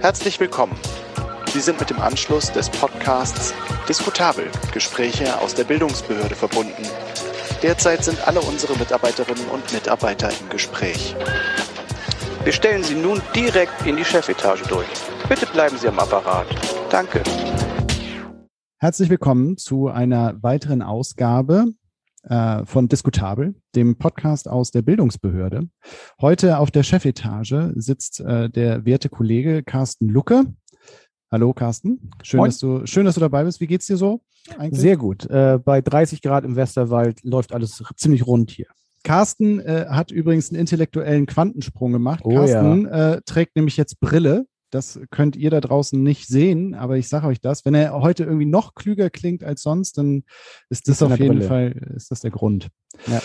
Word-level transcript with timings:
Herzlich 0.00 0.38
willkommen. 0.38 0.76
Sie 1.52 1.60
sind 1.60 1.80
mit 1.80 1.88
dem 1.88 2.00
Anschluss 2.00 2.52
des 2.52 2.68
Podcasts 2.68 3.54
Diskutabel 3.88 4.46
Gespräche 4.72 5.40
aus 5.40 5.54
der 5.54 5.64
Bildungsbehörde 5.64 6.34
verbunden. 6.34 6.82
Derzeit 7.62 8.04
sind 8.04 8.28
alle 8.28 8.40
unsere 8.40 8.76
Mitarbeiterinnen 8.78 9.46
und 9.48 9.72
Mitarbeiter 9.72 10.28
im 10.28 10.48
Gespräch. 10.50 11.16
Wir 12.44 12.52
stellen 12.52 12.84
Sie 12.84 12.94
nun 12.94 13.22
direkt 13.34 13.86
in 13.86 13.96
die 13.96 14.04
Chefetage 14.04 14.62
durch. 14.68 14.86
Bitte 15.28 15.46
bleiben 15.46 15.78
Sie 15.78 15.88
am 15.88 15.98
Apparat. 15.98 16.46
Danke. 16.90 17.22
Herzlich 18.78 19.08
willkommen 19.08 19.56
zu 19.56 19.88
einer 19.88 20.40
weiteren 20.42 20.82
Ausgabe 20.82 21.72
von 22.28 22.88
Diskutabel, 22.88 23.54
dem 23.74 23.96
Podcast 23.96 24.48
aus 24.48 24.70
der 24.72 24.82
Bildungsbehörde. 24.82 25.68
Heute 26.20 26.58
auf 26.58 26.70
der 26.70 26.82
Chefetage 26.82 27.72
sitzt 27.76 28.20
äh, 28.20 28.50
der 28.50 28.84
werte 28.84 29.08
Kollege 29.08 29.62
Carsten 29.62 30.08
Lucke. 30.08 30.44
Hallo 31.30 31.52
Carsten, 31.52 32.10
schön, 32.22 32.44
dass 32.44 32.58
du, 32.58 32.86
schön, 32.86 33.04
dass 33.04 33.14
du 33.14 33.20
dabei 33.20 33.44
bist. 33.44 33.60
Wie 33.60 33.66
geht's 33.66 33.86
dir 33.86 33.96
so? 33.96 34.22
Eigentlich? 34.58 34.80
Sehr 34.80 34.96
gut. 34.96 35.28
Äh, 35.28 35.58
bei 35.64 35.80
30 35.80 36.22
Grad 36.22 36.44
im 36.44 36.56
Westerwald 36.56 37.22
läuft 37.22 37.52
alles 37.52 37.82
ziemlich 37.96 38.26
rund 38.26 38.50
hier. 38.50 38.66
Carsten 39.02 39.60
äh, 39.60 39.86
hat 39.88 40.10
übrigens 40.10 40.50
einen 40.50 40.60
intellektuellen 40.60 41.26
Quantensprung 41.26 41.92
gemacht. 41.92 42.20
Oh, 42.24 42.30
Carsten 42.30 42.86
ja. 42.86 43.14
äh, 43.14 43.20
trägt 43.24 43.54
nämlich 43.54 43.76
jetzt 43.76 44.00
Brille. 44.00 44.46
Das 44.76 45.00
könnt 45.10 45.36
ihr 45.36 45.48
da 45.48 45.62
draußen 45.62 46.02
nicht 46.02 46.28
sehen, 46.28 46.74
aber 46.74 46.98
ich 46.98 47.08
sage 47.08 47.26
euch 47.26 47.40
das. 47.40 47.64
Wenn 47.64 47.72
er 47.72 47.94
heute 47.94 48.24
irgendwie 48.24 48.44
noch 48.44 48.74
klüger 48.74 49.08
klingt 49.08 49.42
als 49.42 49.62
sonst, 49.62 49.96
dann 49.96 50.22
ist 50.68 50.86
das 50.86 51.02
auf 51.02 51.18
jeden 51.18 51.38
Brille. 51.38 51.48
Fall 51.48 51.92
ist 51.96 52.10
das 52.10 52.20
der 52.20 52.30
Grund. 52.30 52.68
Ja. 53.06 53.22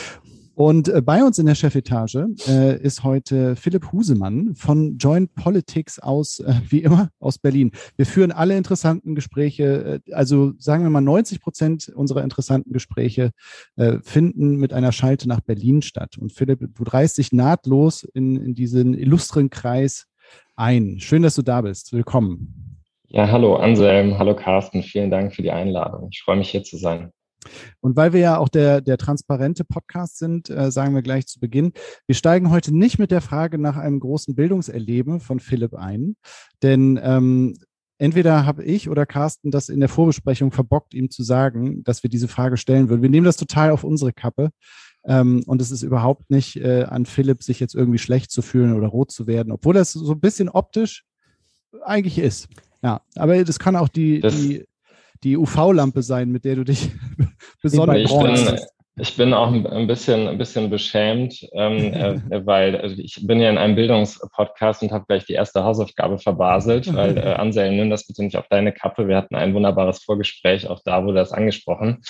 Und 0.53 0.87
äh, 0.87 1.01
bei 1.01 1.23
uns 1.25 1.39
in 1.39 1.45
der 1.45 1.55
Chefetage 1.55 2.25
äh, 2.47 2.81
ist 2.81 3.03
heute 3.03 3.57
Philipp 3.57 3.91
Husemann 3.91 4.55
von 4.55 4.97
Joint 4.97 5.33
Politics 5.33 5.99
aus, 5.99 6.39
äh, 6.39 6.53
wie 6.69 6.83
immer, 6.83 7.09
aus 7.19 7.37
Berlin. 7.37 7.71
Wir 7.97 8.05
führen 8.05 8.31
alle 8.31 8.55
interessanten 8.55 9.13
Gespräche, 9.13 10.01
äh, 10.05 10.13
also 10.13 10.53
sagen 10.57 10.83
wir 10.83 10.89
mal 10.89 11.01
90 11.01 11.41
Prozent 11.41 11.89
unserer 11.89 12.23
interessanten 12.23 12.71
Gespräche 12.71 13.31
äh, 13.75 13.99
finden 14.03 14.55
mit 14.55 14.71
einer 14.71 14.93
Schalte 14.93 15.27
nach 15.27 15.41
Berlin 15.41 15.81
statt. 15.81 16.17
Und 16.17 16.31
Philipp, 16.31 16.59
du 16.59 16.83
dreist 16.85 17.17
dich 17.17 17.33
nahtlos 17.33 18.03
in, 18.13 18.35
in 18.35 18.53
diesen 18.53 18.93
illustren 18.93 19.49
Kreis 19.49 20.07
ein. 20.55 20.99
Schön, 20.99 21.23
dass 21.23 21.35
du 21.35 21.41
da 21.41 21.61
bist. 21.61 21.93
Willkommen. 21.93 22.81
Ja, 23.07 23.29
hallo 23.29 23.57
Anselm, 23.57 24.17
hallo 24.17 24.35
Carsten, 24.35 24.83
vielen 24.83 25.11
Dank 25.11 25.35
für 25.35 25.41
die 25.41 25.51
Einladung. 25.51 26.07
Ich 26.11 26.21
freue 26.21 26.37
mich 26.37 26.49
hier 26.49 26.63
zu 26.63 26.77
sein. 26.77 27.11
Und 27.81 27.95
weil 27.95 28.13
wir 28.13 28.19
ja 28.19 28.37
auch 28.37 28.49
der, 28.49 28.81
der 28.81 28.97
transparente 28.97 29.65
Podcast 29.65 30.17
sind, 30.17 30.49
äh, 30.49 30.71
sagen 30.71 30.93
wir 30.93 31.01
gleich 31.01 31.25
zu 31.27 31.39
Beginn, 31.39 31.73
wir 32.05 32.15
steigen 32.15 32.51
heute 32.51 32.75
nicht 32.75 32.99
mit 32.99 33.11
der 33.11 33.21
Frage 33.21 33.57
nach 33.57 33.77
einem 33.77 33.99
großen 33.99 34.35
Bildungserleben 34.35 35.19
von 35.19 35.39
Philipp 35.39 35.73
ein, 35.73 36.15
denn 36.61 36.99
ähm, 37.03 37.57
entweder 37.97 38.45
habe 38.45 38.63
ich 38.63 38.89
oder 38.89 39.05
Carsten 39.05 39.51
das 39.51 39.69
in 39.69 39.79
der 39.79 39.89
Vorbesprechung 39.89 40.51
verbockt, 40.51 40.93
ihm 40.93 41.09
zu 41.09 41.23
sagen, 41.23 41.83
dass 41.83 42.03
wir 42.03 42.09
diese 42.09 42.27
Frage 42.27 42.57
stellen 42.57 42.89
würden. 42.89 43.01
Wir 43.01 43.09
nehmen 43.09 43.25
das 43.25 43.37
total 43.37 43.71
auf 43.71 43.83
unsere 43.83 44.13
Kappe. 44.13 44.51
Ähm, 45.03 45.43
und 45.47 45.61
es 45.61 45.71
ist 45.71 45.83
überhaupt 45.83 46.29
nicht 46.29 46.57
äh, 46.57 46.83
an 46.83 47.05
Philipp, 47.05 47.43
sich 47.43 47.59
jetzt 47.59 47.75
irgendwie 47.75 47.97
schlecht 47.97 48.31
zu 48.31 48.41
fühlen 48.41 48.73
oder 48.73 48.87
rot 48.87 49.11
zu 49.11 49.25
werden, 49.27 49.51
obwohl 49.51 49.73
das 49.73 49.93
so 49.93 50.11
ein 50.11 50.19
bisschen 50.19 50.49
optisch 50.49 51.05
eigentlich 51.83 52.19
ist. 52.19 52.49
Ja, 52.83 53.01
aber 53.15 53.43
das 53.43 53.59
kann 53.59 53.75
auch 53.75 53.89
die, 53.89 54.19
das, 54.19 54.35
die 54.35 54.65
die 55.23 55.37
UV-Lampe 55.37 56.01
sein, 56.01 56.31
mit 56.31 56.45
der 56.45 56.55
du 56.55 56.63
dich 56.63 56.91
besonders 57.61 58.11
bin, 58.11 58.59
ich 58.97 59.15
bin 59.15 59.33
auch 59.33 59.51
ein 59.51 59.87
bisschen, 59.87 60.27
ein 60.27 60.37
bisschen 60.37 60.69
beschämt, 60.69 61.47
ähm, 61.53 61.93
äh, 61.93 62.45
weil 62.45 62.75
also 62.75 62.95
ich 62.97 63.25
bin 63.25 63.39
ja 63.39 63.49
in 63.49 63.57
einem 63.57 63.75
Bildungspodcast 63.75 64.83
und 64.83 64.91
habe 64.91 65.05
gleich 65.07 65.25
die 65.25 65.33
erste 65.33 65.63
Hausaufgabe 65.63 66.19
verbaselt, 66.19 66.93
weil 66.93 67.17
äh, 67.17 67.33
Anselm, 67.33 67.77
nimm 67.77 67.89
das 67.89 68.05
bitte 68.05 68.23
nicht 68.23 68.35
auf 68.35 68.47
deine 68.49 68.73
Kappe. 68.73 69.07
Wir 69.07 69.15
hatten 69.15 69.35
ein 69.35 69.53
wunderbares 69.53 70.03
Vorgespräch, 70.03 70.67
auch 70.67 70.81
da 70.83 71.05
wurde 71.05 71.15
das 71.15 71.31
angesprochen. 71.31 72.01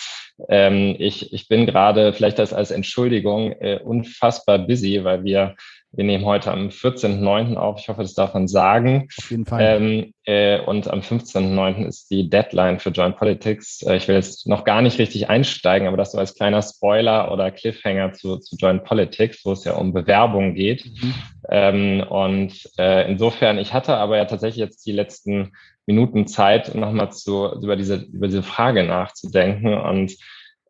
Ähm, 0.50 0.96
ich, 0.98 1.32
ich 1.34 1.48
bin 1.48 1.68
gerade, 1.68 2.14
vielleicht 2.14 2.40
das 2.40 2.52
als 2.52 2.72
Entschuldigung, 2.72 3.52
äh, 3.52 3.80
unfassbar 3.84 4.58
busy, 4.58 5.04
weil 5.04 5.24
wir 5.24 5.56
wir 5.94 6.06
nehmen 6.06 6.24
heute 6.24 6.52
am 6.52 6.70
14.09. 6.70 7.56
auf. 7.58 7.80
Ich 7.80 7.90
hoffe, 7.90 8.02
das 8.02 8.14
darf 8.14 8.34
man 8.34 8.48
sagen. 8.48 9.10
Auf 9.18 9.30
jeden 9.30 9.46
Fall. 9.46 9.62
Ähm, 9.62 10.14
äh, 10.24 10.62
und 10.62 10.88
am 10.88 11.02
15.09. 11.02 11.86
ist 11.86 12.10
die 12.10 12.30
Deadline 12.30 12.80
für 12.80 12.92
Joint 12.92 13.18
Politics. 13.18 13.82
Äh, 13.82 13.98
ich 13.98 14.08
will 14.08 14.16
jetzt 14.16 14.48
noch 14.48 14.64
gar 14.64 14.82
nicht 14.82 15.00
richtig 15.00 15.30
einsteigen, 15.30 15.90
aber 15.90 15.98
das 15.98 16.14
so 16.14 16.18
als 16.18 16.34
kleiner 16.34 16.62
Spoiler 16.62 17.32
oder 17.32 17.52
Cliffhanger 17.52 18.14
zu, 18.14 18.38
zu 18.38 18.56
Joint 18.56 18.86
Politics, 18.86 19.44
wo 19.44 19.52
es 19.52 19.66
ja 19.66 19.74
um 19.74 19.92
Bewerbung 19.92 20.54
geht. 20.54 20.86
Mhm. 20.86 21.14
Ähm, 21.50 22.04
und 22.08 22.70
äh, 22.78 23.12
insofern, 23.12 23.58
ich 23.58 23.74
hatte 23.74 23.98
aber 23.98 24.16
ja 24.16 24.26
tatsächlich 24.26 24.62
jetzt 24.62 24.86
die 24.86 24.94
letzten 24.94 25.52
Minuten 25.86 26.26
Zeit, 26.26 26.74
nochmal 26.74 27.12
zu, 27.12 27.52
über 27.62 27.76
diese, 27.76 27.96
über 27.96 28.28
diese 28.28 28.44
Frage 28.44 28.86
nachzudenken 28.86 29.74
und 29.74 30.16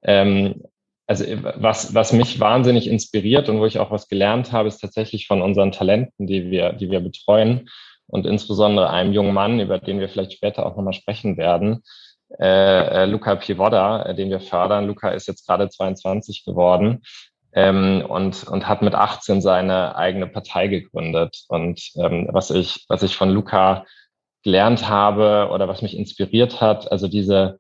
ähm, 0.03 0.63
also 1.11 1.25
was, 1.57 1.93
was 1.93 2.13
mich 2.13 2.39
wahnsinnig 2.39 2.87
inspiriert 2.87 3.49
und 3.49 3.59
wo 3.59 3.65
ich 3.65 3.79
auch 3.79 3.91
was 3.91 4.07
gelernt 4.07 4.53
habe, 4.53 4.69
ist 4.69 4.79
tatsächlich 4.79 5.27
von 5.27 5.41
unseren 5.41 5.73
Talenten, 5.73 6.25
die 6.25 6.49
wir, 6.49 6.71
die 6.71 6.89
wir 6.89 7.01
betreuen 7.01 7.69
und 8.07 8.25
insbesondere 8.25 8.89
einem 8.89 9.11
jungen 9.11 9.33
Mann, 9.33 9.59
über 9.59 9.77
den 9.77 9.99
wir 9.99 10.07
vielleicht 10.07 10.31
später 10.31 10.65
auch 10.65 10.77
nochmal 10.77 10.93
sprechen 10.93 11.35
werden, 11.35 11.83
äh, 12.39 13.03
äh, 13.03 13.05
Luca 13.07 13.35
Pivoda, 13.35 14.03
äh, 14.03 14.15
den 14.15 14.29
wir 14.29 14.39
fördern. 14.39 14.87
Luca 14.87 15.09
ist 15.09 15.27
jetzt 15.27 15.45
gerade 15.45 15.67
22 15.67 16.45
geworden 16.45 17.01
ähm, 17.51 18.05
und, 18.07 18.45
und 18.47 18.69
hat 18.69 18.81
mit 18.81 18.95
18 18.95 19.41
seine 19.41 19.97
eigene 19.97 20.27
Partei 20.27 20.67
gegründet. 20.67 21.43
Und 21.49 21.81
ähm, 21.97 22.29
was 22.31 22.51
ich, 22.51 22.85
was 22.87 23.03
ich 23.03 23.17
von 23.17 23.31
Luca 23.31 23.85
gelernt 24.43 24.87
habe 24.87 25.49
oder 25.51 25.67
was 25.67 25.81
mich 25.81 25.97
inspiriert 25.97 26.61
hat, 26.61 26.89
also 26.89 27.09
diese 27.09 27.59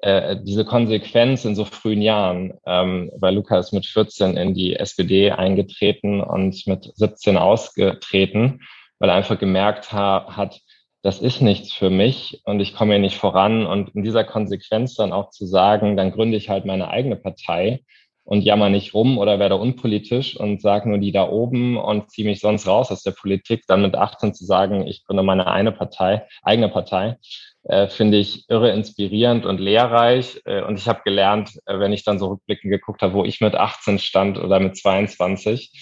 äh, 0.00 0.36
diese 0.42 0.64
Konsequenz 0.64 1.44
in 1.44 1.56
so 1.56 1.64
frühen 1.64 2.02
Jahren, 2.02 2.54
ähm, 2.66 3.10
weil 3.16 3.34
Luca 3.34 3.58
ist 3.58 3.72
mit 3.72 3.86
14 3.86 4.36
in 4.36 4.54
die 4.54 4.76
SPD 4.76 5.32
eingetreten 5.32 6.20
und 6.20 6.66
mit 6.66 6.92
17 6.94 7.36
ausgetreten, 7.36 8.60
weil 8.98 9.10
er 9.10 9.16
einfach 9.16 9.38
gemerkt 9.38 9.92
ha 9.92 10.36
hat, 10.36 10.60
das 11.02 11.20
ist 11.20 11.40
nichts 11.40 11.72
für 11.72 11.90
mich 11.90 12.42
und 12.44 12.60
ich 12.60 12.74
komme 12.74 12.94
hier 12.94 13.00
nicht 13.00 13.16
voran. 13.16 13.66
Und 13.66 13.94
in 13.94 14.02
dieser 14.02 14.24
Konsequenz 14.24 14.94
dann 14.94 15.12
auch 15.12 15.30
zu 15.30 15.46
sagen, 15.46 15.96
dann 15.96 16.12
gründe 16.12 16.36
ich 16.36 16.48
halt 16.48 16.64
meine 16.64 16.88
eigene 16.88 17.16
Partei 17.16 17.80
und 18.24 18.42
jammer 18.42 18.68
nicht 18.68 18.94
rum 18.94 19.16
oder 19.16 19.38
werde 19.38 19.56
unpolitisch 19.56 20.36
und 20.38 20.60
sage 20.60 20.88
nur 20.88 20.98
die 20.98 21.12
da 21.12 21.28
oben 21.28 21.76
und 21.78 22.10
ziehe 22.10 22.28
mich 22.28 22.40
sonst 22.40 22.66
raus 22.66 22.90
aus 22.90 23.02
der 23.02 23.12
Politik, 23.12 23.64
dann 23.66 23.80
mit 23.82 23.94
18 23.94 24.34
zu 24.34 24.44
sagen, 24.44 24.86
ich 24.86 25.04
gründe 25.04 25.22
meine 25.22 25.46
eine 25.46 25.72
Partei, 25.72 26.26
eigene 26.42 26.68
Partei 26.68 27.16
äh, 27.68 27.88
finde 27.88 28.18
ich 28.18 28.48
irre 28.48 28.70
inspirierend 28.70 29.46
und 29.46 29.60
lehrreich. 29.60 30.40
Äh, 30.44 30.62
und 30.62 30.78
ich 30.78 30.88
habe 30.88 31.02
gelernt, 31.04 31.50
äh, 31.66 31.78
wenn 31.78 31.92
ich 31.92 32.04
dann 32.04 32.18
so 32.18 32.28
rückblickend 32.28 32.70
geguckt 32.70 33.02
habe, 33.02 33.14
wo 33.14 33.24
ich 33.24 33.40
mit 33.40 33.54
18 33.54 33.98
stand 33.98 34.38
oder 34.38 34.58
mit 34.58 34.76
22, 34.76 35.72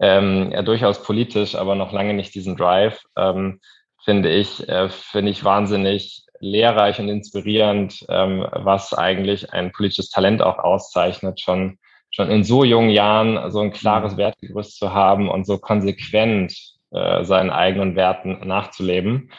ähm, 0.00 0.50
ja, 0.52 0.62
durchaus 0.62 1.02
politisch, 1.02 1.54
aber 1.54 1.74
noch 1.74 1.92
lange 1.92 2.14
nicht 2.14 2.34
diesen 2.34 2.56
Drive, 2.56 3.02
ähm, 3.16 3.60
finde 4.04 4.30
ich, 4.30 4.68
äh, 4.68 4.88
finde 4.88 5.32
ich 5.32 5.44
wahnsinnig 5.44 6.22
lehrreich 6.40 7.00
und 7.00 7.08
inspirierend, 7.08 8.04
ähm, 8.08 8.46
was 8.52 8.94
eigentlich 8.94 9.52
ein 9.52 9.72
politisches 9.72 10.10
Talent 10.10 10.42
auch 10.42 10.58
auszeichnet, 10.58 11.40
schon 11.40 11.78
schon 12.12 12.28
in 12.28 12.44
so 12.44 12.64
jungen 12.64 12.90
Jahren 12.90 13.50
so 13.50 13.60
ein 13.60 13.72
klares 13.72 14.14
mhm. 14.14 14.18
Wertegerüst 14.18 14.76
zu 14.76 14.92
haben 14.92 15.28
und 15.28 15.46
so 15.46 15.58
konsequent 15.58 16.54
äh, 16.90 17.24
seinen 17.24 17.50
eigenen 17.50 17.94
Werten 17.94 18.46
nachzuleben. 18.46 19.30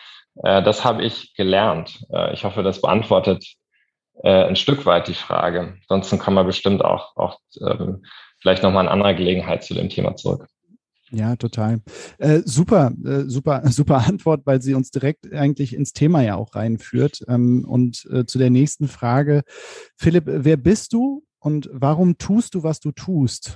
Äh, 0.43 0.63
das 0.63 0.83
habe 0.83 1.03
ich 1.03 1.33
gelernt. 1.35 2.05
Äh, 2.11 2.33
ich 2.33 2.43
hoffe, 2.43 2.63
das 2.63 2.81
beantwortet 2.81 3.45
äh, 4.23 4.45
ein 4.45 4.55
Stück 4.55 4.85
weit 4.85 5.07
die 5.07 5.13
Frage. 5.13 5.75
Ansonsten 5.87 6.19
kann 6.19 6.33
man 6.33 6.45
bestimmt 6.45 6.83
auch, 6.83 7.15
auch 7.15 7.39
ähm, 7.59 8.03
vielleicht 8.39 8.63
nochmal 8.63 8.85
in 8.85 8.91
anderer 8.91 9.13
Gelegenheit 9.13 9.63
zu 9.63 9.73
dem 9.73 9.89
Thema 9.89 10.15
zurück. 10.15 10.47
Ja, 11.11 11.35
total. 11.35 11.81
Äh, 12.19 12.41
super, 12.45 12.91
äh, 13.03 13.23
super, 13.25 13.61
super 13.65 14.05
Antwort, 14.07 14.41
weil 14.45 14.61
sie 14.61 14.73
uns 14.73 14.91
direkt 14.91 15.31
eigentlich 15.33 15.75
ins 15.75 15.93
Thema 15.93 16.21
ja 16.21 16.35
auch 16.35 16.55
reinführt. 16.55 17.23
Ähm, 17.27 17.65
und 17.67 18.07
äh, 18.11 18.25
zu 18.25 18.37
der 18.37 18.49
nächsten 18.49 18.87
Frage. 18.87 19.43
Philipp, 19.97 20.23
wer 20.25 20.57
bist 20.57 20.93
du 20.93 21.23
und 21.39 21.69
warum 21.73 22.17
tust 22.17 22.55
du, 22.55 22.63
was 22.63 22.79
du 22.79 22.91
tust? 22.91 23.55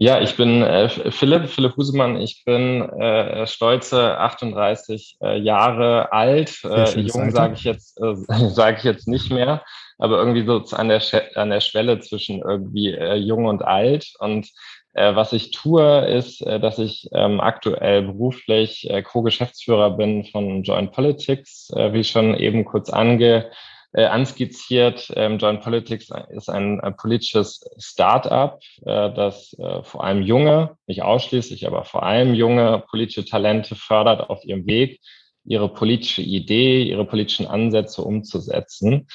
Ja, 0.00 0.20
ich 0.20 0.36
bin 0.36 0.62
äh, 0.62 0.88
Philipp, 0.88 1.48
Philipp 1.48 1.76
Husemann. 1.76 2.20
Ich 2.20 2.44
bin 2.44 2.82
äh, 2.82 3.44
stolze 3.48 4.16
38 4.16 5.16
äh, 5.20 5.40
Jahre 5.40 6.12
alt. 6.12 6.62
Äh, 6.62 7.00
jung 7.00 7.32
sage 7.32 7.54
ich 7.54 7.64
jetzt, 7.64 8.00
äh, 8.00 8.14
sage 8.48 8.76
ich 8.78 8.84
jetzt 8.84 9.08
nicht 9.08 9.32
mehr, 9.32 9.64
aber 9.98 10.18
irgendwie 10.18 10.46
so 10.46 10.62
an 10.76 10.88
der 10.88 11.02
an 11.34 11.50
der 11.50 11.60
Schwelle 11.60 11.98
zwischen 11.98 12.42
irgendwie 12.42 12.92
äh, 12.92 13.16
jung 13.16 13.46
und 13.46 13.62
alt. 13.62 14.12
Und 14.20 14.48
äh, 14.92 15.16
was 15.16 15.32
ich 15.32 15.50
tue, 15.50 16.06
ist, 16.06 16.42
äh, 16.42 16.60
dass 16.60 16.78
ich 16.78 17.08
ähm, 17.12 17.40
aktuell 17.40 18.02
beruflich 18.02 18.88
äh, 18.88 19.02
Co-Geschäftsführer 19.02 19.96
bin 19.96 20.24
von 20.26 20.62
Joint 20.62 20.92
Politics, 20.92 21.70
äh, 21.74 21.92
wie 21.92 22.04
schon 22.04 22.36
eben 22.36 22.64
kurz 22.64 22.88
ange 22.88 23.50
äh, 23.92 24.04
anskizziert. 24.04 25.10
Ähm, 25.16 25.38
Joint 25.38 25.62
Politics 25.62 26.10
ist 26.30 26.48
ein, 26.48 26.80
ein 26.80 26.96
politisches 26.96 27.60
Start-up, 27.78 28.60
äh, 28.84 29.12
das 29.12 29.54
äh, 29.58 29.82
vor 29.82 30.04
allem 30.04 30.22
junge, 30.22 30.76
nicht 30.86 31.02
ausschließlich, 31.02 31.66
aber 31.66 31.84
vor 31.84 32.02
allem 32.02 32.34
junge 32.34 32.84
politische 32.90 33.24
Talente 33.24 33.74
fördert 33.74 34.28
auf 34.28 34.44
ihrem 34.44 34.66
Weg, 34.66 35.00
ihre 35.44 35.68
politische 35.68 36.22
Idee, 36.22 36.82
ihre 36.82 37.06
politischen 37.06 37.46
Ansätze 37.46 38.02
umzusetzen 38.02 39.06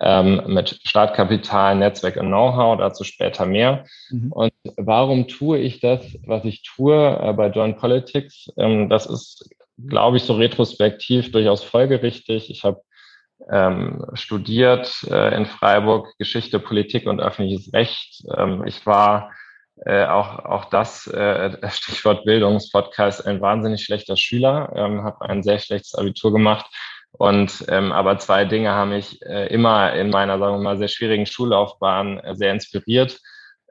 ähm, 0.00 0.42
mit 0.46 0.80
Startkapital, 0.84 1.76
Netzwerk 1.76 2.16
und 2.16 2.26
Know-how, 2.26 2.78
dazu 2.78 3.04
später 3.04 3.46
mehr. 3.46 3.86
Mhm. 4.10 4.32
Und 4.32 4.52
warum 4.76 5.28
tue 5.28 5.58
ich 5.58 5.80
das, 5.80 6.00
was 6.26 6.44
ich 6.44 6.62
tue 6.62 6.94
äh, 6.96 7.32
bei 7.32 7.48
Joint 7.48 7.78
Politics? 7.78 8.50
Ähm, 8.56 8.88
das 8.88 9.06
ist, 9.06 9.48
glaube 9.86 10.16
ich, 10.16 10.24
so 10.24 10.34
retrospektiv 10.34 11.32
durchaus 11.32 11.62
folgerichtig. 11.62 12.50
Ich 12.50 12.64
habe 12.64 12.82
ähm, 13.50 14.04
studiert 14.14 15.06
äh, 15.10 15.36
in 15.36 15.46
Freiburg 15.46 16.08
Geschichte, 16.18 16.58
Politik 16.58 17.06
und 17.06 17.20
öffentliches 17.20 17.72
Recht. 17.72 18.24
Ähm, 18.36 18.64
ich 18.66 18.84
war 18.86 19.32
äh, 19.84 20.06
auch, 20.06 20.38
auch 20.44 20.64
das 20.66 21.06
äh, 21.06 21.56
Stichwort 21.70 22.24
Bildungspodcast 22.24 23.26
ein 23.26 23.40
wahnsinnig 23.40 23.84
schlechter 23.84 24.16
Schüler, 24.16 24.72
ähm, 24.74 25.04
habe 25.04 25.28
ein 25.28 25.42
sehr 25.42 25.58
schlechtes 25.58 25.94
Abitur 25.94 26.32
gemacht 26.32 26.66
und 27.12 27.64
ähm, 27.68 27.92
aber 27.92 28.18
zwei 28.18 28.44
Dinge 28.44 28.72
haben 28.72 28.90
mich 28.90 29.22
äh, 29.22 29.46
immer 29.46 29.92
in 29.94 30.10
meiner, 30.10 30.38
sagen 30.38 30.56
wir 30.56 30.62
mal, 30.62 30.76
sehr 30.76 30.88
schwierigen 30.88 31.26
Schullaufbahn 31.26 32.18
äh, 32.20 32.34
sehr 32.34 32.52
inspiriert. 32.52 33.20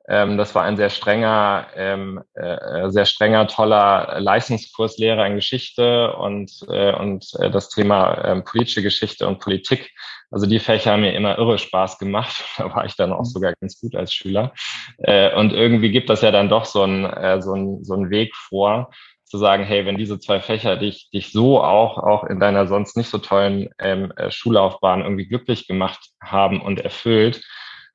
Ähm, 0.07 0.37
das 0.37 0.53
war 0.53 0.63
ein 0.63 0.77
sehr 0.77 0.89
strenger, 0.89 1.67
ähm, 1.75 2.21
äh, 2.35 2.89
sehr 2.89 3.05
strenger, 3.05 3.47
toller 3.47 4.19
Leistungskurslehrer 4.19 5.25
in 5.25 5.35
Geschichte 5.35 6.13
und, 6.15 6.51
äh, 6.69 6.93
und 6.93 7.25
äh, 7.39 7.49
das 7.49 7.69
Thema 7.69 8.13
äh, 8.13 8.41
politische 8.41 8.83
Geschichte 8.83 9.27
und 9.27 9.39
Politik. 9.39 9.91
Also 10.29 10.45
die 10.45 10.59
Fächer 10.59 10.91
haben 10.91 11.01
mir 11.01 11.13
immer 11.13 11.37
irre 11.37 11.57
Spaß 11.57 11.97
gemacht. 11.97 12.43
Da 12.57 12.73
war 12.73 12.85
ich 12.85 12.95
dann 12.95 13.13
auch 13.13 13.25
sogar 13.25 13.53
ganz 13.59 13.79
gut 13.79 13.95
als 13.95 14.13
Schüler. 14.13 14.53
Äh, 14.99 15.35
und 15.35 15.53
irgendwie 15.53 15.91
gibt 15.91 16.09
das 16.09 16.21
ja 16.21 16.31
dann 16.31 16.49
doch 16.49 16.65
so 16.65 16.83
ein, 16.83 17.05
äh, 17.05 17.41
so 17.41 17.53
ein, 17.53 17.83
so 17.83 17.95
ein 17.95 18.09
Weg 18.09 18.35
vor, 18.35 18.91
zu 19.25 19.37
sagen, 19.37 19.63
hey, 19.63 19.85
wenn 19.85 19.97
diese 19.97 20.19
zwei 20.19 20.39
Fächer 20.39 20.77
dich, 20.77 21.09
dich 21.09 21.31
so 21.31 21.61
auch, 21.61 21.97
auch 21.97 22.23
in 22.25 22.39
deiner 22.39 22.67
sonst 22.67 22.95
nicht 22.95 23.09
so 23.09 23.17
tollen 23.17 23.69
ähm, 23.79 24.13
äh, 24.15 24.29
Schullaufbahn 24.29 25.01
irgendwie 25.01 25.27
glücklich 25.27 25.67
gemacht 25.67 26.11
haben 26.21 26.61
und 26.61 26.79
erfüllt, 26.79 27.41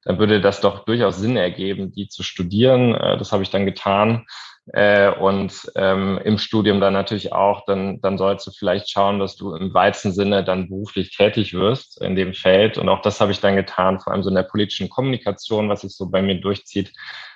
dann 0.04 0.18
würde 0.18 0.40
das 0.40 0.60
doch 0.60 0.84
durchaus 0.84 1.18
Sinn 1.18 1.36
ergeben, 1.36 1.92
die 1.92 2.08
zu 2.08 2.22
studieren. 2.22 2.94
Äh, 2.94 3.18
das 3.18 3.32
habe 3.32 3.42
ich 3.42 3.50
dann 3.50 3.66
getan. 3.66 4.26
Äh, 4.72 5.10
und 5.10 5.70
ähm, 5.74 6.20
im 6.24 6.38
Studium 6.38 6.80
dann 6.80 6.92
natürlich 6.92 7.32
auch, 7.32 7.64
dann, 7.64 8.00
dann 8.00 8.18
sollst 8.18 8.46
du 8.46 8.52
vielleicht 8.52 8.88
schauen, 8.90 9.18
dass 9.18 9.36
du 9.36 9.54
im 9.54 9.74
weitesten 9.74 10.12
Sinne 10.12 10.44
dann 10.44 10.68
beruflich 10.68 11.16
tätig 11.16 11.54
wirst 11.54 12.00
in 12.00 12.14
dem 12.14 12.34
Feld. 12.34 12.78
Und 12.78 12.88
auch 12.88 13.02
das 13.02 13.20
habe 13.20 13.32
ich 13.32 13.40
dann 13.40 13.56
getan, 13.56 14.00
vor 14.00 14.12
allem 14.12 14.22
so 14.22 14.28
in 14.28 14.36
der 14.36 14.42
politischen 14.44 14.88
Kommunikation, 14.88 15.68
was 15.68 15.80
sich 15.80 15.96
so 15.96 16.08
bei 16.08 16.22
mir 16.22 16.40
durchzieht, 16.40 16.92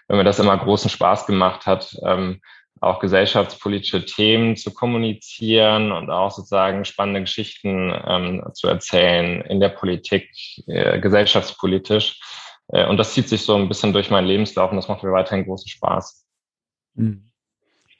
wenn 0.06 0.18
mir 0.18 0.24
das 0.24 0.38
immer 0.38 0.56
großen 0.56 0.90
Spaß 0.90 1.26
gemacht 1.26 1.66
hat, 1.66 1.96
ähm, 2.04 2.40
auch 2.80 3.00
gesellschaftspolitische 3.00 4.04
Themen 4.04 4.56
zu 4.56 4.72
kommunizieren 4.72 5.90
und 5.90 6.10
auch 6.10 6.30
sozusagen 6.30 6.84
spannende 6.84 7.22
Geschichten 7.22 7.92
ähm, 8.06 8.44
zu 8.52 8.68
erzählen 8.68 9.40
in 9.42 9.60
der 9.60 9.70
Politik, 9.70 10.28
äh, 10.66 11.00
gesellschaftspolitisch. 11.00 12.20
Äh, 12.68 12.86
und 12.86 12.96
das 12.96 13.14
zieht 13.14 13.28
sich 13.28 13.42
so 13.42 13.54
ein 13.54 13.68
bisschen 13.68 13.92
durch 13.92 14.10
meinen 14.10 14.26
Lebenslauf 14.26 14.70
und 14.70 14.76
das 14.76 14.88
macht 14.88 15.02
mir 15.02 15.12
weiterhin 15.12 15.44
großen 15.44 15.68
Spaß. 15.68 16.24
Mhm. 16.94 17.30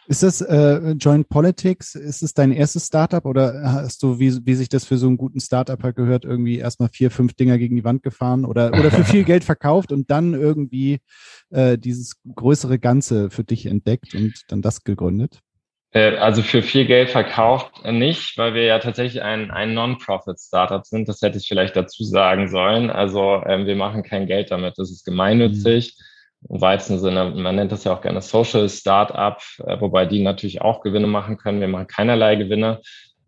Ist 0.06 0.22
das 0.22 0.42
äh, 0.42 0.90
Joint 0.92 1.30
Politics, 1.30 1.94
ist 1.94 2.22
es 2.22 2.34
dein 2.34 2.52
erstes 2.52 2.86
Startup 2.86 3.24
oder 3.24 3.62
hast 3.64 4.02
du, 4.02 4.18
wie, 4.18 4.44
wie 4.44 4.54
sich 4.54 4.68
das 4.68 4.84
für 4.84 4.98
so 4.98 5.06
einen 5.06 5.16
guten 5.16 5.40
Startup 5.40 5.82
halt 5.82 5.96
gehört, 5.96 6.26
irgendwie 6.26 6.58
erstmal 6.58 6.90
vier, 6.90 7.10
fünf 7.10 7.32
Dinger 7.32 7.56
gegen 7.56 7.74
die 7.74 7.84
Wand 7.84 8.02
gefahren 8.02 8.44
oder, 8.44 8.68
oder 8.78 8.90
für 8.90 9.04
viel 9.04 9.24
Geld 9.24 9.44
verkauft 9.44 9.92
und 9.92 10.10
dann 10.10 10.34
irgendwie 10.34 10.98
äh, 11.50 11.78
dieses 11.78 12.16
größere 12.34 12.78
Ganze 12.78 13.30
für 13.30 13.44
dich 13.44 13.64
entdeckt 13.64 14.14
und 14.14 14.34
dann 14.48 14.60
das 14.60 14.84
gegründet? 14.84 15.40
Äh, 15.94 16.16
also 16.16 16.42
für 16.42 16.62
viel 16.62 16.84
Geld 16.86 17.10
verkauft 17.10 17.72
nicht, 17.90 18.36
weil 18.36 18.52
wir 18.52 18.64
ja 18.64 18.78
tatsächlich 18.80 19.22
ein, 19.22 19.50
ein 19.50 19.74
Non-Profit-Startup 19.74 20.84
sind. 20.84 21.08
Das 21.08 21.22
hätte 21.22 21.38
ich 21.38 21.48
vielleicht 21.48 21.76
dazu 21.76 22.04
sagen 22.04 22.48
sollen. 22.48 22.90
Also 22.90 23.42
ähm, 23.46 23.66
wir 23.66 23.76
machen 23.76 24.02
kein 24.02 24.26
Geld 24.26 24.50
damit. 24.50 24.76
Das 24.76 24.90
ist 24.90 25.04
gemeinnützig. 25.04 25.96
Im 26.50 26.60
weitesten 26.60 26.98
Sinne, 26.98 27.30
man 27.30 27.56
nennt 27.56 27.72
das 27.72 27.84
ja 27.84 27.94
auch 27.94 28.02
gerne 28.02 28.20
Social 28.20 28.68
Startup, 28.68 29.40
äh, 29.64 29.80
wobei 29.80 30.04
die 30.04 30.22
natürlich 30.22 30.60
auch 30.60 30.82
Gewinne 30.82 31.06
machen 31.06 31.38
können. 31.38 31.60
Wir 31.60 31.68
machen 31.68 31.86
keinerlei 31.86 32.34
Gewinne. 32.34 32.80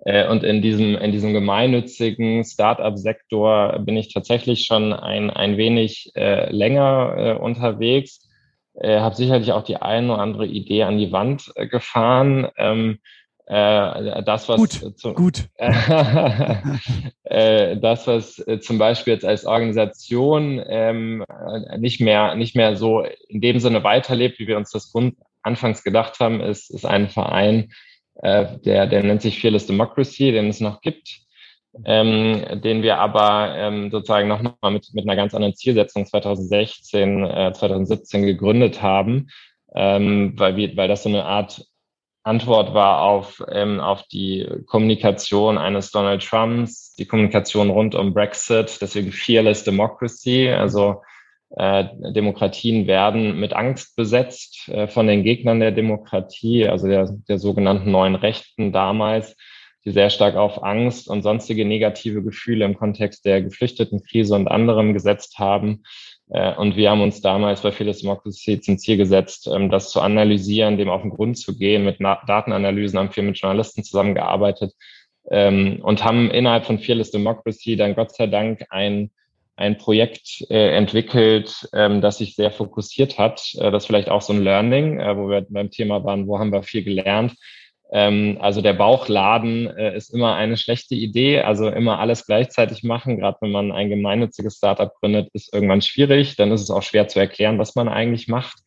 Äh, 0.04 0.28
und 0.28 0.42
in 0.42 0.60
diesem, 0.60 0.96
in 0.96 1.12
diesem 1.12 1.32
gemeinnützigen 1.32 2.44
Startup-Sektor 2.44 3.78
bin 3.78 3.96
ich 3.96 4.12
tatsächlich 4.12 4.64
schon 4.64 4.92
ein, 4.92 5.30
ein 5.30 5.56
wenig 5.56 6.10
äh, 6.16 6.50
länger 6.50 7.14
äh, 7.16 7.32
unterwegs. 7.34 8.25
Äh, 8.80 9.00
habe 9.00 9.14
sicherlich 9.14 9.52
auch 9.52 9.62
die 9.64 9.76
eine 9.76 10.12
oder 10.12 10.22
andere 10.22 10.46
Idee 10.46 10.82
an 10.82 10.98
die 10.98 11.12
Wand 11.12 11.52
äh, 11.56 11.66
gefahren. 11.66 12.48
Ähm, 12.56 12.98
äh, 13.46 14.22
das, 14.24 14.48
was 14.48 14.56
gut, 14.56 14.98
zu, 14.98 15.14
gut. 15.14 15.48
äh, 17.22 17.76
das, 17.76 18.06
was 18.06 18.38
äh, 18.40 18.58
zum 18.60 18.78
Beispiel 18.78 19.14
jetzt 19.14 19.24
als 19.24 19.46
Organisation 19.46 20.60
ähm, 20.66 21.24
nicht 21.78 22.00
mehr 22.00 22.34
nicht 22.34 22.56
mehr 22.56 22.74
so 22.76 23.04
in 23.28 23.40
dem 23.40 23.60
Sinne 23.60 23.84
weiterlebt, 23.84 24.40
wie 24.40 24.48
wir 24.48 24.56
uns 24.56 24.72
das 24.72 24.90
Grund 24.90 25.14
anfangs 25.42 25.84
gedacht 25.84 26.18
haben, 26.18 26.40
ist, 26.40 26.70
ist 26.70 26.84
ein 26.84 27.08
Verein, 27.08 27.70
äh, 28.16 28.58
der, 28.64 28.88
der 28.88 29.04
nennt 29.04 29.22
sich 29.22 29.40
Fearless 29.40 29.66
Democracy, 29.66 30.32
den 30.32 30.48
es 30.48 30.60
noch 30.60 30.80
gibt, 30.80 31.20
ähm, 31.84 32.60
den 32.62 32.82
wir 32.82 32.98
aber 32.98 33.54
ähm, 33.56 33.90
sozusagen 33.90 34.28
nochmal 34.28 34.70
mit, 34.70 34.88
mit 34.92 35.04
einer 35.04 35.16
ganz 35.16 35.34
anderen 35.34 35.54
Zielsetzung 35.54 36.06
2016, 36.06 37.24
äh, 37.24 37.52
2017 37.52 38.24
gegründet 38.24 38.82
haben, 38.82 39.28
ähm, 39.74 40.32
weil, 40.36 40.56
wir, 40.56 40.76
weil 40.76 40.88
das 40.88 41.02
so 41.02 41.08
eine 41.08 41.24
Art 41.24 41.66
Antwort 42.26 42.74
war 42.74 43.02
auf, 43.02 43.40
ähm, 43.52 43.78
auf 43.78 44.02
die 44.08 44.48
Kommunikation 44.66 45.58
eines 45.58 45.92
Donald 45.92 46.24
Trumps, 46.24 46.94
die 46.96 47.06
Kommunikation 47.06 47.70
rund 47.70 47.94
um 47.94 48.12
Brexit, 48.12 48.78
deswegen 48.80 49.12
Fearless 49.12 49.62
Democracy. 49.62 50.48
Also 50.48 51.02
äh, 51.50 51.84
Demokratien 52.12 52.88
werden 52.88 53.38
mit 53.38 53.52
Angst 53.52 53.94
besetzt 53.94 54.68
äh, 54.68 54.88
von 54.88 55.06
den 55.06 55.22
Gegnern 55.22 55.60
der 55.60 55.70
Demokratie, 55.70 56.66
also 56.66 56.88
der, 56.88 57.08
der 57.28 57.38
sogenannten 57.38 57.92
neuen 57.92 58.16
Rechten 58.16 58.72
damals, 58.72 59.36
die 59.86 59.92
sehr 59.92 60.10
stark 60.10 60.34
auf 60.34 60.62
Angst 60.64 61.08
und 61.08 61.22
sonstige 61.22 61.64
negative 61.64 62.22
Gefühle 62.22 62.64
im 62.64 62.76
Kontext 62.76 63.24
der 63.24 63.40
Geflüchtetenkrise 63.40 64.34
und 64.34 64.48
anderem 64.48 64.92
gesetzt 64.92 65.38
haben. 65.38 65.84
Äh, 66.28 66.54
und 66.56 66.76
wir 66.76 66.90
haben 66.90 67.02
uns 67.02 67.20
damals 67.20 67.60
bei 67.60 67.70
Phyllis 67.70 68.00
Democracy 68.00 68.60
zum 68.60 68.78
Ziel 68.78 68.96
gesetzt, 68.96 69.48
ähm, 69.52 69.70
das 69.70 69.90
zu 69.90 70.00
analysieren, 70.00 70.76
dem 70.76 70.90
auf 70.90 71.02
den 71.02 71.10
Grund 71.10 71.38
zu 71.38 71.56
gehen, 71.56 71.84
mit 71.84 72.00
Datenanalysen, 72.00 72.98
haben 72.98 73.12
viel 73.12 73.22
mit 73.22 73.38
Journalisten 73.38 73.84
zusammengearbeitet 73.84 74.74
ähm, 75.30 75.78
und 75.82 76.04
haben 76.04 76.32
innerhalb 76.32 76.66
von 76.66 76.80
Fearless 76.80 77.12
Democracy 77.12 77.76
dann 77.76 77.94
Gott 77.94 78.12
sei 78.12 78.26
Dank 78.26 78.66
ein, 78.70 79.12
ein 79.54 79.78
Projekt 79.78 80.44
äh, 80.50 80.76
entwickelt, 80.76 81.68
ähm, 81.72 82.00
das 82.00 82.18
sich 82.18 82.34
sehr 82.34 82.50
fokussiert 82.50 83.18
hat. 83.18 83.54
Äh, 83.58 83.70
das 83.70 83.84
ist 83.84 83.86
vielleicht 83.86 84.08
auch 84.08 84.22
so 84.22 84.32
ein 84.32 84.42
Learning, 84.42 84.98
wo 84.98 85.30
wir 85.30 85.46
beim 85.48 85.70
Thema 85.70 86.02
waren, 86.02 86.26
wo 86.26 86.40
haben 86.40 86.52
wir 86.52 86.64
viel 86.64 86.82
gelernt. 86.82 87.34
Ähm, 87.92 88.38
also 88.40 88.62
der 88.62 88.72
Bauchladen 88.72 89.68
äh, 89.68 89.96
ist 89.96 90.12
immer 90.12 90.34
eine 90.34 90.56
schlechte 90.56 90.94
Idee. 90.94 91.40
Also 91.40 91.68
immer 91.68 91.98
alles 92.00 92.26
gleichzeitig 92.26 92.82
machen, 92.82 93.18
gerade 93.18 93.38
wenn 93.40 93.52
man 93.52 93.72
ein 93.72 93.88
gemeinnütziges 93.88 94.56
Startup 94.56 94.92
gründet, 94.94 95.28
ist 95.32 95.54
irgendwann 95.54 95.82
schwierig. 95.82 96.36
Dann 96.36 96.50
ist 96.50 96.62
es 96.62 96.70
auch 96.70 96.82
schwer 96.82 97.06
zu 97.08 97.20
erklären, 97.20 97.58
was 97.58 97.74
man 97.74 97.88
eigentlich 97.88 98.26
macht. 98.28 98.58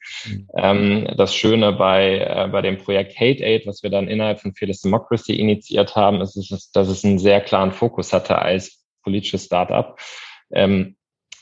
Ähm, 0.57 1.07
das 1.17 1.35
Schöne 1.35 1.73
bei, 1.73 2.19
äh, 2.19 2.47
bei 2.49 2.61
dem 2.61 2.77
Projekt 2.77 3.19
Hate 3.19 3.43
Aid, 3.43 3.67
was 3.67 3.83
wir 3.83 3.89
dann 3.89 4.07
innerhalb 4.07 4.39
von 4.39 4.53
Fearless 4.53 4.81
Democracy 4.81 5.35
initiiert 5.35 5.95
haben, 5.95 6.21
ist, 6.21 6.37
ist, 6.37 6.75
dass 6.75 6.87
es 6.87 7.03
einen 7.03 7.19
sehr 7.19 7.41
klaren 7.41 7.73
Fokus 7.73 8.13
hatte 8.13 8.39
als 8.39 8.85
politisches 9.03 9.45
Startup. 9.45 9.99
Ähm, 10.51 10.95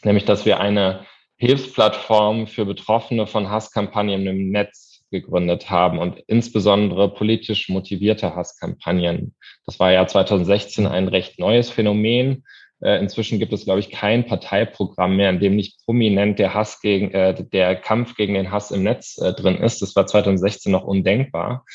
nämlich, 0.03 0.25
dass 0.25 0.46
wir 0.46 0.60
eine 0.60 1.05
Hilfsplattform 1.38 2.48
für 2.48 2.65
Betroffene 2.65 3.27
von 3.27 3.50
Hasskampagnen 3.50 4.25
im 4.25 4.50
Netz 4.50 4.87
gegründet 5.11 5.69
haben 5.69 5.99
und 5.99 6.21
insbesondere 6.27 7.13
politisch 7.13 7.69
motivierte 7.69 8.35
Hasskampagnen. 8.35 9.35
Das 9.65 9.79
war 9.79 9.91
ja 9.91 10.05
2016 10.05 10.85
ein 10.87 11.07
recht 11.07 11.39
neues 11.39 11.69
Phänomen. 11.69 12.43
Äh, 12.81 12.99
inzwischen 12.99 13.39
gibt 13.39 13.53
es, 13.53 13.65
glaube 13.65 13.79
ich, 13.79 13.89
kein 13.89 14.25
Parteiprogramm 14.25 15.15
mehr, 15.15 15.31
in 15.31 15.39
dem 15.39 15.55
nicht 15.55 15.83
prominent 15.85 16.37
der 16.39 16.53
Hass 16.53 16.81
gegen, 16.81 17.11
äh, 17.11 17.43
der 17.51 17.75
Kampf 17.75 18.15
gegen 18.15 18.35
den 18.35 18.51
Hass 18.51 18.71
im 18.71 18.83
Netz 18.83 19.17
äh, 19.17 19.33
drin 19.33 19.57
ist. 19.57 19.81
Das 19.81 19.95
war 19.95 20.05
2016 20.05 20.71
noch 20.71 20.83
undenkbar. 20.83 21.65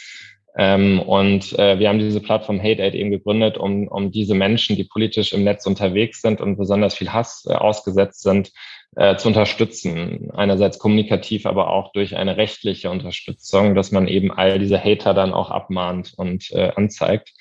Ähm, 0.57 1.01
und 1.01 1.59
äh, 1.59 1.79
wir 1.79 1.89
haben 1.89 1.99
diese 1.99 2.21
Plattform 2.21 2.61
Hate 2.61 2.83
Aid 2.83 2.95
eben 2.95 3.11
gegründet, 3.11 3.57
um, 3.57 3.89
um 3.89 4.11
diese 4.11 4.35
Menschen, 4.35 4.77
die 4.77 4.85
politisch 4.85 5.33
im 5.33 5.45
Netz 5.45 5.67
unterwegs 5.67 6.21
sind 6.21 6.41
und 6.41 6.57
besonders 6.57 6.95
viel 6.95 7.13
Hass 7.13 7.45
äh, 7.49 7.55
ausgesetzt 7.55 8.23
sind, 8.23 8.53
äh, 8.97 9.17
zu 9.17 9.29
unterstützen. 9.29 10.31
Einerseits 10.33 10.79
kommunikativ, 10.79 11.47
aber 11.47 11.71
auch 11.71 11.93
durch 11.93 12.17
eine 12.17 12.37
rechtliche 12.37 12.91
Unterstützung, 12.91 13.75
dass 13.75 13.91
man 13.93 14.09
eben 14.09 14.31
all 14.31 14.59
diese 14.59 14.83
Hater 14.83 15.15
dann 15.15 15.33
auch 15.33 15.51
abmahnt 15.51 16.13
und 16.17 16.51
äh, 16.53 16.73
anzeigt. 16.75 17.33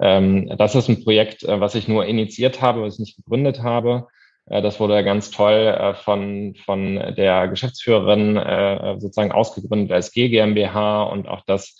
Ähm, 0.00 0.52
das 0.58 0.74
ist 0.74 0.88
ein 0.88 1.02
Projekt, 1.02 1.42
äh, 1.44 1.60
was 1.60 1.74
ich 1.74 1.88
nur 1.88 2.06
initiiert 2.06 2.62
habe, 2.62 2.82
was 2.82 2.94
ich 2.94 3.00
nicht 3.00 3.16
gegründet 3.16 3.62
habe. 3.62 4.06
Äh, 4.46 4.62
das 4.62 4.80
wurde 4.80 5.02
ganz 5.04 5.30
toll 5.30 5.52
äh, 5.52 5.94
von, 5.94 6.54
von 6.64 7.14
der 7.16 7.48
Geschäftsführerin 7.48 8.36
äh, 8.36 8.96
sozusagen 8.98 9.32
ausgegründet 9.32 9.92
als 9.92 10.12
G 10.12 10.28
GmbH 10.28 11.04
und 11.04 11.28
auch 11.28 11.42
das 11.46 11.76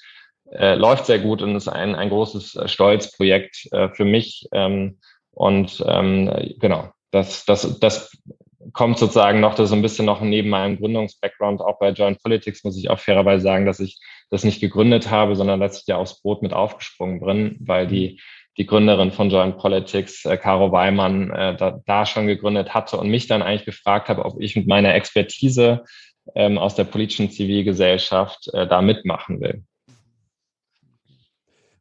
läuft 0.48 1.06
sehr 1.06 1.18
gut 1.18 1.42
und 1.42 1.56
ist 1.56 1.66
ein, 1.66 1.96
ein 1.96 2.08
großes 2.08 2.56
Stolzprojekt 2.66 3.68
für 3.94 4.04
mich. 4.04 4.46
Ähm, 4.52 5.00
und 5.32 5.84
ähm, 5.84 6.30
genau, 6.60 6.92
das, 7.10 7.44
das, 7.46 7.80
das 7.80 8.16
kommt 8.72 8.98
sozusagen 8.98 9.40
noch, 9.40 9.54
das 9.54 9.70
so 9.70 9.76
ein 9.76 9.82
bisschen 9.82 10.06
noch 10.06 10.20
neben 10.20 10.48
meinem 10.48 10.78
Gründungsbackground, 10.78 11.60
auch 11.60 11.78
bei 11.78 11.90
Joint 11.90 12.22
Politics 12.22 12.64
muss 12.64 12.78
ich 12.78 12.90
auch 12.90 12.98
fairerweise 12.98 13.42
sagen, 13.42 13.66
dass 13.66 13.80
ich 13.80 13.98
das 14.30 14.44
nicht 14.44 14.60
gegründet 14.60 15.10
habe, 15.10 15.36
sondern 15.36 15.60
dass 15.60 15.78
ich 15.78 15.84
da 15.84 15.96
aufs 15.96 16.20
Brot 16.20 16.42
mit 16.42 16.52
aufgesprungen 16.52 17.20
bin, 17.20 17.56
weil 17.60 17.86
die 17.86 18.20
die 18.58 18.66
Gründerin 18.66 19.12
von 19.12 19.30
Joint 19.30 19.58
Politics, 19.58 20.24
äh, 20.24 20.36
Caro 20.36 20.72
Weimann, 20.72 21.30
äh, 21.30 21.56
da, 21.56 21.80
da 21.84 22.06
schon 22.06 22.26
gegründet 22.26 22.72
hatte 22.72 22.96
und 22.96 23.10
mich 23.10 23.26
dann 23.26 23.42
eigentlich 23.42 23.66
gefragt 23.66 24.08
habe, 24.08 24.24
ob 24.24 24.40
ich 24.40 24.56
mit 24.56 24.66
meiner 24.66 24.94
Expertise 24.94 25.84
ähm, 26.34 26.58
aus 26.58 26.74
der 26.74 26.84
politischen 26.84 27.30
Zivilgesellschaft 27.30 28.48
äh, 28.54 28.66
da 28.66 28.82
mitmachen 28.82 29.40
will. 29.40 29.62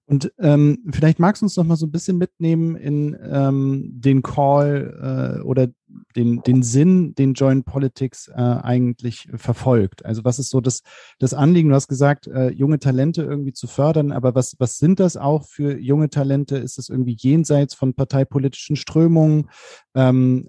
Und 0.07 0.31
ähm, 0.37 0.85
vielleicht 0.91 1.19
magst 1.19 1.41
du 1.41 1.45
uns 1.45 1.57
noch 1.57 1.63
mal 1.63 1.77
so 1.77 1.87
ein 1.87 1.91
bisschen 1.91 2.17
mitnehmen 2.17 2.75
in 2.75 3.17
ähm, 3.23 3.89
den 3.91 4.21
Call 4.21 5.39
äh, 5.39 5.41
oder 5.41 5.67
den, 6.15 6.41
den 6.43 6.61
Sinn, 6.61 7.15
den 7.15 7.33
Joint 7.33 7.65
Politics 7.65 8.27
äh, 8.27 8.33
eigentlich 8.41 9.27
verfolgt. 9.33 10.05
Also 10.05 10.23
was 10.23 10.37
ist 10.37 10.49
so 10.49 10.61
das, 10.61 10.81
das 11.17 11.33
Anliegen? 11.33 11.69
Du 11.69 11.75
hast 11.75 11.87
gesagt, 11.87 12.27
äh, 12.27 12.49
junge 12.49 12.77
Talente 12.77 13.23
irgendwie 13.23 13.53
zu 13.53 13.65
fördern, 13.65 14.11
aber 14.11 14.35
was, 14.35 14.55
was 14.59 14.77
sind 14.77 14.99
das 14.99 15.17
auch 15.17 15.45
für 15.45 15.77
junge 15.79 16.09
Talente? 16.09 16.57
Ist 16.57 16.77
es 16.77 16.89
irgendwie 16.89 17.17
jenseits 17.19 17.73
von 17.73 17.95
parteipolitischen 17.95 18.75
Strömungen? 18.75 19.49
Ähm, 19.95 20.47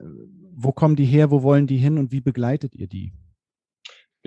wo 0.54 0.72
kommen 0.72 0.96
die 0.96 1.06
her? 1.06 1.30
Wo 1.30 1.42
wollen 1.42 1.66
die 1.66 1.78
hin 1.78 1.98
und 1.98 2.12
wie 2.12 2.20
begleitet 2.20 2.75
ihr 2.75 2.88
die? 2.88 3.12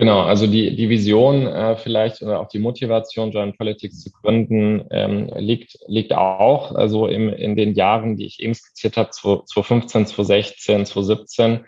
Genau, 0.00 0.22
also 0.22 0.46
die, 0.46 0.74
die 0.76 0.88
Vision 0.88 1.46
äh, 1.46 1.76
vielleicht 1.76 2.22
oder 2.22 2.40
auch 2.40 2.48
die 2.48 2.58
Motivation, 2.58 3.32
Joint 3.32 3.58
Politics 3.58 4.00
zu 4.00 4.10
gründen, 4.10 4.86
ähm, 4.90 5.30
liegt, 5.36 5.76
liegt 5.88 6.14
auch 6.14 6.74
also 6.74 7.06
im, 7.06 7.28
in 7.28 7.54
den 7.54 7.74
Jahren, 7.74 8.16
die 8.16 8.24
ich 8.24 8.40
eben 8.40 8.54
skizziert 8.54 8.96
habe, 8.96 9.10
2015, 9.10 10.06
2016, 10.06 10.86
2017, 10.86 11.66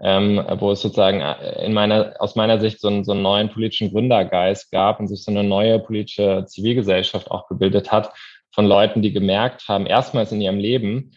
ähm, 0.00 0.44
wo 0.58 0.72
es 0.72 0.80
sozusagen 0.80 1.20
äh, 1.20 1.64
in 1.64 1.72
meiner, 1.72 2.16
aus 2.18 2.34
meiner 2.34 2.58
Sicht 2.58 2.80
so 2.80 2.88
einen, 2.88 3.04
so 3.04 3.12
einen 3.12 3.22
neuen 3.22 3.50
politischen 3.50 3.92
Gründergeist 3.92 4.72
gab 4.72 4.98
und 4.98 5.06
sich 5.06 5.22
so 5.22 5.30
eine 5.30 5.44
neue 5.44 5.78
politische 5.78 6.46
Zivilgesellschaft 6.48 7.30
auch 7.30 7.46
gebildet 7.46 7.92
hat 7.92 8.10
von 8.52 8.66
Leuten, 8.66 9.00
die 9.00 9.12
gemerkt 9.12 9.68
haben, 9.68 9.86
erstmals 9.86 10.32
in 10.32 10.40
ihrem 10.40 10.58
Leben, 10.58 11.12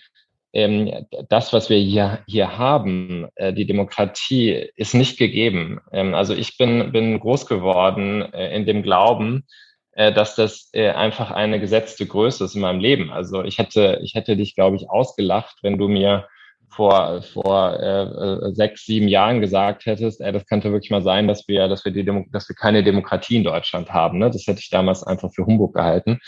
das, 0.53 1.51
was 1.51 1.69
wir 1.71 1.79
hier, 1.79 2.19
hier 2.27 2.59
haben, 2.59 3.27
äh, 3.35 3.53
die 3.53 3.65
Demokratie, 3.65 4.69
ist 4.75 4.93
nicht 4.93 5.17
gegeben. 5.17 5.79
Ähm, 5.91 6.13
also 6.13 6.35
ich 6.35 6.57
bin, 6.57 6.91
bin 6.91 7.19
groß 7.19 7.47
geworden 7.47 8.21
äh, 8.33 8.55
in 8.55 8.67
dem 8.67 8.83
Glauben, 8.83 9.47
äh, 9.93 10.13
dass 10.13 10.35
das 10.35 10.69
äh, 10.73 10.91
einfach 10.91 11.31
eine 11.31 11.59
gesetzte 11.59 12.05
Größe 12.05 12.45
ist 12.45 12.53
in 12.53 12.61
meinem 12.61 12.79
Leben. 12.79 13.11
Also 13.11 13.43
ich 13.43 13.57
hätte, 13.57 13.99
ich 14.03 14.13
hätte 14.13 14.37
dich, 14.37 14.53
glaube 14.53 14.75
ich, 14.75 14.91
ausgelacht, 14.91 15.57
wenn 15.63 15.79
du 15.79 15.87
mir 15.87 16.27
vor, 16.69 17.23
vor 17.23 17.79
äh, 17.79 18.03
äh, 18.03 18.53
sechs, 18.53 18.85
sieben 18.85 19.07
Jahren 19.07 19.41
gesagt 19.41 19.87
hättest, 19.87 20.21
ey, 20.21 20.31
das 20.31 20.45
könnte 20.45 20.71
wirklich 20.71 20.91
mal 20.91 21.03
sein, 21.03 21.27
dass 21.27 21.47
wir, 21.47 21.67
dass 21.67 21.83
wir 21.83 21.91
die 21.91 22.05
Demo 22.05 22.25
dass 22.31 22.47
wir 22.47 22.55
keine 22.55 22.83
Demokratie 22.83 23.37
in 23.37 23.43
Deutschland 23.43 23.91
haben. 23.91 24.19
Ne? 24.19 24.29
Das 24.29 24.45
hätte 24.45 24.59
ich 24.59 24.69
damals 24.69 25.03
einfach 25.03 25.31
für 25.33 25.45
Humbug 25.45 25.73
gehalten 25.73 26.19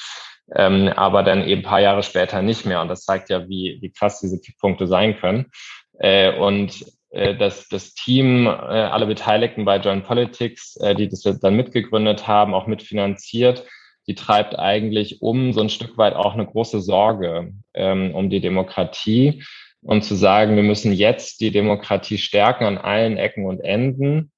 ähm, 0.53 0.89
aber 0.89 1.23
dann 1.23 1.47
eben 1.47 1.63
paar 1.63 1.81
Jahre 1.81 2.03
später 2.03 2.41
nicht 2.41 2.65
mehr. 2.65 2.81
Und 2.81 2.87
das 2.87 3.03
zeigt 3.03 3.29
ja, 3.29 3.47
wie, 3.47 3.77
wie 3.81 3.91
krass 3.91 4.19
diese 4.19 4.39
Kipppunkte 4.39 4.87
sein 4.87 5.17
können. 5.17 5.47
Äh, 5.99 6.37
und 6.37 6.85
äh, 7.09 7.35
das, 7.35 7.67
das 7.69 7.93
Team, 7.93 8.45
äh, 8.45 8.49
alle 8.49 9.07
Beteiligten 9.07 9.65
bei 9.65 9.77
Joint 9.77 10.05
Politics, 10.05 10.75
äh, 10.77 10.95
die 10.95 11.07
das 11.07 11.21
dann 11.21 11.55
mitgegründet 11.55 12.27
haben, 12.27 12.53
auch 12.53 12.67
mitfinanziert, 12.67 13.65
die 14.07 14.15
treibt 14.15 14.57
eigentlich 14.59 15.21
um 15.21 15.53
so 15.53 15.61
ein 15.61 15.69
Stück 15.69 15.97
weit 15.97 16.13
auch 16.13 16.33
eine 16.33 16.45
große 16.45 16.81
Sorge 16.81 17.53
ähm, 17.73 18.13
um 18.13 18.29
die 18.29 18.41
Demokratie 18.41 19.43
und 19.81 20.03
zu 20.03 20.15
sagen, 20.15 20.55
wir 20.55 20.63
müssen 20.63 20.93
jetzt 20.93 21.41
die 21.41 21.51
Demokratie 21.51 22.17
stärken 22.17 22.65
an 22.65 22.77
allen 22.77 23.17
Ecken 23.17 23.45
und 23.45 23.61
Enden 23.61 24.31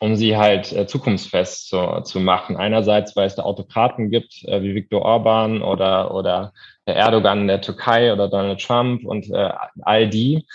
um 0.00 0.16
sie 0.16 0.36
halt 0.36 0.72
äh, 0.72 0.86
zukunftsfest 0.86 1.68
zu, 1.68 2.00
zu 2.02 2.20
machen. 2.20 2.56
Einerseits, 2.56 3.16
weil 3.16 3.26
es 3.26 3.34
da 3.34 3.42
Autokraten 3.42 4.10
gibt, 4.10 4.44
äh, 4.44 4.62
wie 4.62 4.74
Viktor 4.74 5.02
Orban 5.02 5.62
oder, 5.62 6.14
oder 6.14 6.52
der 6.86 6.96
Erdogan 6.96 7.42
in 7.42 7.48
der 7.48 7.60
Türkei 7.60 8.12
oder 8.12 8.28
Donald 8.28 8.60
Trump 8.60 9.04
und 9.04 9.30
äh, 9.30 9.50
all 9.82 10.08
die. 10.08 10.46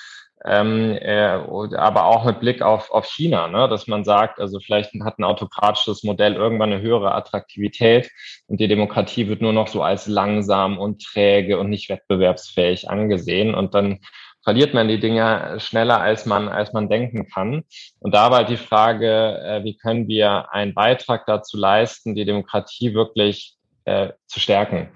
Ähm, 0.43 0.97
äh, 0.99 1.27
aber 1.75 2.05
auch 2.05 2.25
mit 2.25 2.39
Blick 2.39 2.63
auf, 2.63 2.89
auf 2.89 3.05
China, 3.05 3.47
ne? 3.47 3.69
dass 3.69 3.85
man 3.85 4.03
sagt, 4.03 4.39
also 4.39 4.59
vielleicht 4.59 4.91
hat 5.03 5.19
ein 5.19 5.23
autokratisches 5.23 6.03
Modell 6.03 6.33
irgendwann 6.33 6.73
eine 6.73 6.81
höhere 6.81 7.13
Attraktivität 7.13 8.09
und 8.47 8.59
die 8.59 8.67
Demokratie 8.67 9.27
wird 9.27 9.41
nur 9.41 9.53
noch 9.53 9.67
so 9.67 9.83
als 9.83 10.07
langsam 10.07 10.79
und 10.79 11.03
träge 11.03 11.59
und 11.59 11.69
nicht 11.69 11.89
wettbewerbsfähig 11.89 12.89
angesehen. 12.89 13.53
Und 13.53 13.75
dann 13.75 13.99
verliert 14.43 14.73
man 14.73 14.87
die 14.87 14.99
Dinge 14.99 15.57
schneller, 15.59 16.01
als 16.01 16.25
man, 16.25 16.49
als 16.49 16.73
man 16.73 16.89
denken 16.89 17.27
kann. 17.27 17.63
Und 17.99 18.13
da 18.13 18.31
war 18.31 18.39
halt 18.39 18.49
die 18.49 18.57
Frage, 18.57 19.39
äh, 19.39 19.63
wie 19.63 19.77
können 19.77 20.07
wir 20.07 20.53
einen 20.53 20.73
Beitrag 20.73 21.25
dazu 21.25 21.57
leisten, 21.57 22.15
die 22.15 22.25
Demokratie 22.25 22.93
wirklich 22.93 23.55
äh, 23.85 24.09
zu 24.27 24.39
stärken. 24.39 24.89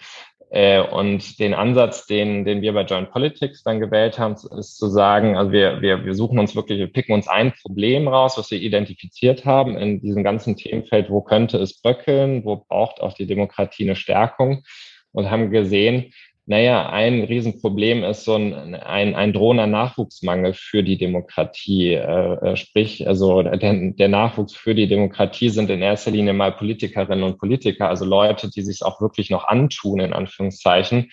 Äh, 0.50 0.82
und 0.82 1.40
den 1.40 1.54
Ansatz, 1.54 2.06
den, 2.06 2.46
den 2.46 2.62
wir 2.62 2.74
bei 2.74 2.84
Joint 2.84 3.12
Politics 3.12 3.64
dann 3.64 3.80
gewählt 3.80 4.20
haben, 4.20 4.36
ist 4.58 4.78
zu 4.78 4.88
sagen, 4.88 5.36
also 5.36 5.52
wir, 5.52 5.82
wir, 5.82 6.06
wir 6.06 6.14
suchen 6.14 6.40
uns 6.40 6.56
wirklich, 6.56 6.80
wir 6.80 6.92
picken 6.92 7.14
uns 7.14 7.28
ein 7.28 7.54
Problem 7.62 8.08
raus, 8.08 8.38
was 8.38 8.52
wir 8.52 8.62
identifiziert 8.62 9.46
haben 9.46 9.78
in 9.78 10.02
diesem 10.02 10.24
ganzen 10.24 10.56
Themenfeld, 10.56 11.10
wo 11.10 11.22
könnte 11.22 11.58
es 11.58 11.82
bröckeln, 11.82 12.46
wo 12.46 12.58
braucht 12.58 13.02
auch 13.02 13.14
die 13.14 13.28
Demokratie 13.28 13.84
eine 13.84 13.96
Stärkung 13.96 14.64
und 15.12 15.32
haben 15.32 15.50
gesehen, 15.50 16.14
naja, 16.48 16.90
ein 16.90 17.24
Riesenproblem 17.24 18.04
ist 18.04 18.24
so 18.24 18.36
ein, 18.36 18.75
ein, 18.75 19.16
ein 19.16 19.34
drohender 19.34 19.66
Nachwuchsmangel 19.66 20.54
für 20.54 20.84
die 20.84 20.98
Demokratie. 20.98 21.94
Äh, 21.94 22.52
äh, 22.52 22.56
sprich, 22.56 23.08
also 23.08 23.42
der, 23.42 23.92
der 23.92 24.08
Nachwuchs 24.08 24.54
für 24.54 24.75
die 24.75 24.88
Demokratie 24.88 25.50
sind 25.50 25.72
in 25.72 25.82
erster 25.82 26.12
Linie 26.12 26.34
mal 26.34 26.52
Politikerinnen 26.52 27.24
und 27.24 27.40
Politiker, 27.40 27.90
also 27.90 28.06
Leute, 28.06 28.52
die 28.52 28.62
sich 28.62 28.84
auch 28.84 29.02
wirklich 29.02 29.32
noch 29.32 29.48
antun, 29.48 30.00
in 30.00 30.14
Anführungszeichen, 30.14 31.10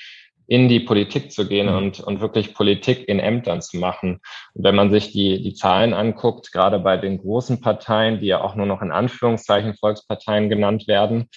in 0.48 0.68
die 0.68 0.80
Politik 0.80 1.32
zu 1.32 1.48
gehen 1.48 1.70
mhm. 1.70 1.76
und, 1.76 2.00
und 2.00 2.20
wirklich 2.20 2.52
Politik 2.52 3.08
in 3.08 3.18
Ämtern 3.18 3.62
zu 3.62 3.78
machen. 3.78 4.20
Und 4.52 4.64
wenn 4.64 4.74
man 4.74 4.90
sich 4.90 5.12
die, 5.12 5.42
die 5.42 5.54
Zahlen 5.54 5.94
anguckt, 5.94 6.52
gerade 6.52 6.78
bei 6.78 6.98
den 6.98 7.16
großen 7.16 7.62
Parteien, 7.62 8.20
die 8.20 8.26
ja 8.26 8.42
auch 8.42 8.54
nur 8.54 8.66
noch 8.66 8.82
in 8.82 8.90
Anführungszeichen 8.90 9.76
Volksparteien 9.78 10.50
genannt 10.50 10.88
werden, 10.88 11.30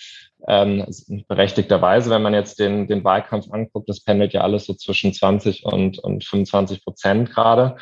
ähm, 0.47 0.85
berechtigterweise, 1.27 2.09
wenn 2.09 2.21
man 2.21 2.33
jetzt 2.33 2.59
den, 2.59 2.87
den 2.87 3.03
Wahlkampf 3.03 3.51
anguckt, 3.51 3.89
das 3.89 4.03
pendelt 4.03 4.33
ja 4.33 4.41
alles 4.41 4.65
so 4.65 4.73
zwischen 4.73 5.13
20 5.13 5.65
und, 5.65 5.99
und 5.99 6.23
25 6.23 6.83
Prozent 6.83 7.31
gerade. 7.31 7.77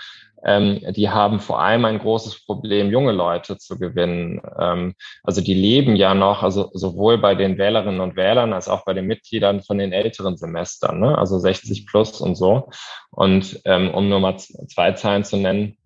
Ähm, 0.46 0.82
die 0.94 1.10
haben 1.10 1.40
vor 1.40 1.62
allem 1.62 1.86
ein 1.86 2.00
großes 2.00 2.46
Problem, 2.46 2.92
junge 2.92 3.14
Leute 3.14 3.58
zu 3.58 3.80
gewinnen. 3.80 4.42
Ähm, 4.60 4.94
also 5.24 5.42
die 5.42 5.54
leben 5.54 5.96
ja 5.96 6.14
noch, 6.14 6.44
also 6.44 6.70
sowohl 6.74 7.18
bei 7.18 7.36
den 7.36 7.58
Wählerinnen 7.58 8.02
und 8.02 8.16
Wählern 8.16 8.52
als 8.54 8.68
auch 8.68 8.84
bei 8.84 8.94
den 8.94 9.08
Mitgliedern 9.08 9.62
von 9.62 9.78
den 9.78 9.94
älteren 9.94 10.36
Semestern, 10.36 11.00
ne? 11.00 11.18
also 11.18 11.40
60 11.40 11.86
plus 11.88 12.20
und 12.20 12.36
so. 12.36 12.70
Und 13.12 13.62
ähm, 13.66 13.94
um 13.94 14.10
nur 14.10 14.20
mal 14.20 14.38
zwei 14.38 14.92
Zahlen 14.94 15.24
zu 15.24 15.38
nennen, 15.38 15.78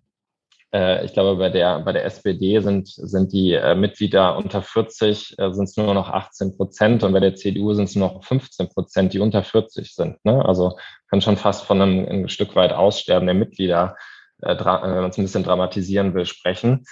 äh, 0.72 1.04
ich 1.04 1.12
glaube, 1.12 1.36
bei 1.36 1.48
der, 1.48 1.80
bei 1.80 1.92
der 1.92 2.04
SPD 2.04 2.60
sind, 2.60 2.88
sind 2.88 3.32
die 3.32 3.54
äh, 3.54 3.74
Mitglieder 3.74 4.36
unter 4.36 4.62
40, 4.62 5.38
äh, 5.38 5.52
sind 5.52 5.64
es 5.64 5.76
nur 5.76 5.94
noch 5.94 6.10
18 6.10 6.56
Prozent 6.56 7.04
und 7.04 7.12
bei 7.12 7.20
der 7.20 7.34
CDU 7.34 7.72
sind 7.74 7.84
es 7.84 7.96
nur 7.96 8.08
noch 8.08 8.24
15 8.24 8.68
Prozent, 8.68 9.12
die 9.12 9.20
unter 9.20 9.42
40 9.42 9.94
sind. 9.94 10.24
Ne? 10.24 10.44
Also 10.44 10.76
kann 11.10 11.20
schon 11.20 11.36
fast 11.36 11.64
von 11.64 11.80
einem 11.80 12.06
ein 12.06 12.28
Stück 12.28 12.54
weit 12.54 12.72
Aussterben 12.72 13.26
der 13.26 13.34
Mitglieder, 13.34 13.96
äh, 14.42 14.56
wenn 14.58 14.64
man 14.64 15.10
es 15.10 15.18
ein 15.18 15.24
bisschen 15.24 15.44
dramatisieren 15.44 16.14
will, 16.14 16.26
sprechen. 16.26 16.84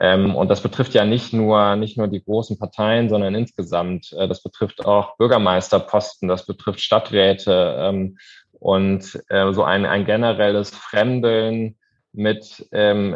Ähm, 0.00 0.34
und 0.34 0.48
das 0.48 0.62
betrifft 0.62 0.94
ja 0.94 1.04
nicht 1.04 1.32
nur, 1.32 1.76
nicht 1.76 1.98
nur 1.98 2.08
die 2.08 2.24
großen 2.24 2.58
Parteien, 2.58 3.10
sondern 3.10 3.34
insgesamt. 3.34 4.12
Äh, 4.14 4.26
das 4.26 4.42
betrifft 4.42 4.84
auch 4.84 5.16
Bürgermeisterposten, 5.18 6.26
das 6.26 6.46
betrifft 6.46 6.80
Stadträte 6.80 7.76
ähm, 7.78 8.18
und 8.52 9.22
äh, 9.28 9.52
so 9.52 9.62
ein, 9.62 9.84
ein 9.84 10.06
generelles 10.06 10.70
Fremdeln 10.70 11.76
mit, 12.12 12.68
ähm, 12.72 13.14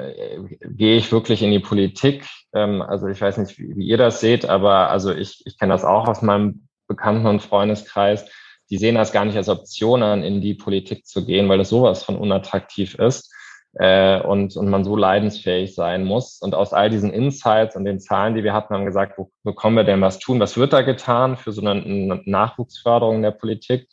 gehe 0.62 0.96
ich 0.96 1.12
wirklich 1.12 1.42
in 1.42 1.50
die 1.50 1.60
Politik? 1.60 2.26
Ähm, 2.54 2.82
also 2.82 3.06
ich 3.08 3.20
weiß 3.20 3.38
nicht, 3.38 3.58
wie, 3.58 3.76
wie 3.76 3.86
ihr 3.86 3.96
das 3.96 4.20
seht, 4.20 4.44
aber 4.46 4.90
also 4.90 5.12
ich, 5.12 5.42
ich 5.46 5.58
kenne 5.58 5.72
das 5.72 5.84
auch 5.84 6.08
aus 6.08 6.22
meinem 6.22 6.68
Bekannten- 6.86 7.26
und 7.26 7.42
Freundeskreis. 7.42 8.26
Die 8.70 8.78
sehen 8.78 8.94
das 8.94 9.12
gar 9.12 9.24
nicht 9.24 9.36
als 9.36 9.48
Option 9.48 10.02
an, 10.02 10.22
in 10.22 10.40
die 10.40 10.54
Politik 10.54 11.06
zu 11.06 11.24
gehen, 11.24 11.48
weil 11.48 11.58
das 11.58 11.68
sowas 11.68 12.02
von 12.02 12.16
unattraktiv 12.16 12.94
ist 12.94 13.32
äh, 13.74 14.20
und, 14.20 14.56
und 14.56 14.68
man 14.68 14.84
so 14.84 14.96
leidensfähig 14.96 15.74
sein 15.74 16.04
muss. 16.04 16.40
Und 16.40 16.54
aus 16.54 16.72
all 16.72 16.88
diesen 16.88 17.12
Insights 17.12 17.76
und 17.76 17.84
den 17.84 18.00
Zahlen, 18.00 18.34
die 18.34 18.44
wir 18.44 18.54
hatten, 18.54 18.74
haben 18.74 18.86
gesagt, 18.86 19.18
wo 19.18 19.30
bekommen 19.42 19.76
wir 19.76 19.84
denn 19.84 20.00
was 20.00 20.18
tun? 20.18 20.40
Was 20.40 20.56
wird 20.56 20.72
da 20.72 20.82
getan 20.82 21.36
für 21.36 21.52
so 21.52 21.60
eine, 21.60 22.22
Nachwuchsförderung 22.24 23.22
der 23.22 23.32
Politik? 23.32 23.88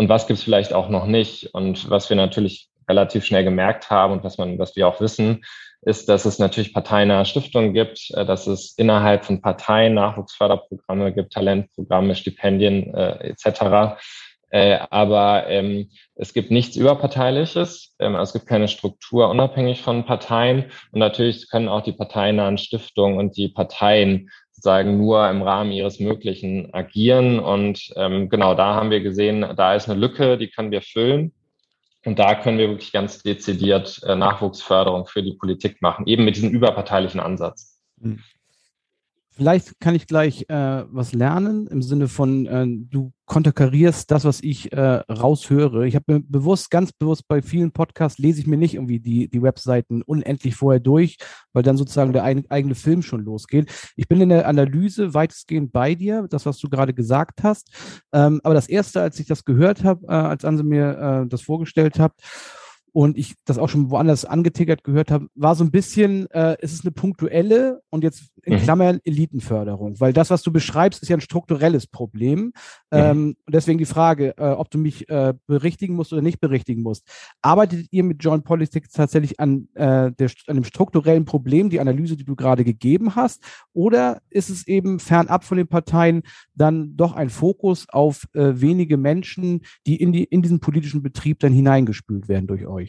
und 0.00 0.08
was 0.08 0.26
gibt 0.26 0.38
es 0.38 0.44
vielleicht 0.44 0.72
auch 0.72 0.88
noch 0.88 1.06
nicht. 1.06 1.52
Und 1.52 1.90
was 1.90 2.08
wir 2.08 2.16
natürlich 2.16 2.69
relativ 2.88 3.24
schnell 3.24 3.44
gemerkt 3.44 3.90
haben 3.90 4.12
und 4.12 4.24
was 4.24 4.38
man, 4.38 4.58
was 4.58 4.76
wir 4.76 4.88
auch 4.88 5.00
wissen, 5.00 5.42
ist, 5.82 6.08
dass 6.08 6.26
es 6.26 6.38
natürlich 6.38 6.74
parteinahe 6.74 7.24
Stiftungen 7.24 7.72
gibt, 7.72 8.10
äh, 8.14 8.24
dass 8.24 8.46
es 8.46 8.74
innerhalb 8.76 9.24
von 9.24 9.40
Parteien 9.40 9.94
Nachwuchsförderprogramme 9.94 11.12
gibt, 11.12 11.32
Talentprogramme, 11.32 12.14
Stipendien 12.14 12.92
äh, 12.94 13.30
etc. 13.30 13.96
Äh, 14.50 14.78
aber 14.90 15.46
ähm, 15.48 15.90
es 16.16 16.34
gibt 16.34 16.50
nichts 16.50 16.76
Überparteiliches. 16.76 17.94
Ähm, 17.98 18.16
also 18.16 18.30
es 18.30 18.32
gibt 18.34 18.46
keine 18.46 18.68
Struktur 18.68 19.30
unabhängig 19.30 19.80
von 19.80 20.04
Parteien. 20.04 20.66
Und 20.90 20.98
natürlich 20.98 21.48
können 21.48 21.68
auch 21.68 21.82
die 21.82 21.92
parteinahen 21.92 22.58
Stiftungen 22.58 23.18
und 23.18 23.36
die 23.36 23.48
Parteien 23.48 24.30
sozusagen 24.52 24.98
nur 24.98 25.30
im 25.30 25.42
Rahmen 25.42 25.72
ihres 25.72 26.00
Möglichen 26.00 26.74
agieren. 26.74 27.38
Und 27.38 27.92
ähm, 27.96 28.28
genau 28.28 28.54
da 28.54 28.74
haben 28.74 28.90
wir 28.90 29.00
gesehen, 29.00 29.46
da 29.56 29.74
ist 29.74 29.88
eine 29.88 29.98
Lücke, 29.98 30.36
die 30.36 30.50
können 30.50 30.72
wir 30.72 30.82
füllen. 30.82 31.32
Und 32.04 32.18
da 32.18 32.34
können 32.34 32.58
wir 32.58 32.68
wirklich 32.68 32.92
ganz 32.92 33.22
dezidiert 33.22 34.00
äh, 34.04 34.16
Nachwuchsförderung 34.16 35.06
für 35.06 35.22
die 35.22 35.34
Politik 35.34 35.82
machen, 35.82 36.06
eben 36.06 36.24
mit 36.24 36.36
diesem 36.36 36.50
überparteilichen 36.50 37.20
Ansatz. 37.20 37.78
Vielleicht 39.40 39.80
kann 39.80 39.94
ich 39.94 40.06
gleich 40.06 40.44
äh, 40.50 40.84
was 40.90 41.14
lernen 41.14 41.66
im 41.68 41.80
Sinne 41.80 42.08
von, 42.08 42.44
äh, 42.44 42.66
du 42.68 43.10
konterkarierst 43.24 44.10
das, 44.10 44.26
was 44.26 44.42
ich 44.42 44.70
äh, 44.74 44.78
raushöre. 44.78 45.86
Ich 45.86 45.94
habe 45.94 46.12
mir 46.12 46.20
bewusst, 46.20 46.70
ganz 46.70 46.92
bewusst 46.92 47.26
bei 47.26 47.40
vielen 47.40 47.72
Podcasts 47.72 48.18
lese 48.18 48.40
ich 48.40 48.46
mir 48.46 48.58
nicht 48.58 48.74
irgendwie 48.74 49.00
die, 49.00 49.30
die 49.30 49.42
Webseiten 49.42 50.02
unendlich 50.02 50.56
vorher 50.56 50.78
durch, 50.78 51.16
weil 51.54 51.62
dann 51.62 51.78
sozusagen 51.78 52.12
der 52.12 52.24
ein, 52.24 52.50
eigene 52.50 52.74
Film 52.74 53.00
schon 53.00 53.24
losgeht. 53.24 53.72
Ich 53.96 54.08
bin 54.08 54.20
in 54.20 54.28
der 54.28 54.46
Analyse 54.46 55.14
weitestgehend 55.14 55.72
bei 55.72 55.94
dir, 55.94 56.26
das, 56.28 56.44
was 56.44 56.58
du 56.58 56.68
gerade 56.68 56.92
gesagt 56.92 57.42
hast. 57.42 57.70
Ähm, 58.12 58.42
aber 58.44 58.52
das 58.52 58.68
Erste, 58.68 59.00
als 59.00 59.18
ich 59.20 59.26
das 59.26 59.46
gehört 59.46 59.84
habe, 59.84 60.06
äh, 60.06 60.10
als 60.10 60.44
Anse 60.44 60.64
mir 60.64 61.22
äh, 61.24 61.26
das 61.26 61.40
vorgestellt 61.40 61.98
hat, 61.98 62.12
und 62.92 63.16
ich 63.16 63.34
das 63.44 63.58
auch 63.58 63.68
schon 63.68 63.90
woanders 63.90 64.24
angetickert 64.24 64.84
gehört 64.84 65.10
habe, 65.10 65.26
war 65.34 65.54
so 65.54 65.64
ein 65.64 65.70
bisschen, 65.70 66.30
äh, 66.30 66.56
es 66.60 66.72
ist 66.72 66.84
eine 66.84 66.92
punktuelle 66.92 67.82
und 67.90 68.02
jetzt 68.04 68.30
in 68.42 68.54
mhm. 68.54 68.58
Klammern 68.58 69.00
Elitenförderung, 69.04 70.00
weil 70.00 70.12
das, 70.12 70.30
was 70.30 70.42
du 70.42 70.52
beschreibst, 70.52 71.02
ist 71.02 71.08
ja 71.08 71.16
ein 71.16 71.20
strukturelles 71.20 71.86
Problem. 71.86 72.38
Mhm. 72.38 72.52
Ähm, 72.92 73.36
und 73.46 73.54
deswegen 73.54 73.78
die 73.78 73.84
Frage, 73.84 74.34
äh, 74.38 74.50
ob 74.50 74.70
du 74.70 74.78
mich 74.78 75.08
äh, 75.08 75.34
berichtigen 75.46 75.94
musst 75.94 76.12
oder 76.12 76.22
nicht 76.22 76.40
berichtigen 76.40 76.82
musst. 76.82 77.06
Arbeitet 77.42 77.86
ihr 77.90 78.04
mit 78.04 78.22
Joint 78.22 78.44
Politics 78.44 78.90
tatsächlich 78.92 79.38
an, 79.40 79.68
äh, 79.74 80.12
der, 80.12 80.30
an 80.46 80.56
dem 80.56 80.64
strukturellen 80.64 81.24
Problem, 81.24 81.70
die 81.70 81.80
Analyse, 81.80 82.16
die 82.16 82.24
du 82.24 82.36
gerade 82.36 82.64
gegeben 82.64 83.14
hast, 83.14 83.42
oder 83.72 84.20
ist 84.30 84.50
es 84.50 84.66
eben 84.66 84.98
fernab 84.98 85.44
von 85.44 85.58
den 85.58 85.68
Parteien 85.68 86.22
dann 86.54 86.96
doch 86.96 87.14
ein 87.14 87.30
Fokus 87.30 87.88
auf 87.88 88.26
äh, 88.34 88.60
wenige 88.60 88.96
Menschen, 88.96 89.62
die 89.86 89.96
in, 89.96 90.12
die 90.12 90.24
in 90.24 90.42
diesen 90.42 90.60
politischen 90.60 91.02
Betrieb 91.02 91.40
dann 91.40 91.52
hineingespült 91.52 92.28
werden 92.28 92.46
durch 92.46 92.66
euch? 92.66 92.79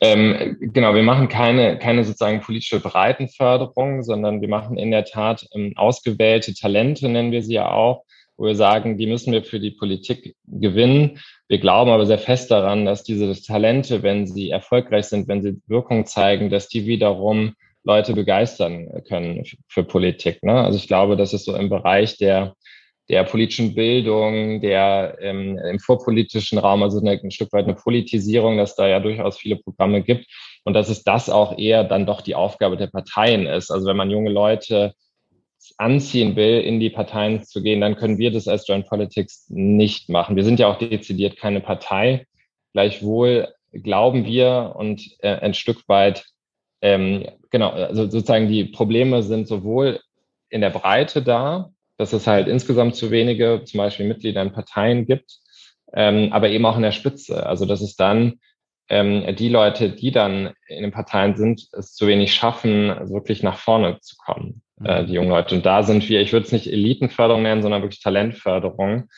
Ähm, 0.00 0.56
genau, 0.60 0.94
wir 0.94 1.02
machen 1.02 1.28
keine, 1.28 1.78
keine 1.78 2.04
sozusagen 2.04 2.40
politische 2.40 2.80
Breitenförderung, 2.80 4.02
sondern 4.02 4.40
wir 4.40 4.48
machen 4.48 4.78
in 4.78 4.90
der 4.90 5.04
Tat 5.04 5.46
ähm, 5.54 5.72
ausgewählte 5.76 6.54
Talente, 6.54 7.08
nennen 7.08 7.32
wir 7.32 7.42
sie 7.42 7.54
ja 7.54 7.70
auch, 7.70 8.04
wo 8.36 8.46
wir 8.46 8.54
sagen, 8.54 8.96
die 8.96 9.08
müssen 9.08 9.32
wir 9.32 9.42
für 9.42 9.58
die 9.58 9.72
Politik 9.72 10.36
gewinnen. 10.46 11.18
Wir 11.48 11.58
glauben 11.58 11.90
aber 11.90 12.06
sehr 12.06 12.18
fest 12.18 12.50
daran, 12.52 12.84
dass 12.84 13.02
diese 13.02 13.32
Talente, 13.42 14.04
wenn 14.04 14.26
sie 14.26 14.50
erfolgreich 14.50 15.06
sind, 15.06 15.26
wenn 15.26 15.42
sie 15.42 15.60
Wirkung 15.66 16.06
zeigen, 16.06 16.48
dass 16.48 16.68
die 16.68 16.86
wiederum 16.86 17.54
Leute 17.82 18.14
begeistern 18.14 19.02
können 19.08 19.44
für 19.66 19.82
Politik. 19.82 20.42
Ne? 20.42 20.52
Also 20.52 20.76
ich 20.78 20.86
glaube, 20.86 21.16
das 21.16 21.32
ist 21.32 21.46
so 21.46 21.56
im 21.56 21.70
Bereich 21.70 22.18
der 22.18 22.54
der 23.08 23.24
politischen 23.24 23.74
Bildung, 23.74 24.60
der 24.60 25.16
ähm, 25.20 25.58
im 25.58 25.78
vorpolitischen 25.78 26.58
Raum, 26.58 26.82
also 26.82 27.00
eine, 27.00 27.12
ein 27.12 27.30
Stück 27.30 27.52
weit 27.52 27.64
eine 27.64 27.74
Politisierung, 27.74 28.58
dass 28.58 28.76
da 28.76 28.86
ja 28.86 29.00
durchaus 29.00 29.38
viele 29.38 29.56
Programme 29.56 30.02
gibt 30.02 30.26
und 30.64 30.74
dass 30.74 30.88
es 30.88 31.04
das 31.04 31.30
auch 31.30 31.56
eher 31.58 31.84
dann 31.84 32.04
doch 32.04 32.20
die 32.20 32.34
Aufgabe 32.34 32.76
der 32.76 32.88
Parteien 32.88 33.46
ist. 33.46 33.70
Also 33.70 33.86
wenn 33.86 33.96
man 33.96 34.10
junge 34.10 34.30
Leute 34.30 34.92
anziehen 35.78 36.36
will, 36.36 36.60
in 36.60 36.80
die 36.80 36.90
Parteien 36.90 37.44
zu 37.44 37.62
gehen, 37.62 37.80
dann 37.80 37.96
können 37.96 38.18
wir 38.18 38.30
das 38.30 38.48
als 38.48 38.66
Joint 38.66 38.86
Politics 38.86 39.46
nicht 39.48 40.08
machen. 40.08 40.36
Wir 40.36 40.44
sind 40.44 40.60
ja 40.60 40.68
auch 40.68 40.78
dezidiert 40.78 41.36
keine 41.36 41.60
Partei. 41.60 42.26
Gleichwohl 42.72 43.48
glauben 43.72 44.24
wir 44.26 44.74
und 44.76 45.16
äh, 45.20 45.34
ein 45.36 45.54
Stück 45.54 45.88
weit, 45.88 46.26
ähm, 46.80 47.26
genau, 47.50 47.70
also 47.70 48.04
sozusagen 48.08 48.48
die 48.48 48.64
Probleme 48.64 49.22
sind 49.22 49.48
sowohl 49.48 50.00
in 50.50 50.60
der 50.60 50.70
Breite 50.70 51.22
da, 51.22 51.70
dass 51.98 52.12
es 52.12 52.26
halt 52.26 52.48
insgesamt 52.48 52.94
zu 52.94 53.10
wenige, 53.10 53.62
zum 53.64 53.78
Beispiel 53.78 54.06
Mitglieder 54.06 54.40
in 54.40 54.52
Parteien 54.52 55.04
gibt, 55.04 55.38
ähm, 55.92 56.32
aber 56.32 56.48
eben 56.48 56.64
auch 56.64 56.76
in 56.76 56.82
der 56.82 56.92
Spitze. 56.92 57.44
Also 57.46 57.66
dass 57.66 57.80
es 57.80 57.96
dann 57.96 58.34
ähm, 58.88 59.36
die 59.36 59.48
Leute, 59.48 59.90
die 59.90 60.12
dann 60.12 60.52
in 60.68 60.82
den 60.82 60.92
Parteien 60.92 61.36
sind, 61.36 61.68
es 61.72 61.94
zu 61.94 62.06
wenig 62.06 62.34
schaffen, 62.34 62.88
wirklich 63.10 63.42
nach 63.42 63.58
vorne 63.58 63.98
zu 64.00 64.16
kommen, 64.16 64.62
äh, 64.82 65.02
mhm. 65.02 65.06
die 65.06 65.12
jungen 65.14 65.28
Leute. 65.28 65.56
Und 65.56 65.66
da 65.66 65.82
sind 65.82 66.08
wir, 66.08 66.20
ich 66.20 66.32
würde 66.32 66.46
es 66.46 66.52
nicht 66.52 66.72
Elitenförderung 66.72 67.42
nennen, 67.42 67.62
sondern 67.62 67.82
wirklich 67.82 68.02
Talentförderung, 68.02 69.08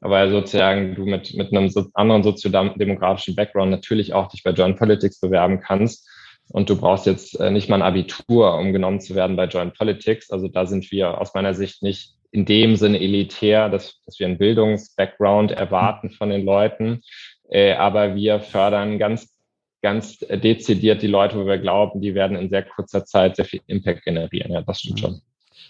weil 0.00 0.30
sozusagen 0.30 0.94
du 0.94 1.06
mit, 1.06 1.34
mit 1.34 1.52
einem 1.52 1.70
so 1.70 1.86
anderen 1.94 2.22
soziodemografischen 2.22 3.34
Background 3.34 3.70
natürlich 3.70 4.12
auch 4.12 4.28
dich 4.28 4.42
bei 4.42 4.50
Joint 4.50 4.78
Politics 4.78 5.20
bewerben 5.20 5.60
kannst. 5.60 6.08
Und 6.48 6.70
du 6.70 6.76
brauchst 6.76 7.06
jetzt 7.06 7.40
äh, 7.40 7.50
nicht 7.50 7.68
mal 7.68 7.76
ein 7.76 7.82
Abitur, 7.82 8.56
um 8.56 8.72
genommen 8.72 9.00
zu 9.00 9.16
werden 9.16 9.34
bei 9.34 9.46
Joint 9.46 9.76
Politics. 9.76 10.30
Also 10.30 10.46
da 10.46 10.66
sind 10.66 10.92
wir 10.92 11.20
aus 11.20 11.34
meiner 11.34 11.54
Sicht 11.54 11.82
nicht 11.82 12.15
in 12.36 12.44
dem 12.44 12.76
Sinne 12.76 13.00
elitär, 13.00 13.70
dass, 13.70 13.98
dass 14.04 14.20
wir 14.20 14.26
einen 14.26 14.36
Bildungsbackground 14.36 15.52
erwarten 15.52 16.10
von 16.10 16.28
den 16.28 16.44
Leuten. 16.44 17.00
Äh, 17.48 17.72
aber 17.72 18.14
wir 18.14 18.40
fördern 18.40 18.98
ganz, 18.98 19.34
ganz 19.80 20.18
dezidiert 20.18 21.00
die 21.00 21.06
Leute, 21.06 21.38
wo 21.38 21.46
wir 21.46 21.56
glauben, 21.56 22.02
die 22.02 22.14
werden 22.14 22.36
in 22.36 22.50
sehr 22.50 22.62
kurzer 22.62 23.06
Zeit 23.06 23.36
sehr 23.36 23.46
viel 23.46 23.62
Impact 23.66 24.04
generieren. 24.04 24.52
Ja, 24.52 24.60
das 24.60 24.80
stimmt 24.80 25.00
schon. 25.00 25.20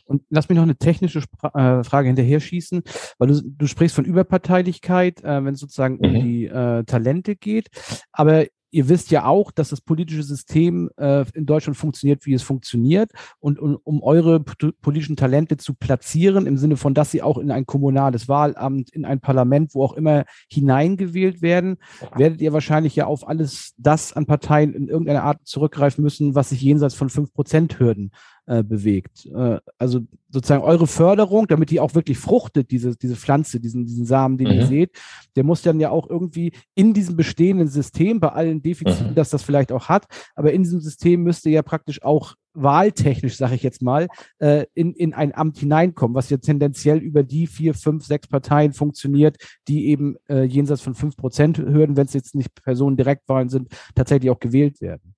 Und 0.07 0.23
lass 0.29 0.49
mich 0.49 0.57
noch 0.57 0.65
eine 0.65 0.77
technische 0.77 1.21
Spra 1.21 1.79
äh, 1.81 1.85
Frage 1.85 2.09
hinterher 2.09 2.41
schießen, 2.41 2.83
weil 3.19 3.29
du, 3.29 3.41
du 3.45 3.67
sprichst 3.69 3.95
von 3.95 4.05
Überparteilichkeit, 4.05 5.23
äh, 5.23 5.45
wenn 5.45 5.55
es 5.55 5.61
sozusagen 5.61 5.99
mhm. 5.99 6.05
um 6.05 6.15
die 6.25 6.47
äh, 6.47 6.83
Talente 6.83 7.37
geht. 7.37 7.69
Aber 8.11 8.47
ihr 8.71 8.89
wisst 8.89 9.11
ja 9.11 9.25
auch, 9.25 9.51
dass 9.51 9.71
das 9.71 9.81
politische 9.81 10.23
System 10.23 10.91
äh, 10.97 11.25
in 11.35 11.47
Deutschland 11.47 11.77
funktioniert, 11.77 12.27
wie 12.27 12.35
es 12.35 12.43
funktioniert. 12.43 13.11
Und, 13.39 13.59
und 13.59 13.77
um 13.77 14.03
eure 14.03 14.41
politischen 14.41 15.17
Talente 15.17 15.57
zu 15.57 15.75
platzieren, 15.75 16.47
im 16.47 16.57
Sinne 16.57 16.77
von, 16.77 16.95
dass 16.95 17.11
sie 17.11 17.23
auch 17.23 17.39
in 17.39 17.51
ein 17.51 17.67
kommunales 17.67 18.29
Wahlamt, 18.29 18.91
in 18.91 19.05
ein 19.05 19.21
Parlament, 19.21 19.75
wo 19.75 19.85
auch 19.85 19.95
immer 19.95 20.25
hineingewählt 20.51 21.43
werden, 21.43 21.77
werdet 22.15 22.41
ihr 22.41 22.53
wahrscheinlich 22.53 22.97
ja 22.97 23.07
auf 23.07 23.27
alles 23.27 23.75
das 23.79 24.13
an 24.13 24.27
Parteien 24.27 24.75
in 24.75 24.89
irgendeiner 24.89 25.23
Art 25.23 25.41
zurückgreifen 25.45 26.03
müssen, 26.03 26.35
was 26.35 26.51
sich 26.51 26.61
jenseits 26.61 26.95
von 26.95 27.09
5%-Hürden 27.09 28.11
äh, 28.47 28.63
bewegt. 28.63 29.27
Äh, 29.27 29.59
also 29.79 30.01
sozusagen 30.31 30.63
eure 30.63 30.87
Förderung, 30.87 31.47
damit 31.47 31.71
die 31.71 31.81
auch 31.81 31.95
wirklich 31.95 32.19
fruchtet, 32.19 32.71
diese, 32.71 32.97
diese 32.97 33.17
Pflanze, 33.17 33.61
diesen, 33.61 33.87
diesen 33.87 34.07
Samen, 34.07 34.39
den 34.39 34.49
mhm. 34.49 34.55
ihr 34.55 34.67
seht, 34.67 34.91
der 35.35 35.45
muss 35.45 35.63
dann 35.63 35.81
ja 35.81 35.91
auch 35.91 36.09
irgendwie 36.09 36.53
in 36.75 36.95
diesem 36.95 37.17
bestehenden 37.17 37.69
System, 37.69 38.21
bei 38.21 38.29
allen 38.29 38.63
Defiziten, 38.63 39.11
mhm. 39.11 39.15
dass 39.15 39.31
das 39.31 39.43
vielleicht 39.43 39.73
auch 39.73 39.89
hat, 39.89 40.07
aber 40.35 40.53
in 40.53 40.63
diesem 40.63 40.81
System 40.81 41.23
müsste 41.23 41.51
ja 41.51 41.63
praktisch 41.63 42.03
auch 42.03 42.35
wahltechnisch, 42.55 43.37
sage 43.37 43.57
ich 43.57 43.63
jetzt 43.63 43.83
mal, 43.83 44.09
äh, 44.39 44.67
in, 44.75 44.95
in 44.95 45.13
ein 45.13 45.35
Amt 45.35 45.59
hineinkommen, 45.59 46.15
was 46.15 46.31
ja 46.31 46.37
tendenziell 46.39 46.99
über 46.99 47.23
die 47.25 47.47
vier, 47.47 47.75
fünf, 47.75 48.05
sechs 48.07 48.29
Parteien 48.29 48.73
funktioniert, 48.73 49.37
die 49.69 49.89
eben 49.89 50.17
äh, 50.29 50.45
jenseits 50.45 50.83
von 50.83 50.95
fünf 50.95 51.17
Prozent 51.17 51.59
Hürden, 51.59 51.97
wenn 51.97 52.07
es 52.07 52.15
jetzt 52.15 52.35
nicht 52.35 52.55
Personen 52.63 52.97
Direktwahlen 52.97 53.49
sind, 53.49 53.69
tatsächlich 53.95 54.31
auch 54.31 54.41
gewählt 54.41 54.81
werden. 54.81 55.16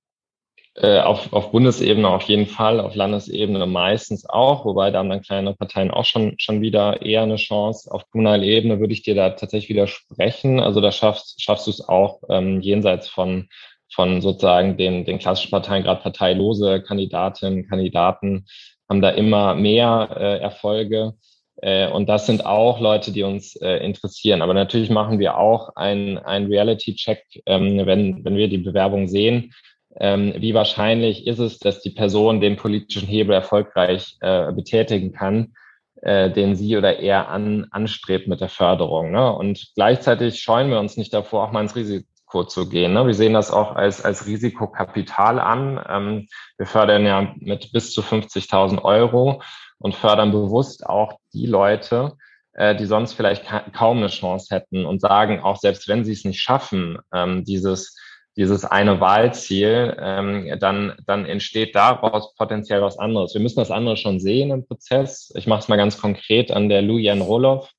Äh, 0.81 1.01
auf, 1.01 1.33
auf 1.33 1.51
Bundesebene 1.51 2.09
auf 2.09 2.23
jeden 2.25 2.47
Fall, 2.47 2.79
auf 2.79 2.95
Landesebene 2.95 3.67
meistens 3.67 4.29
auch, 4.29 4.65
wobei 4.65 4.93
da 4.93 5.01
haben 5.01 5.11
dann 5.11 5.23
kleine 5.23 5.53
Parteien 5.55 5.91
auch 5.91 6.05
schon, 6.05 6.35
schon 6.39 6.61
wieder 6.61 7.03
eher 7.03 7.23
eine 7.23 7.35
Chance. 7.35 7.91
Auf 7.91 8.09
kommunaler 8.11 8.45
Ebene 8.45 8.79
würde 8.79 8.93
ich 8.93 9.03
dir 9.03 9.17
da 9.17 9.31
tatsächlich 9.31 9.71
widersprechen. 9.71 10.61
Also 10.61 10.81
da 10.81 10.93
schaffst, 10.93 11.43
schaffst 11.43 11.67
du 11.67 11.73
es 11.73 11.81
auch 11.89 12.21
ähm, 12.29 12.61
jenseits 12.61 13.09
von, 13.09 13.49
von 13.93 14.21
sozusagen 14.21 14.77
den, 14.77 15.05
den 15.05 15.19
klassischen 15.19 15.51
Parteien, 15.51 15.83
gerade 15.83 16.01
parteilose 16.01 16.81
Kandidatinnen, 16.83 17.69
Kandidaten 17.69 18.47
haben 18.89 19.03
da 19.03 19.11
immer 19.11 19.57
mehr 19.57 20.11
äh, 20.17 20.39
Erfolge. 20.39 21.15
Äh, 21.57 21.91
und 21.91 22.09
das 22.09 22.27
sind 22.27 22.47
auch 22.47 22.79
Leute, 22.79 23.11
die 23.11 23.25
uns 23.25 23.57
äh, 23.57 23.79
interessieren. 23.79 24.43
Aber 24.43 24.55
natürlich 24.55 24.91
machen 24.91 25.19
wir 25.19 25.39
auch 25.39 25.71
ein, 25.75 26.19
ein 26.19 26.47
Reality-Check, 26.47 27.43
ähm, 27.47 27.85
wenn, 27.85 28.25
wenn 28.25 28.37
wir 28.37 28.49
die 28.49 28.59
Bewerbung 28.59 29.09
sehen 29.09 29.53
ähm, 30.01 30.35
wie 30.37 30.55
wahrscheinlich 30.55 31.27
ist 31.27 31.39
es, 31.39 31.59
dass 31.59 31.81
die 31.81 31.91
Person 31.91 32.41
den 32.41 32.57
politischen 32.57 33.09
Hebel 33.09 33.35
erfolgreich 33.35 34.17
äh, 34.21 34.53
betätigen 34.53 35.13
kann, 35.13 35.55
äh, 36.03 36.31
den 36.31 36.55
sie 36.55 36.77
oder 36.77 37.01
er 37.01 37.29
an, 37.29 37.67
anstrebt 37.71 38.29
mit 38.29 38.41
der 38.41 38.49
Förderung. 38.49 39.11
Ne? 39.11 39.33
Und 39.33 39.73
gleichzeitig 39.75 40.41
scheuen 40.41 40.71
wir 40.71 40.79
uns 40.79 40.97
nicht 40.97 41.13
davor, 41.13 41.45
auch 41.45 41.53
mal 41.53 41.63
ins 41.63 41.75
Risiko 41.75 42.45
zu 42.45 42.69
gehen. 42.69 42.93
Ne? 42.93 43.07
Wir 43.07 43.15
sehen 43.15 43.33
das 43.33 43.51
auch 43.51 43.75
als, 43.75 44.05
als 44.05 44.27
Risikokapital 44.27 45.41
an. 45.41 45.85
Ähm, 45.89 46.29
wir 46.57 46.67
fördern 46.67 47.05
ja 47.05 47.35
mit 47.39 47.73
bis 47.73 47.93
zu 47.93 48.03
50.000 48.03 48.83
Euro 48.83 49.43
und 49.79 49.97
fördern 49.97 50.31
bewusst 50.31 50.87
auch 50.87 51.19
die 51.33 51.47
Leute, 51.47 52.13
äh, 52.53 52.77
die 52.77 52.87
sonst 52.87 53.15
vielleicht 53.15 53.45
ka 53.47 53.65
kaum 53.73 53.99
eine 53.99 54.09
Chance 54.09 54.55
hätten 54.55 54.87
und 54.87 55.01
sagen, 55.01 55.41
auch 55.41 55.57
selbst 55.57 55.89
wenn 55.89 56.05
sie 56.05 56.13
es 56.13 56.25
nicht 56.25 56.41
schaffen, 56.41 56.99
ähm, 57.13 57.45
dieses 57.45 57.97
dieses 58.39 58.65
eine 58.65 59.01
Wahlziel, 59.01 59.97
ähm, 60.01 60.57
dann, 60.61 60.95
dann 61.05 61.27
entsteht 61.27 61.75
daraus 61.75 62.37
potenziell 62.37 62.81
was 62.81 62.97
anderes. 62.97 63.35
Wir 63.35 63.41
müssen 63.41 63.59
das 63.59 63.73
andere 63.73 63.97
schon 63.97 64.21
sehen 64.21 64.53
im 64.53 64.65
Prozess. 64.65 65.33
Ich 65.35 65.49
mache 65.49 65.59
es 65.59 65.69
mal 65.69 65.77
ganz 65.77 66.01
konkret 66.01 66.53
an 66.53 66.69
der 66.69 66.81
Lujan 66.81 67.21
Roloff. 67.21 67.73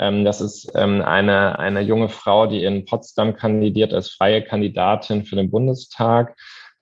Ähm, 0.00 0.24
das 0.24 0.40
ist 0.40 0.72
ähm, 0.74 1.02
eine, 1.02 1.60
eine 1.60 1.82
junge 1.82 2.08
Frau, 2.08 2.48
die 2.48 2.64
in 2.64 2.84
Potsdam 2.84 3.36
kandidiert 3.36 3.94
als 3.94 4.10
freie 4.10 4.42
Kandidatin 4.42 5.24
für 5.24 5.36
den 5.36 5.52
Bundestag 5.52 6.36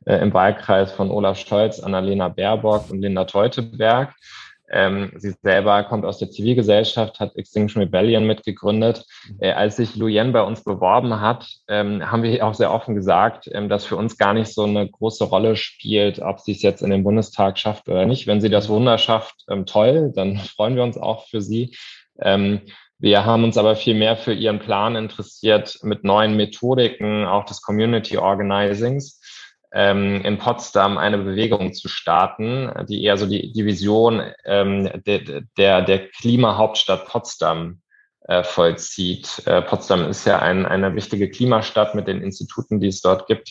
äh, 0.06 0.16
im 0.16 0.32
Wahlkreis 0.32 0.90
von 0.90 1.10
Olaf 1.10 1.38
Scholz, 1.38 1.78
Annalena 1.78 2.28
Baerbock 2.28 2.90
und 2.90 3.02
Linda 3.02 3.26
Teuteberg. 3.26 4.14
Ähm, 4.70 5.12
sie 5.16 5.34
selber 5.42 5.82
kommt 5.84 6.04
aus 6.04 6.18
der 6.18 6.30
Zivilgesellschaft, 6.30 7.18
hat 7.18 7.36
Extinction 7.36 7.82
Rebellion 7.82 8.26
mitgegründet. 8.26 9.04
Mhm. 9.28 9.36
Äh, 9.40 9.52
als 9.52 9.76
sich 9.76 9.96
Luyen 9.96 10.32
bei 10.32 10.42
uns 10.42 10.62
beworben 10.62 11.20
hat, 11.20 11.46
ähm, 11.68 12.10
haben 12.10 12.22
wir 12.22 12.46
auch 12.46 12.54
sehr 12.54 12.72
offen 12.72 12.94
gesagt, 12.94 13.48
ähm, 13.52 13.68
dass 13.68 13.84
für 13.84 13.96
uns 13.96 14.16
gar 14.16 14.34
nicht 14.34 14.52
so 14.52 14.64
eine 14.64 14.88
große 14.88 15.24
Rolle 15.24 15.56
spielt, 15.56 16.20
ob 16.20 16.40
sie 16.40 16.52
es 16.52 16.62
jetzt 16.62 16.82
in 16.82 16.90
den 16.90 17.04
Bundestag 17.04 17.58
schafft 17.58 17.88
oder 17.88 18.06
nicht. 18.06 18.26
Wenn 18.26 18.40
sie 18.40 18.50
das 18.50 18.68
Wunder 18.68 18.98
schafft, 18.98 19.44
ähm, 19.48 19.66
toll, 19.66 20.12
dann 20.14 20.36
freuen 20.56 20.76
wir 20.76 20.84
uns 20.84 20.96
auch 20.96 21.26
für 21.26 21.42
sie. 21.42 21.76
Ähm, 22.20 22.60
wir 22.98 23.24
haben 23.24 23.44
uns 23.44 23.56
aber 23.56 23.76
viel 23.76 23.94
mehr 23.94 24.16
für 24.16 24.34
ihren 24.34 24.58
Plan 24.58 24.94
interessiert, 24.94 25.78
mit 25.82 26.04
neuen 26.04 26.36
Methodiken 26.36 27.24
auch 27.24 27.46
des 27.46 27.62
Community 27.62 28.18
Organizings 28.18 29.20
ähm, 29.72 30.22
in 30.22 30.38
Potsdam 30.38 30.98
eine 30.98 31.18
Bewegung 31.18 31.72
zu 31.72 31.88
starten, 31.88 32.70
die 32.88 33.04
eher 33.04 33.16
so 33.16 33.26
die, 33.26 33.52
die 33.52 33.64
Vision 33.64 34.22
ähm, 34.44 34.90
de, 35.06 35.44
der, 35.56 35.82
der 35.82 36.08
Klimahauptstadt 36.08 37.06
Potsdam 37.06 37.80
äh, 38.30 38.44
vollzieht. 38.44 39.42
Äh, 39.46 39.62
Potsdam 39.62 40.08
ist 40.08 40.24
ja 40.24 40.38
ein, 40.40 40.66
eine 40.66 40.94
wichtige 40.94 41.30
Klimastadt 41.30 41.94
mit 41.94 42.06
den 42.06 42.22
Instituten, 42.22 42.78
die 42.78 42.88
es 42.88 43.00
dort 43.00 43.26
gibt. 43.26 43.50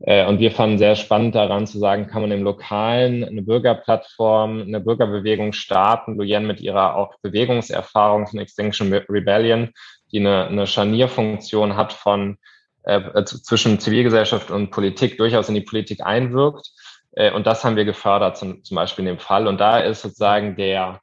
Äh, 0.00 0.26
und 0.26 0.38
wir 0.38 0.50
fanden 0.50 0.78
sehr 0.78 0.96
spannend 0.96 1.34
daran 1.34 1.66
zu 1.66 1.78
sagen, 1.78 2.08
kann 2.08 2.22
man 2.22 2.32
im 2.32 2.42
Lokalen 2.42 3.24
eine 3.24 3.42
Bürgerplattform, 3.42 4.62
eine 4.62 4.80
Bürgerbewegung 4.80 5.52
starten. 5.52 6.16
Luyen 6.16 6.46
mit 6.46 6.60
ihrer 6.60 6.96
auch 6.96 7.14
Bewegungserfahrung 7.22 8.26
von 8.26 8.40
Extinction 8.40 8.92
Rebellion, 8.92 9.70
die 10.12 10.18
eine, 10.18 10.46
eine 10.46 10.66
Scharnierfunktion 10.66 11.76
hat 11.76 11.92
von 11.92 12.38
äh, 12.84 13.24
zwischen 13.24 13.80
Zivilgesellschaft 13.80 14.50
und 14.50 14.70
Politik 14.70 15.18
durchaus 15.18 15.48
in 15.48 15.54
die 15.54 15.60
Politik 15.60 16.00
einwirkt. 16.02 16.70
Äh, 17.12 17.32
und 17.32 17.46
das 17.46 17.64
haben 17.64 17.76
wir 17.76 17.84
gefördert, 17.84 18.36
zum, 18.36 18.64
zum 18.64 18.74
Beispiel 18.74 19.06
in 19.06 19.16
dem 19.16 19.18
Fall. 19.18 19.46
Und 19.46 19.58
da 19.58 19.78
ist 19.78 20.02
sozusagen 20.02 20.56
der, 20.56 21.00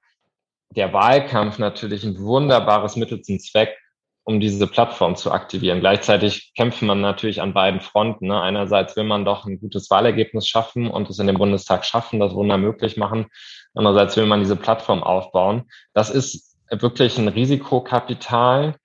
der 0.69 0.93
Wahlkampf 0.93 1.59
natürlich 1.59 2.03
ein 2.03 2.17
wunderbares 2.19 2.95
Mittel 2.95 3.21
zum 3.21 3.39
Zweck, 3.39 3.77
um 4.23 4.39
diese 4.39 4.65
Plattform 4.65 5.15
zu 5.15 5.31
aktivieren. 5.31 5.79
Gleichzeitig 5.79 6.53
kämpft 6.55 6.81
man 6.81 6.99
natürlich 6.99 7.41
an 7.41 7.53
beiden 7.53 7.79
Fronten. 7.79 8.27
Ne? 8.27 8.41
Einerseits 8.41 8.95
will 8.95 9.03
man 9.03 9.23
doch 9.23 9.45
ein 9.45 9.59
gutes 9.59 9.89
Wahlergebnis 9.91 10.47
schaffen 10.47 10.89
und 10.89 11.09
es 11.09 11.19
in 11.19 11.27
den 11.27 11.37
Bundestag 11.37 11.85
schaffen, 11.85 12.19
das 12.19 12.33
Wunder 12.33 12.57
möglich 12.57 12.97
machen. 12.97 13.27
Andererseits 13.75 14.17
will 14.17 14.25
man 14.25 14.39
diese 14.39 14.55
Plattform 14.55 15.03
aufbauen. 15.03 15.69
Das 15.93 16.09
ist 16.09 16.57
wirklich 16.71 17.19
ein 17.19 17.27
Risikokapital, 17.27 18.75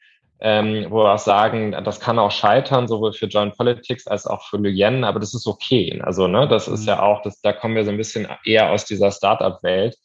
ähm, 0.41 0.87
wo 0.89 1.05
wir 1.05 1.13
auch 1.13 1.19
sagen, 1.19 1.73
das 1.85 2.01
kann 2.01 2.19
auch 2.19 2.31
scheitern, 2.31 2.89
sowohl 2.89 3.13
für 3.13 3.27
Joint 3.27 3.57
Politics 3.57 4.07
als 4.07 4.27
auch 4.27 4.43
für 4.49 4.57
Luyen, 4.57 5.05
aber 5.05 5.21
das 5.21 5.35
ist 5.35 5.47
okay. 5.47 6.01
Also, 6.03 6.29
ne, 6.29 6.49
das 6.49 6.69
ist 6.69 6.87
ja 6.87 7.03
auch, 7.03 7.23
das, 7.23 7.41
da 7.41 7.53
kommen 7.53 7.77
wir 7.77 7.85
so 7.85 7.91
ein 7.91 7.97
bisschen 7.97 8.27
eher 8.45 8.71
aus 8.71 8.85
dieser 8.85 9.11
Startup-Welt, 9.11 9.97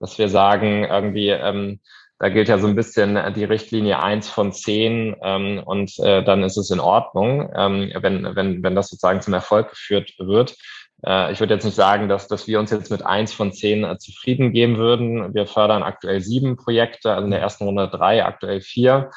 dass 0.00 0.18
wir 0.18 0.28
sagen, 0.28 0.84
irgendwie, 0.84 1.28
ähm, 1.28 1.80
da 2.18 2.28
gilt 2.28 2.48
ja 2.48 2.58
so 2.58 2.66
ein 2.66 2.76
bisschen 2.76 3.18
die 3.34 3.44
Richtlinie 3.44 4.02
eins 4.02 4.28
von 4.28 4.52
zehn 4.52 5.16
ähm, 5.22 5.62
und 5.64 5.98
äh, 5.98 6.24
dann 6.24 6.42
ist 6.42 6.56
es 6.56 6.70
in 6.70 6.80
Ordnung, 6.80 7.50
ähm, 7.54 7.92
wenn, 8.00 8.36
wenn, 8.36 8.62
wenn 8.62 8.74
das 8.74 8.88
sozusagen 8.88 9.20
zum 9.20 9.34
Erfolg 9.34 9.70
geführt 9.70 10.14
wird. 10.18 10.56
Äh, 11.04 11.32
ich 11.32 11.40
würde 11.40 11.54
jetzt 11.54 11.64
nicht 11.64 11.74
sagen, 11.74 12.08
dass, 12.08 12.28
dass 12.28 12.46
wir 12.46 12.58
uns 12.58 12.70
jetzt 12.70 12.90
mit 12.90 13.04
eins 13.04 13.32
von 13.32 13.52
zehn 13.52 13.84
äh, 13.84 13.98
zufrieden 13.98 14.52
geben 14.52 14.76
würden. 14.76 15.34
Wir 15.34 15.46
fördern 15.46 15.82
aktuell 15.82 16.20
sieben 16.20 16.56
Projekte, 16.56 17.12
also 17.12 17.24
in 17.24 17.30
der 17.30 17.40
ersten 17.40 17.64
Runde 17.64 17.88
drei, 17.88 18.24
aktuell 18.24 18.60
vier. 18.60 19.10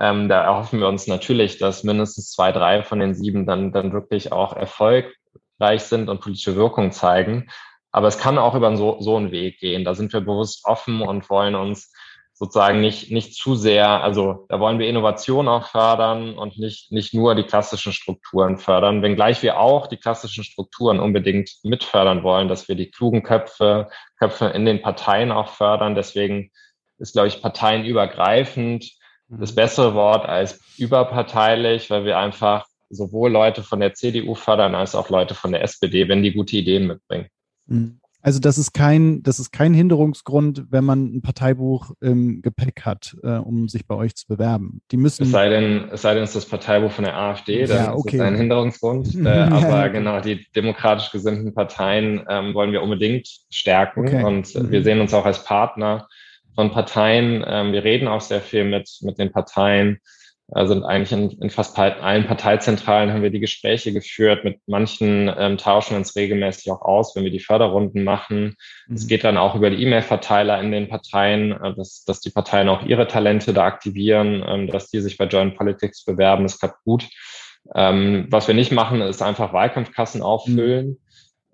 Ähm, 0.00 0.28
da 0.28 0.42
erhoffen 0.42 0.80
wir 0.80 0.88
uns 0.88 1.06
natürlich, 1.06 1.58
dass 1.58 1.84
mindestens 1.84 2.32
zwei, 2.32 2.52
drei 2.52 2.82
von 2.82 3.00
den 3.00 3.14
sieben 3.14 3.46
dann, 3.46 3.70
dann 3.70 3.92
wirklich 3.92 4.32
auch 4.32 4.56
erfolgreich 4.56 5.82
sind 5.82 6.08
und 6.08 6.22
politische 6.22 6.56
Wirkung 6.56 6.90
zeigen. 6.90 7.50
Aber 7.92 8.08
es 8.08 8.18
kann 8.18 8.38
auch 8.38 8.54
über 8.54 8.74
so, 8.76 9.00
so 9.00 9.16
einen 9.16 9.30
Weg 9.30 9.58
gehen. 9.58 9.84
Da 9.84 9.94
sind 9.94 10.12
wir 10.12 10.20
bewusst 10.20 10.64
offen 10.64 11.02
und 11.02 11.28
wollen 11.28 11.54
uns 11.54 11.92
sozusagen 12.32 12.80
nicht, 12.80 13.10
nicht 13.10 13.34
zu 13.34 13.54
sehr, 13.54 14.02
also 14.02 14.46
da 14.48 14.58
wollen 14.58 14.78
wir 14.78 14.88
Innovation 14.88 15.46
auch 15.46 15.66
fördern 15.66 16.38
und 16.38 16.56
nicht, 16.56 16.90
nicht 16.90 17.12
nur 17.12 17.34
die 17.34 17.42
klassischen 17.42 17.92
Strukturen 17.92 18.56
fördern, 18.56 19.02
wenngleich 19.02 19.42
wir 19.42 19.60
auch 19.60 19.88
die 19.88 19.98
klassischen 19.98 20.42
Strukturen 20.42 21.00
unbedingt 21.00 21.50
mitfördern 21.62 22.22
wollen, 22.22 22.48
dass 22.48 22.66
wir 22.66 22.76
die 22.76 22.90
klugen 22.90 23.22
Köpfe, 23.22 23.90
Köpfe 24.18 24.46
in 24.46 24.64
den 24.64 24.80
Parteien 24.80 25.32
auch 25.32 25.48
fördern. 25.50 25.94
Deswegen 25.94 26.50
ist, 26.96 27.12
glaube 27.12 27.28
ich, 27.28 27.42
parteienübergreifend 27.42 28.90
das 29.38 29.54
bessere 29.54 29.94
Wort 29.94 30.28
als 30.28 30.60
überparteilich, 30.76 31.90
weil 31.90 32.04
wir 32.04 32.18
einfach 32.18 32.66
sowohl 32.88 33.30
Leute 33.30 33.62
von 33.62 33.80
der 33.80 33.94
CDU 33.94 34.34
fördern 34.34 34.74
als 34.74 34.94
auch 34.94 35.10
Leute 35.10 35.34
von 35.34 35.52
der 35.52 35.62
SPD, 35.62 36.08
wenn 36.08 36.22
die 36.22 36.32
gute 36.32 36.56
Ideen 36.56 36.88
mitbringen. 36.88 37.28
Mhm. 37.66 38.00
Also 38.22 38.38
das 38.38 38.58
ist 38.58 38.72
kein, 38.72 39.22
das 39.22 39.38
ist 39.38 39.50
kein 39.50 39.72
Hinderungsgrund, 39.72 40.66
wenn 40.70 40.84
man 40.84 41.06
ein 41.06 41.22
Parteibuch 41.22 41.92
im 42.02 42.42
Gepäck 42.42 42.82
hat, 42.84 43.16
äh, 43.22 43.36
um 43.36 43.68
sich 43.68 43.86
bei 43.86 43.94
euch 43.94 44.14
zu 44.14 44.26
bewerben. 44.26 44.82
Die 44.90 44.98
müssen. 44.98 45.22
Es 45.22 45.30
sei 45.30 45.48
denn, 45.48 45.88
es 45.90 46.02
sei 46.02 46.12
denn, 46.12 46.24
es 46.24 46.30
ist 46.30 46.36
das 46.36 46.46
Parteibuch 46.46 46.90
von 46.90 47.04
der 47.04 47.16
AfD, 47.16 47.64
dann 47.64 47.76
ja, 47.76 47.94
okay. 47.94 48.16
ist 48.16 48.20
es 48.20 48.20
ein 48.20 48.36
Hinderungsgrund. 48.36 49.14
äh, 49.24 49.28
aber 49.28 49.88
genau, 49.88 50.20
die 50.20 50.46
demokratisch 50.54 51.10
gesinnten 51.12 51.54
Parteien 51.54 52.22
ähm, 52.28 52.52
wollen 52.52 52.72
wir 52.72 52.82
unbedingt 52.82 53.26
stärken 53.48 54.00
okay. 54.00 54.22
und 54.22 54.54
mhm. 54.54 54.70
wir 54.70 54.82
sehen 54.82 55.00
uns 55.00 55.14
auch 55.14 55.24
als 55.24 55.42
Partner 55.44 56.06
von 56.54 56.70
Parteien. 56.70 57.44
Ähm, 57.46 57.72
wir 57.72 57.84
reden 57.84 58.08
auch 58.08 58.20
sehr 58.20 58.40
viel 58.40 58.64
mit, 58.64 58.88
mit 59.02 59.18
den 59.18 59.32
Parteien, 59.32 60.00
äh, 60.54 60.66
sind 60.66 60.84
eigentlich 60.84 61.12
in, 61.12 61.30
in 61.42 61.50
fast 61.50 61.78
allen 61.78 62.26
Parteizentralen 62.26 63.12
haben 63.12 63.22
wir 63.22 63.30
die 63.30 63.40
Gespräche 63.40 63.92
geführt. 63.92 64.44
Mit 64.44 64.60
manchen 64.66 65.32
ähm, 65.36 65.58
tauschen 65.58 65.96
uns 65.96 66.16
regelmäßig 66.16 66.72
auch 66.72 66.82
aus, 66.82 67.14
wenn 67.14 67.24
wir 67.24 67.30
die 67.30 67.40
Förderrunden 67.40 68.04
machen. 68.04 68.56
Mhm. 68.88 68.94
Es 68.94 69.06
geht 69.06 69.24
dann 69.24 69.36
auch 69.36 69.54
über 69.54 69.70
die 69.70 69.82
E-Mail-Verteiler 69.82 70.60
in 70.60 70.72
den 70.72 70.88
Parteien, 70.88 71.52
äh, 71.52 71.74
dass, 71.74 72.04
dass 72.04 72.20
die 72.20 72.30
Parteien 72.30 72.68
auch 72.68 72.84
ihre 72.84 73.06
Talente 73.06 73.52
da 73.52 73.64
aktivieren, 73.64 74.44
ähm, 74.46 74.66
dass 74.66 74.90
die 74.90 75.00
sich 75.00 75.16
bei 75.18 75.26
Joint 75.26 75.56
Politics 75.56 76.04
bewerben. 76.04 76.42
Das 76.44 76.58
klappt 76.58 76.82
gut. 76.84 77.06
Ähm, 77.74 78.26
was 78.30 78.48
wir 78.48 78.54
nicht 78.54 78.72
machen, 78.72 79.00
ist 79.02 79.22
einfach 79.22 79.52
Wahlkampfkassen 79.52 80.22
auffüllen. 80.22 80.88
Mhm. 80.88 80.98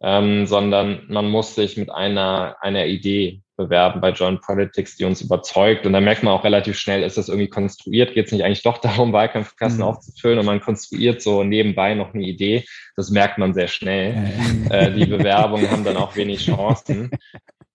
Ähm, 0.02 0.46
sondern 0.46 1.06
man 1.08 1.26
muss 1.30 1.54
sich 1.54 1.78
mit 1.78 1.90
einer, 1.90 2.56
einer 2.60 2.84
Idee 2.84 3.40
bewerben 3.56 4.00
bei 4.00 4.10
Joint 4.10 4.42
Politics, 4.42 4.96
die 4.96 5.04
uns 5.04 5.20
überzeugt. 5.20 5.86
Und 5.86 5.92
da 5.92 6.00
merkt 6.00 6.22
man 6.22 6.34
auch 6.34 6.44
relativ 6.44 6.78
schnell, 6.78 7.02
ist 7.02 7.18
das 7.18 7.28
irgendwie 7.28 7.48
konstruiert? 7.48 8.14
Geht 8.14 8.26
es 8.26 8.32
nicht 8.32 8.44
eigentlich 8.44 8.62
doch 8.62 8.78
darum, 8.82 9.12
Wahlkampfkassen 9.12 9.78
mhm. 9.78 9.84
aufzufüllen 9.84 10.38
und 10.38 10.46
man 10.46 10.60
konstruiert 10.60 11.22
so 11.22 11.44
nebenbei 11.44 11.94
noch 11.94 12.14
eine 12.14 12.24
Idee? 12.24 12.64
Das 12.96 13.10
merkt 13.10 13.38
man 13.38 13.54
sehr 13.54 13.68
schnell. 13.68 14.32
äh, 14.70 14.92
die 14.92 15.06
Bewerbungen 15.06 15.70
haben 15.70 15.84
dann 15.84 15.96
auch 15.96 16.16
wenig 16.16 16.44
Chancen. 16.44 17.10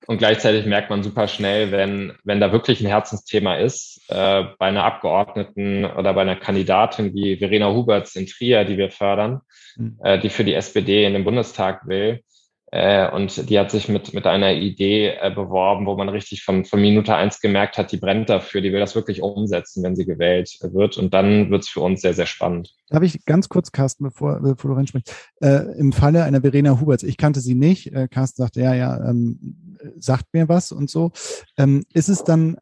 Und 0.08 0.18
gleichzeitig 0.18 0.66
merkt 0.66 0.90
man 0.90 1.04
super 1.04 1.28
schnell, 1.28 1.72
wenn, 1.72 2.14
wenn 2.24 2.40
da 2.40 2.52
wirklich 2.52 2.82
ein 2.82 2.88
Herzensthema 2.88 3.56
ist, 3.56 4.02
äh, 4.10 4.44
bei 4.58 4.66
einer 4.66 4.84
Abgeordneten 4.84 5.86
oder 5.86 6.14
bei 6.14 6.22
einer 6.22 6.36
Kandidatin 6.36 7.14
wie 7.14 7.38
Verena 7.38 7.72
Huberts 7.72 8.16
in 8.16 8.26
Trier, 8.26 8.66
die 8.66 8.78
wir 8.78 8.90
fördern, 8.90 9.42
mhm. 9.78 10.00
äh, 10.04 10.20
die 10.20 10.30
für 10.30 10.44
die 10.44 10.56
SPD 10.56 11.06
in 11.06 11.14
den 11.14 11.24
Bundestag 11.24 11.88
will, 11.88 12.24
äh, 12.74 13.12
und 13.12 13.50
die 13.50 13.60
hat 13.60 13.70
sich 13.70 13.90
mit, 13.90 14.14
mit 14.14 14.26
einer 14.26 14.54
Idee 14.54 15.18
äh, 15.20 15.30
beworben, 15.30 15.86
wo 15.86 15.96
man 15.96 16.08
richtig 16.08 16.44
von, 16.44 16.64
von 16.64 16.80
Minute 16.80 17.14
eins 17.14 17.42
gemerkt 17.42 17.78
hat, 17.78 17.92
die 17.92 17.98
brennt 17.98 18.30
dafür, 18.30 18.62
die 18.62 18.72
will 18.72 18.80
das 18.80 18.96
wirklich 18.96 19.22
umsetzen, 19.22 19.84
wenn 19.84 19.98
sie 19.98 20.06
gewählt 20.06 20.58
wird. 20.62 20.98
Und 20.98 21.14
dann 21.14 21.52
wird 21.52 21.64
es 21.64 21.70
für 21.70 21.82
uns 21.82 22.00
sehr, 22.00 22.14
sehr 22.14 22.26
spannend. 22.26 22.74
Darf 22.88 23.04
ich 23.04 23.26
ganz 23.26 23.50
kurz, 23.50 23.74
Carsten, 23.74 24.06
bevor, 24.06 24.40
bevor 24.40 24.72
du 24.72 24.78
reinsprichst, 24.78 25.14
äh, 25.42 25.78
im 25.78 25.92
Falle 25.92 26.24
einer 26.24 26.42
Verena 26.42 26.80
Huberts, 26.80 27.04
ich 27.04 27.18
kannte 27.18 27.42
sie 27.42 27.56
nicht, 27.56 27.92
äh, 27.92 28.08
Carsten 28.08 28.42
sagte, 28.42 28.62
ja, 28.62 28.74
ja, 28.74 29.06
ähm, 29.06 29.78
sagt 29.98 30.34
mir 30.34 30.48
was 30.48 30.72
und 30.72 30.90
so. 30.90 31.12
Ähm, 31.58 31.84
ist 31.94 32.08
es 32.08 32.24
dann, 32.24 32.56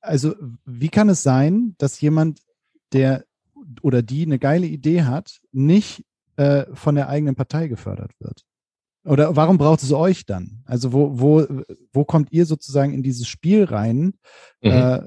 also 0.00 0.36
wie 0.66 0.88
kann 0.88 1.08
es 1.08 1.24
sein, 1.24 1.74
dass 1.78 2.00
jemand, 2.00 2.42
der 2.92 3.24
oder 3.82 4.02
die 4.02 4.22
eine 4.22 4.38
geile 4.38 4.66
Idee 4.66 5.02
hat, 5.02 5.40
nicht 5.50 6.04
äh, 6.36 6.64
von 6.74 6.94
der 6.94 7.08
eigenen 7.08 7.34
Partei 7.34 7.66
gefördert 7.66 8.12
wird? 8.20 8.44
Oder 9.08 9.36
warum 9.36 9.58
braucht 9.58 9.82
es 9.82 9.92
euch 9.92 10.26
dann? 10.26 10.62
Also 10.66 10.92
wo, 10.92 11.18
wo, 11.18 11.46
wo 11.92 12.04
kommt 12.04 12.32
ihr 12.32 12.46
sozusagen 12.46 12.92
in 12.92 13.02
dieses 13.02 13.26
Spiel 13.26 13.64
rein, 13.64 14.14
mhm. 14.60 14.70
äh, 14.70 15.00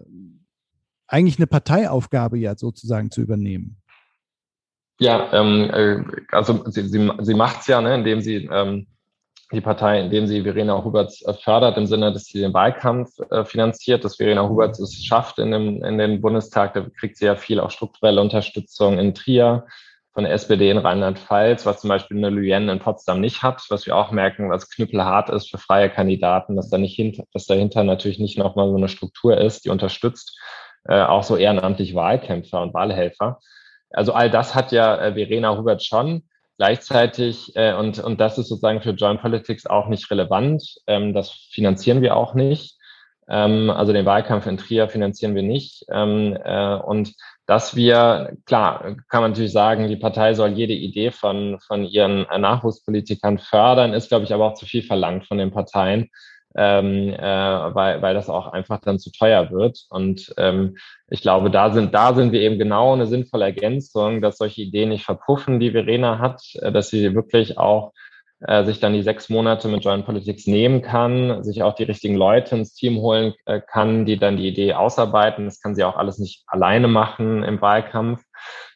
eigentlich 1.07 1.37
eine 1.37 1.47
Parteiaufgabe 1.47 2.37
ja 2.37 2.55
sozusagen 2.55 3.11
zu 3.11 3.21
übernehmen? 3.21 3.77
Ja, 4.99 5.31
ähm, 5.33 5.69
äh, 5.73 6.03
also 6.31 6.63
sie, 6.67 6.87
sie, 6.87 7.11
sie 7.19 7.33
macht 7.33 7.61
es 7.61 7.67
ja, 7.67 7.81
ne, 7.81 7.95
indem 7.95 8.21
sie 8.21 8.49
ähm, 8.51 8.87
die 9.51 9.61
Partei, 9.61 9.99
indem 9.99 10.27
sie 10.27 10.43
Verena 10.43 10.83
Huberts 10.83 11.23
äh, 11.23 11.33
fördert, 11.33 11.77
im 11.77 11.87
Sinne, 11.87 12.13
dass 12.13 12.25
sie 12.25 12.39
den 12.39 12.53
Wahlkampf 12.53 13.09
äh, 13.29 13.43
finanziert, 13.43 14.05
dass 14.05 14.17
Verena 14.17 14.47
Huberts 14.47 14.79
es 14.79 14.95
schafft 15.03 15.39
in, 15.39 15.51
dem, 15.51 15.83
in 15.83 15.97
den 15.97 16.21
Bundestag. 16.21 16.73
Da 16.73 16.85
kriegt 16.97 17.17
sie 17.17 17.25
ja 17.25 17.35
viel 17.35 17.59
auch 17.59 17.71
strukturelle 17.71 18.21
Unterstützung 18.21 18.97
in 18.97 19.13
Trier 19.13 19.65
von 20.13 20.25
der 20.25 20.33
SPD 20.33 20.69
in 20.69 20.77
Rheinland-Pfalz, 20.77 21.65
was 21.65 21.81
zum 21.81 21.87
Beispiel 21.87 22.17
eine 22.17 22.29
Lyen 22.29 22.67
in 22.69 22.79
Potsdam 22.79 23.21
nicht 23.21 23.43
hat, 23.43 23.63
was 23.69 23.85
wir 23.85 23.95
auch 23.95 24.11
merken, 24.11 24.49
was 24.49 24.69
knüppelhart 24.69 25.29
ist 25.29 25.49
für 25.49 25.57
freie 25.57 25.89
Kandidaten, 25.89 26.55
dass 26.55 26.69
da 26.69 26.77
nicht 26.77 26.95
hinter, 26.95 27.23
dass 27.33 27.45
dahinter 27.45 27.83
natürlich 27.83 28.19
nicht 28.19 28.37
nochmal 28.37 28.69
so 28.69 28.75
eine 28.75 28.89
Struktur 28.89 29.37
ist, 29.37 29.63
die 29.65 29.69
unterstützt 29.69 30.37
äh, 30.85 31.01
auch 31.01 31.23
so 31.23 31.37
ehrenamtlich 31.37 31.95
Wahlkämpfer 31.95 32.61
und 32.61 32.73
Wahlhelfer. 32.73 33.39
Also 33.89 34.13
all 34.13 34.29
das 34.29 34.55
hat 34.55 34.71
ja 34.71 34.95
äh, 34.97 35.13
Verena 35.13 35.57
Hubert 35.57 35.83
schon. 35.83 36.23
Gleichzeitig, 36.57 37.55
äh, 37.55 37.73
und, 37.73 37.99
und 37.99 38.19
das 38.19 38.37
ist 38.37 38.49
sozusagen 38.49 38.81
für 38.81 38.91
Joint 38.91 39.21
Politics 39.21 39.65
auch 39.65 39.87
nicht 39.87 40.11
relevant, 40.11 40.63
ähm, 40.87 41.13
das 41.13 41.31
finanzieren 41.31 42.01
wir 42.01 42.15
auch 42.15 42.33
nicht. 42.33 42.77
Ähm, 43.29 43.69
also 43.69 43.93
den 43.93 44.05
Wahlkampf 44.05 44.45
in 44.45 44.57
Trier 44.57 44.89
finanzieren 44.89 45.35
wir 45.35 45.43
nicht. 45.43 45.85
Ähm, 45.89 46.37
äh, 46.43 46.75
und 46.75 47.13
dass 47.51 47.75
wir, 47.75 48.37
klar, 48.45 48.95
kann 49.09 49.21
man 49.23 49.31
natürlich 49.31 49.51
sagen, 49.51 49.89
die 49.89 49.97
Partei 49.97 50.35
soll 50.35 50.51
jede 50.51 50.71
Idee 50.71 51.11
von, 51.11 51.59
von 51.59 51.83
ihren 51.83 52.21
Nachwuchspolitikern 52.21 53.39
fördern, 53.39 53.91
ist, 53.91 54.07
glaube 54.07 54.23
ich, 54.23 54.33
aber 54.33 54.45
auch 54.45 54.53
zu 54.53 54.65
viel 54.65 54.83
verlangt 54.83 55.27
von 55.27 55.37
den 55.37 55.51
Parteien, 55.51 56.09
ähm, 56.55 57.09
äh, 57.09 57.19
weil, 57.19 58.01
weil 58.01 58.13
das 58.13 58.29
auch 58.29 58.53
einfach 58.53 58.79
dann 58.79 58.99
zu 58.99 59.11
teuer 59.11 59.51
wird. 59.51 59.85
Und 59.89 60.33
ähm, 60.37 60.77
ich 61.09 61.21
glaube, 61.21 61.51
da 61.51 61.73
sind, 61.73 61.93
da 61.93 62.13
sind 62.13 62.31
wir 62.31 62.39
eben 62.39 62.57
genau 62.57 62.93
eine 62.93 63.05
sinnvolle 63.05 63.43
Ergänzung, 63.43 64.21
dass 64.21 64.37
solche 64.37 64.61
Ideen 64.61 64.87
nicht 64.87 65.03
verpuffen, 65.03 65.59
die 65.59 65.71
Verena 65.71 66.19
hat, 66.19 66.41
äh, 66.61 66.71
dass 66.71 66.89
sie 66.89 67.13
wirklich 67.15 67.57
auch 67.57 67.91
äh, 68.47 68.65
sich 68.65 68.79
dann 68.79 68.93
die 68.93 69.03
sechs 69.03 69.29
Monate 69.29 69.67
mit 69.67 69.83
Joint 69.83 70.05
Politics 70.05 70.47
nehmen 70.47 70.81
kann, 70.81 71.43
sich 71.43 71.61
auch 71.61 71.75
die 71.75 71.83
richtigen 71.83 72.15
Leute 72.15 72.55
ins 72.55 72.73
Team 72.73 72.97
holen 72.97 73.33
äh, 73.45 73.61
kann, 73.61 74.05
die 74.05 74.17
dann 74.17 74.37
die 74.37 74.47
Idee 74.47 74.73
ausarbeiten. 74.73 75.45
Das 75.45 75.61
kann 75.61 75.75
sie 75.75 75.83
auch 75.83 75.95
alles 75.95 76.17
nicht 76.17 76.43
alleine 76.47 76.87
machen 76.87 77.43
im 77.43 77.61
Wahlkampf, 77.61 78.23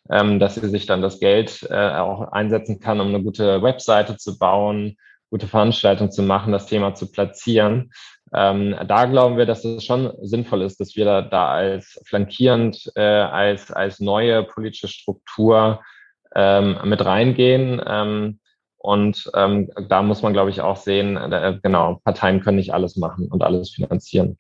ähm, 0.09 0.39
dass 0.39 0.55
sie 0.55 0.69
sich 0.69 0.85
dann 0.85 1.01
das 1.01 1.19
Geld 1.19 1.67
äh, 1.69 1.89
auch 1.91 2.31
einsetzen 2.31 2.79
kann, 2.79 3.01
um 3.01 3.07
eine 3.07 3.23
gute 3.23 3.63
Webseite 3.63 4.17
zu 4.17 4.37
bauen, 4.37 4.97
gute 5.31 5.47
Veranstaltungen 5.47 6.11
zu 6.11 6.21
machen, 6.21 6.51
das 6.51 6.67
Thema 6.67 6.93
zu 6.93 7.11
platzieren. 7.11 7.91
Ähm, 8.33 8.75
da 8.87 9.05
glauben 9.05 9.37
wir, 9.37 9.45
dass 9.45 9.65
es 9.65 9.83
schon 9.83 10.11
sinnvoll 10.21 10.61
ist, 10.61 10.79
dass 10.79 10.95
wir 10.95 11.05
da, 11.05 11.21
da 11.21 11.49
als 11.49 11.99
flankierend, 12.05 12.91
äh, 12.95 13.01
als, 13.01 13.71
als 13.71 13.99
neue 13.99 14.43
politische 14.43 14.87
Struktur 14.87 15.81
ähm, 16.35 16.77
mit 16.83 17.03
reingehen. 17.03 17.81
Ähm, 17.87 18.39
und 18.85 19.31
ähm, 19.33 19.71
da 19.89 20.03
muss 20.03 20.21
man, 20.21 20.33
glaube 20.33 20.51
ich, 20.51 20.61
auch 20.61 20.77
sehen, 20.77 21.17
äh, 21.17 21.57
genau, 21.63 21.99
Parteien 22.03 22.39
können 22.39 22.57
nicht 22.57 22.73
alles 22.73 22.97
machen 22.97 23.27
und 23.29 23.41
alles 23.41 23.71
finanzieren. 23.71 24.37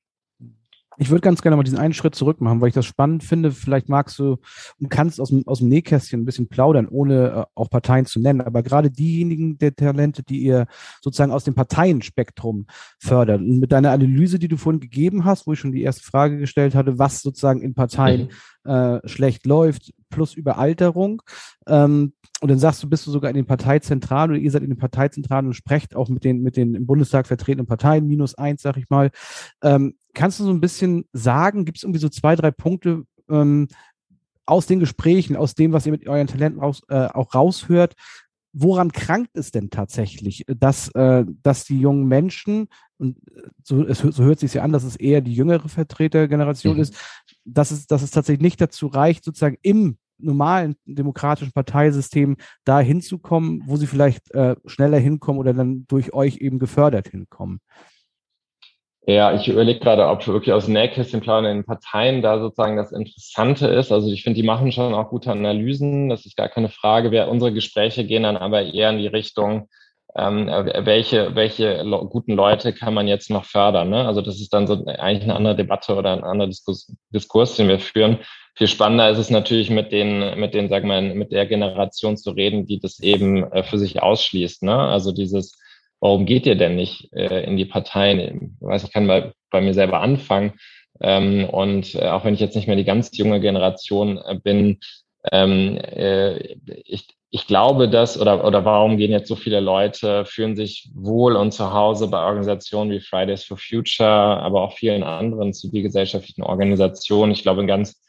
Ich 0.97 1.09
würde 1.09 1.21
ganz 1.21 1.41
gerne 1.41 1.57
mal 1.57 1.63
diesen 1.63 1.79
einen 1.79 1.93
Schritt 1.93 2.15
zurück 2.15 2.39
machen, 2.41 2.61
weil 2.61 2.69
ich 2.69 2.75
das 2.75 2.85
spannend 2.85 3.23
finde. 3.23 3.51
Vielleicht 3.51 3.89
magst 3.89 4.17
du 4.19 4.37
und 4.79 4.89
kannst 4.89 5.19
aus 5.19 5.29
dem, 5.29 5.45
aus 5.47 5.59
dem 5.59 5.67
Nähkästchen 5.67 6.21
ein 6.21 6.25
bisschen 6.25 6.47
plaudern, 6.47 6.87
ohne 6.87 7.27
äh, 7.27 7.43
auch 7.55 7.69
Parteien 7.69 8.05
zu 8.05 8.19
nennen. 8.19 8.41
Aber 8.41 8.63
gerade 8.63 8.91
diejenigen 8.91 9.57
der 9.57 9.75
Talente, 9.75 10.23
die 10.23 10.43
ihr 10.43 10.67
sozusagen 11.01 11.31
aus 11.31 11.43
dem 11.43 11.55
Parteienspektrum 11.55 12.67
fördert. 12.99 13.41
Und 13.41 13.59
mit 13.59 13.71
deiner 13.71 13.91
Analyse, 13.91 14.39
die 14.39 14.47
du 14.47 14.57
vorhin 14.57 14.79
gegeben 14.79 15.25
hast, 15.25 15.47
wo 15.47 15.53
ich 15.53 15.59
schon 15.59 15.71
die 15.71 15.83
erste 15.83 16.03
Frage 16.03 16.37
gestellt 16.37 16.75
hatte, 16.75 16.99
was 16.99 17.21
sozusagen 17.21 17.61
in 17.61 17.73
Parteien 17.73 18.29
mhm. 18.63 18.71
äh, 18.71 19.07
schlecht 19.07 19.45
läuft, 19.45 19.91
plus 20.09 20.35
Überalterung. 20.35 21.23
Ähm, 21.67 22.13
und 22.41 22.49
dann 22.49 22.59
sagst 22.59 22.83
du, 22.83 22.89
bist 22.89 23.07
du 23.07 23.11
sogar 23.11 23.29
in 23.29 23.35
den 23.35 23.45
Parteizentralen 23.45 24.31
oder 24.31 24.39
ihr 24.39 24.51
seid 24.51 24.63
in 24.63 24.69
den 24.69 24.77
Parteizentralen 24.77 25.47
und 25.47 25.53
sprecht 25.53 25.95
auch 25.95 26.09
mit 26.09 26.23
den, 26.23 26.41
mit 26.41 26.57
den 26.57 26.75
im 26.75 26.85
Bundestag 26.85 27.27
vertretenen 27.27 27.65
Parteien, 27.65 28.07
minus 28.07 28.35
eins, 28.35 28.61
sag 28.61 28.77
ich 28.77 28.89
mal. 28.89 29.09
Ähm, 29.63 29.95
kannst 30.13 30.39
du 30.39 30.43
so 30.43 30.51
ein 30.51 30.61
bisschen 30.61 31.05
sagen, 31.13 31.65
gibt 31.65 31.77
es 31.77 31.83
irgendwie 31.83 31.99
so 31.99 32.09
zwei, 32.09 32.35
drei 32.35 32.51
Punkte 32.51 33.03
ähm, 33.29 33.67
aus 34.45 34.67
den 34.67 34.79
Gesprächen, 34.79 35.35
aus 35.35 35.55
dem, 35.55 35.71
was 35.71 35.85
ihr 35.85 35.93
mit 35.93 36.07
euren 36.07 36.27
Talenten 36.27 36.59
raus, 36.59 36.81
äh, 36.89 37.07
auch 37.07 37.33
raushört, 37.33 37.95
woran 38.51 38.91
krankt 38.91 39.37
es 39.37 39.51
denn 39.51 39.69
tatsächlich, 39.69 40.45
dass, 40.47 40.89
äh, 40.89 41.25
dass 41.43 41.65
die 41.65 41.79
jungen 41.79 42.07
Menschen, 42.07 42.67
und 42.97 43.17
so, 43.63 43.85
es, 43.85 43.99
so 43.99 44.23
hört 44.23 44.39
sich 44.39 44.53
ja 44.53 44.63
an, 44.63 44.71
dass 44.71 44.83
es 44.83 44.95
eher 44.95 45.21
die 45.21 45.33
jüngere 45.33 45.67
Vertretergeneration 45.67 46.75
mhm. 46.75 46.81
ist, 46.81 46.95
dass 47.43 47.71
es, 47.71 47.87
dass 47.87 48.01
es 48.01 48.11
tatsächlich 48.11 48.41
nicht 48.41 48.61
dazu 48.61 48.87
reicht, 48.87 49.25
sozusagen 49.25 49.57
im 49.61 49.97
normalen 50.17 50.75
demokratischen 50.85 51.51
Parteisystem 51.51 52.37
da 52.63 52.79
hinzukommen, 52.79 53.63
wo 53.65 53.75
sie 53.77 53.87
vielleicht 53.87 54.31
äh, 54.33 54.55
schneller 54.65 54.97
hinkommen 54.97 55.39
oder 55.39 55.53
dann 55.53 55.85
durch 55.87 56.13
euch 56.13 56.37
eben 56.37 56.59
gefördert 56.59 57.09
hinkommen? 57.09 57.59
Ja, 59.07 59.35
ich 59.35 59.47
überlege 59.47 59.79
gerade, 59.79 60.07
ob 60.07 60.25
wirklich 60.25 60.51
aus 60.51 60.67
Nähkästchen 60.67 61.21
plaudern 61.21 61.57
in 61.57 61.63
Parteien 61.63 62.23
da 62.23 62.39
sozusagen 62.39 62.75
das 62.75 62.91
Interessante 62.91 63.67
ist. 63.67 63.91
Also 63.91 64.11
ich 64.11 64.23
finde, 64.23 64.41
die 64.41 64.47
machen 64.47 64.71
schon 64.71 64.95
auch 64.95 65.09
gute 65.09 65.31
Analysen, 65.31 66.09
das 66.09 66.25
ist 66.25 66.35
gar 66.35 66.49
keine 66.49 66.69
Frage. 66.69 67.11
Wer, 67.11 67.29
unsere 67.29 67.53
Gespräche 67.53 68.03
gehen 68.05 68.23
dann 68.23 68.35
aber 68.35 68.63
eher 68.63 68.89
in 68.89 68.97
die 68.97 69.07
Richtung, 69.07 69.69
ähm, 70.15 70.47
welche, 70.47 71.35
welche 71.35 71.83
guten 72.09 72.33
Leute 72.33 72.73
kann 72.73 72.95
man 72.95 73.07
jetzt 73.07 73.29
noch 73.29 73.45
fördern. 73.45 73.89
Ne? 73.91 74.07
Also 74.07 74.21
das 74.21 74.41
ist 74.41 74.51
dann 74.53 74.65
so 74.65 74.85
eigentlich 74.85 75.23
eine 75.23 75.35
andere 75.35 75.55
Debatte 75.55 75.95
oder 75.95 76.13
ein 76.13 76.23
anderer 76.23 76.47
Diskurs, 76.47 76.91
Diskurs, 77.13 77.55
den 77.57 77.67
wir 77.67 77.79
führen. 77.79 78.19
Viel 78.57 78.67
spannender 78.67 79.09
ist 79.09 79.17
es 79.17 79.29
natürlich 79.29 79.69
mit 79.69 79.91
den, 79.91 80.39
mit 80.39 80.53
den, 80.53 80.69
sagen 80.69 80.87
wir, 80.87 81.01
mit 81.01 81.33
der 81.33 81.45
Generation 81.45 82.15
zu 82.15 82.31
reden, 82.31 82.65
die 82.65 82.79
das 82.79 82.99
eben 83.01 83.51
äh, 83.51 83.63
für 83.63 83.77
sich 83.77 84.01
ausschließt. 84.01 84.63
Ne? 84.63 84.77
Also 84.77 85.11
dieses, 85.11 85.59
warum 85.99 86.25
geht 86.25 86.45
ihr 86.45 86.55
denn 86.55 86.75
nicht 86.75 87.11
äh, 87.13 87.43
in 87.43 87.57
die 87.57 87.65
Parteien? 87.65 88.57
Ich 88.61 88.65
weiß, 88.65 88.83
ich 88.85 88.93
kann 88.93 89.07
bei, 89.07 89.33
bei 89.51 89.59
mir 89.59 89.73
selber 89.73 89.99
anfangen. 89.99 90.53
Ähm, 91.01 91.49
und 91.49 91.95
äh, 91.95 92.07
auch 92.07 92.23
wenn 92.23 92.33
ich 92.33 92.39
jetzt 92.39 92.55
nicht 92.55 92.67
mehr 92.67 92.77
die 92.77 92.85
ganz 92.85 93.15
junge 93.17 93.41
Generation 93.41 94.21
bin, 94.43 94.79
ähm, 95.33 95.77
äh, 95.77 96.37
ich, 96.85 97.07
ich 97.31 97.47
glaube, 97.47 97.89
dass, 97.89 98.17
oder, 98.17 98.45
oder 98.45 98.63
warum 98.63 98.95
gehen 98.95 99.11
jetzt 99.11 99.27
so 99.27 99.35
viele 99.35 99.59
Leute, 99.59 100.23
fühlen 100.23 100.55
sich 100.55 100.89
wohl 100.93 101.35
und 101.35 101.51
zu 101.51 101.73
Hause 101.73 102.07
bei 102.07 102.23
Organisationen 102.23 102.91
wie 102.91 103.01
Fridays 103.01 103.43
for 103.43 103.57
Future, 103.57 104.07
aber 104.07 104.61
auch 104.61 104.77
vielen 104.77 105.03
anderen 105.03 105.51
zivilgesellschaftlichen 105.51 106.43
Organisationen. 106.43 107.33
Ich 107.33 107.41
glaube, 107.41 107.59
ein 107.59 107.67
ganz 107.67 108.04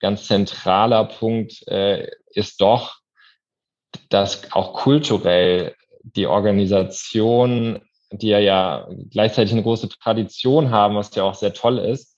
ganz 0.00 0.26
zentraler 0.26 1.04
Punkt 1.04 1.66
äh, 1.68 2.10
ist 2.32 2.60
doch, 2.60 2.96
dass 4.08 4.52
auch 4.52 4.74
kulturell 4.74 5.74
die 6.02 6.26
Organisation, 6.26 7.80
die 8.10 8.28
ja, 8.28 8.38
ja 8.38 8.88
gleichzeitig 9.10 9.52
eine 9.52 9.62
große 9.62 9.88
Tradition 9.88 10.70
haben, 10.70 10.96
was 10.96 11.14
ja 11.14 11.24
auch 11.24 11.34
sehr 11.34 11.54
toll 11.54 11.78
ist, 11.78 12.16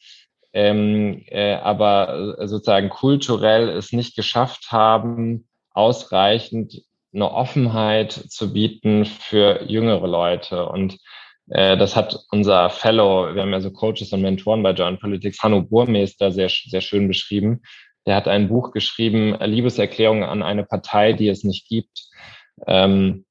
ähm, 0.53 1.25
äh, 1.27 1.55
aber 1.55 2.47
sozusagen 2.47 2.89
kulturell 2.89 3.69
es 3.71 3.93
nicht 3.93 4.17
geschafft 4.17 4.71
haben, 4.71 5.49
ausreichend 5.71 6.83
eine 7.15 7.31
Offenheit 7.31 8.13
zu 8.13 8.53
bieten 8.53 9.05
für 9.05 9.65
jüngere 9.65 10.07
Leute. 10.07 10.67
Und 10.67 10.99
das 11.55 11.97
hat 11.97 12.19
unser 12.31 12.71
Fellow, 12.71 13.35
wir 13.35 13.43
haben 13.43 13.53
ja 13.53 13.61
so 13.61 13.71
Coaches 13.71 14.13
und 14.13 14.23
Mentoren 14.23 14.63
bei 14.63 14.71
Joint 14.71 15.01
Politics, 15.01 15.43
Hanno 15.43 15.63
Burmeister, 15.63 16.33
sehr, 16.33 16.49
sehr 16.49 16.81
schön 16.81 17.09
beschrieben. 17.09 17.63
Der 18.07 18.17
hat 18.17 18.27
ein 18.27 18.49
Buch 18.49 18.73
geschrieben, 18.73 19.37
Liebeserklärung 19.39 20.25
an 20.25 20.43
eine 20.43 20.65
Partei, 20.65 21.13
die 21.13 21.29
es 21.29 21.45
nicht 21.45 21.69
gibt. 21.69 22.09
Ähm, 22.67 23.25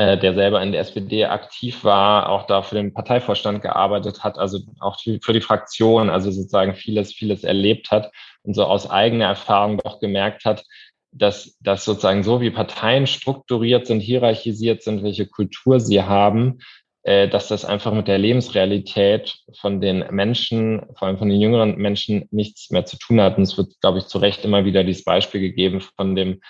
äh, 0.00 0.16
der 0.16 0.32
selber 0.32 0.62
in 0.62 0.72
der 0.72 0.80
SPD 0.80 1.26
aktiv 1.26 1.84
war, 1.84 2.30
auch 2.30 2.46
da 2.46 2.62
für 2.62 2.76
den 2.76 2.94
Parteivorstand 2.94 3.60
gearbeitet 3.60 4.24
hat, 4.24 4.38
also 4.38 4.60
auch 4.78 4.98
für 4.98 5.32
die 5.34 5.42
Fraktion, 5.42 6.08
also 6.08 6.30
sozusagen 6.30 6.74
vieles, 6.74 7.12
vieles 7.12 7.44
erlebt 7.44 7.90
hat 7.90 8.10
und 8.42 8.54
so 8.54 8.64
aus 8.64 8.88
eigener 8.88 9.26
Erfahrung 9.26 9.76
doch 9.76 10.00
gemerkt 10.00 10.46
hat, 10.46 10.64
dass, 11.12 11.58
dass 11.60 11.84
sozusagen 11.84 12.22
so 12.22 12.40
wie 12.40 12.50
Parteien 12.50 13.06
strukturiert 13.06 13.86
sind, 13.86 14.00
hierarchisiert 14.00 14.82
sind, 14.82 15.02
welche 15.02 15.26
Kultur 15.26 15.80
sie 15.80 16.02
haben, 16.02 16.60
äh, 16.60 16.79
dass 17.02 17.48
das 17.48 17.64
einfach 17.64 17.94
mit 17.94 18.08
der 18.08 18.18
Lebensrealität 18.18 19.38
von 19.58 19.80
den 19.80 20.04
Menschen, 20.10 20.82
vor 20.98 21.08
allem 21.08 21.16
von 21.16 21.30
den 21.30 21.40
jüngeren 21.40 21.76
Menschen, 21.76 22.28
nichts 22.30 22.70
mehr 22.70 22.84
zu 22.84 22.98
tun 22.98 23.22
hat. 23.22 23.38
Und 23.38 23.44
es 23.44 23.56
wird, 23.56 23.80
glaube 23.80 23.98
ich, 23.98 24.04
zu 24.04 24.18
Recht 24.18 24.44
immer 24.44 24.66
wieder 24.66 24.84
dieses 24.84 25.04
Beispiel 25.04 25.40
gegeben 25.40 25.80
von 25.80 26.14
dem 26.14 26.40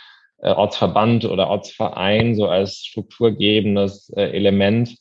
äh, 0.43 0.53
Ortsverband 0.53 1.25
oder 1.27 1.49
Ortsverein, 1.49 2.35
so 2.35 2.49
als 2.49 2.85
strukturgebendes 2.85 4.11
äh, 4.17 4.31
Element, 4.31 4.97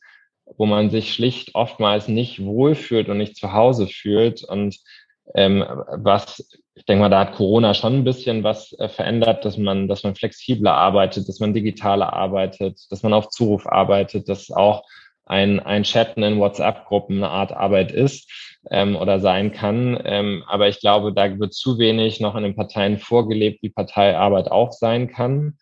wo 0.57 0.65
man 0.65 0.89
sich 0.89 1.13
schlicht 1.13 1.55
oftmals 1.55 2.07
nicht 2.07 2.43
wohlfühlt 2.43 3.09
und 3.09 3.17
nicht 3.17 3.37
zu 3.37 3.53
Hause 3.53 3.87
fühlt. 3.87 4.43
Und 4.43 4.77
ähm, 5.35 5.63
was, 5.87 6.45
ich 6.75 6.85
denke 6.85 7.01
mal, 7.01 7.09
da 7.09 7.21
hat 7.21 7.35
Corona 7.35 7.73
schon 7.73 7.95
ein 7.95 8.03
bisschen 8.03 8.43
was 8.43 8.73
äh, 8.79 8.89
verändert, 8.89 9.45
dass 9.45 9.57
man, 9.57 9.87
dass 9.87 10.03
man 10.03 10.15
flexibler 10.15 10.73
arbeitet, 10.73 11.29
dass 11.29 11.39
man 11.39 11.53
digitaler 11.53 12.11
arbeitet, 12.13 12.79
dass 12.89 13.03
man 13.03 13.13
auf 13.13 13.29
Zuruf 13.29 13.65
arbeitet, 13.65 14.27
dass 14.27 14.51
auch 14.51 14.83
ein, 15.29 15.59
ein 15.59 15.83
Chatten 15.83 16.23
in 16.23 16.39
WhatsApp-Gruppen 16.39 17.17
eine 17.17 17.29
Art 17.29 17.51
Arbeit 17.51 17.91
ist 17.91 18.29
ähm, 18.71 18.95
oder 18.95 19.19
sein 19.19 19.51
kann. 19.51 19.99
Ähm, 20.03 20.43
aber 20.47 20.67
ich 20.67 20.79
glaube, 20.79 21.13
da 21.13 21.39
wird 21.39 21.53
zu 21.53 21.77
wenig 21.77 22.19
noch 22.19 22.35
in 22.35 22.43
den 22.43 22.55
Parteien 22.55 22.97
vorgelebt, 22.97 23.61
wie 23.61 23.69
Parteiarbeit 23.69 24.51
auch 24.51 24.71
sein 24.71 25.07
kann. 25.07 25.57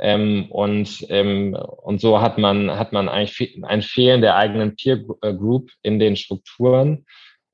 Ähm, 0.00 0.46
und, 0.50 1.06
ähm, 1.08 1.54
und 1.54 2.00
so 2.00 2.20
hat 2.20 2.38
man, 2.38 2.76
hat 2.76 2.92
man 2.92 3.08
eigentlich 3.08 3.62
ein 3.62 3.82
Fehlen 3.82 4.22
der 4.22 4.36
eigenen 4.36 4.74
Peer 4.74 4.98
Group 4.98 5.70
in 5.82 6.00
den 6.00 6.16
Strukturen. 6.16 7.06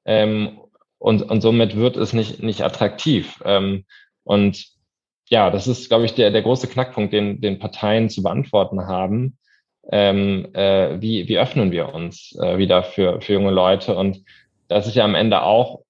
Ähm, 0.07 0.59
und, 0.97 1.23
und 1.23 1.43
somit 1.43 1.77
wird 1.77 1.99
es 1.99 2.15
nicht, 2.15 2.43
nicht 2.43 2.63
attraktiv. 2.63 3.41
Ähm, 3.45 3.85
und 4.25 4.65
ja, 5.29 5.51
das 5.51 5.67
ist, 5.67 5.91
glaube 5.91 6.07
ich, 6.07 6.15
der, 6.15 6.31
der 6.31 6.43
große 6.43 6.69
Knackpunkt, 6.69 7.13
den, 7.13 7.43
den 7.43 7.59
Parteien 7.59 8.09
zu 8.09 8.23
beantworten 8.23 8.87
haben. 8.87 9.37
Ähm, 9.91 10.49
äh, 10.55 11.01
wie, 11.01 11.29
wie 11.29 11.39
öffnen 11.39 11.73
wir 11.73 11.95
uns 11.95 12.37
äh, 12.41 12.59
wieder 12.59 12.83
für, 12.83 13.21
für 13.21 13.35
junge 13.35 13.51
Leute? 13.51 13.97
Und 13.97 14.23
das 14.69 14.87
ist 14.87 14.95
ja 14.95 15.05
am 15.05 15.15
Ende 15.15 15.43
auch 15.43 15.81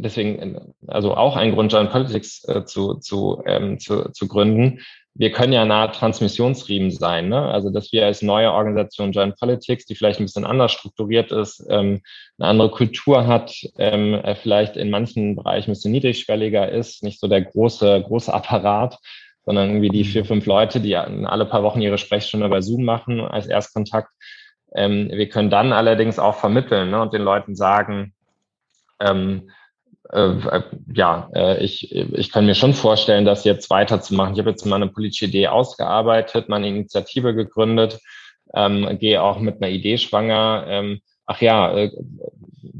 deswegen, 0.00 0.74
also 0.86 1.14
auch 1.14 1.36
ein 1.36 1.52
Grund, 1.52 1.72
Joint 1.72 1.90
Politics 1.90 2.44
äh, 2.48 2.64
zu, 2.64 2.94
zu, 2.94 3.42
ähm, 3.46 3.78
zu, 3.78 4.10
zu 4.10 4.28
gründen. 4.28 4.80
Wir 5.14 5.32
können 5.32 5.52
ja 5.52 5.64
nahe 5.64 5.90
Transmissionsriemen 5.90 6.92
sein, 6.92 7.28
ne? 7.28 7.42
Also, 7.42 7.70
dass 7.70 7.92
wir 7.92 8.06
als 8.06 8.22
neue 8.22 8.52
Organisation 8.52 9.10
Joint 9.10 9.36
Politics, 9.36 9.84
die 9.84 9.96
vielleicht 9.96 10.20
ein 10.20 10.26
bisschen 10.26 10.44
anders 10.44 10.70
strukturiert 10.70 11.32
ist, 11.32 11.64
ähm, 11.68 12.02
eine 12.38 12.48
andere 12.48 12.70
Kultur 12.70 13.26
hat, 13.26 13.52
ähm, 13.78 14.14
äh, 14.14 14.36
vielleicht 14.36 14.76
in 14.76 14.90
manchen 14.90 15.34
Bereichen 15.34 15.70
ein 15.70 15.74
bisschen 15.74 15.92
niedrigschwelliger 15.92 16.70
ist, 16.70 17.02
nicht 17.02 17.18
so 17.18 17.26
der 17.26 17.42
große, 17.42 18.04
große 18.06 18.32
Apparat, 18.32 18.98
sondern 19.48 19.70
irgendwie 19.70 19.88
die 19.88 20.04
vier, 20.04 20.26
fünf 20.26 20.44
Leute, 20.44 20.78
die 20.78 20.94
alle 20.94 21.46
paar 21.46 21.62
Wochen 21.62 21.80
ihre 21.80 21.96
Sprechstunde 21.96 22.50
bei 22.50 22.60
Zoom 22.60 22.84
machen 22.84 23.22
als 23.22 23.46
Erstkontakt. 23.46 24.10
Ähm, 24.74 25.08
wir 25.10 25.26
können 25.30 25.48
dann 25.48 25.72
allerdings 25.72 26.18
auch 26.18 26.34
vermitteln 26.34 26.90
ne, 26.90 27.00
und 27.00 27.14
den 27.14 27.22
Leuten 27.22 27.56
sagen, 27.56 28.12
ähm, 29.00 29.48
äh, 30.10 30.34
ja, 30.92 31.30
äh, 31.34 31.64
ich, 31.64 31.94
ich 31.94 32.30
kann 32.30 32.44
mir 32.44 32.54
schon 32.54 32.74
vorstellen, 32.74 33.24
das 33.24 33.44
jetzt 33.44 33.70
weiterzumachen. 33.70 34.34
Ich 34.34 34.38
habe 34.38 34.50
jetzt 34.50 34.66
mal 34.66 34.76
eine 34.76 34.88
politische 34.88 35.24
Idee 35.24 35.48
ausgearbeitet, 35.48 36.50
meine 36.50 36.68
Initiative 36.68 37.34
gegründet, 37.34 38.00
ähm, 38.54 38.98
gehe 38.98 39.22
auch 39.22 39.40
mit 39.40 39.62
einer 39.62 39.70
Idee 39.70 39.96
schwanger. 39.96 40.66
Ähm, 40.68 41.00
ach 41.24 41.40
ja, 41.40 41.74
äh, 41.74 41.90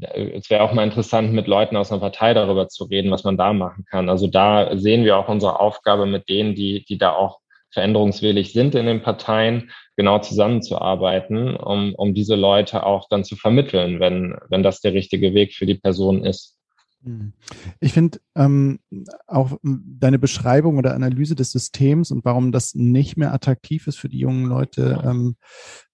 es 0.00 0.50
wäre 0.50 0.62
auch 0.62 0.72
mal 0.72 0.84
interessant, 0.84 1.32
mit 1.32 1.46
Leuten 1.46 1.76
aus 1.76 1.90
einer 1.90 2.00
Partei 2.00 2.34
darüber 2.34 2.68
zu 2.68 2.84
reden, 2.84 3.10
was 3.10 3.24
man 3.24 3.36
da 3.36 3.52
machen 3.52 3.84
kann. 3.90 4.08
Also 4.08 4.26
da 4.26 4.76
sehen 4.76 5.04
wir 5.04 5.16
auch 5.16 5.28
unsere 5.28 5.60
Aufgabe 5.60 6.06
mit 6.06 6.28
denen, 6.28 6.54
die, 6.54 6.84
die 6.84 6.98
da 6.98 7.12
auch 7.12 7.40
veränderungswillig 7.70 8.52
sind 8.52 8.74
in 8.74 8.86
den 8.86 9.02
Parteien, 9.02 9.70
genau 9.96 10.18
zusammenzuarbeiten, 10.18 11.56
um, 11.56 11.94
um 11.94 12.14
diese 12.14 12.34
Leute 12.34 12.84
auch 12.86 13.08
dann 13.08 13.24
zu 13.24 13.36
vermitteln, 13.36 14.00
wenn, 14.00 14.36
wenn 14.48 14.62
das 14.62 14.80
der 14.80 14.94
richtige 14.94 15.34
Weg 15.34 15.54
für 15.54 15.66
die 15.66 15.74
Person 15.74 16.24
ist. 16.24 16.57
Hm. 17.04 17.32
Ich 17.80 17.92
finde 17.92 18.18
ähm, 18.34 18.80
auch 19.26 19.58
deine 19.62 20.18
Beschreibung 20.18 20.78
oder 20.78 20.94
Analyse 20.94 21.36
des 21.36 21.52
Systems 21.52 22.10
und 22.10 22.24
warum 22.24 22.50
das 22.50 22.74
nicht 22.74 23.16
mehr 23.16 23.32
attraktiv 23.32 23.86
ist 23.86 23.98
für 23.98 24.08
die 24.08 24.18
jungen 24.18 24.46
Leute, 24.46 25.00
ähm, 25.04 25.36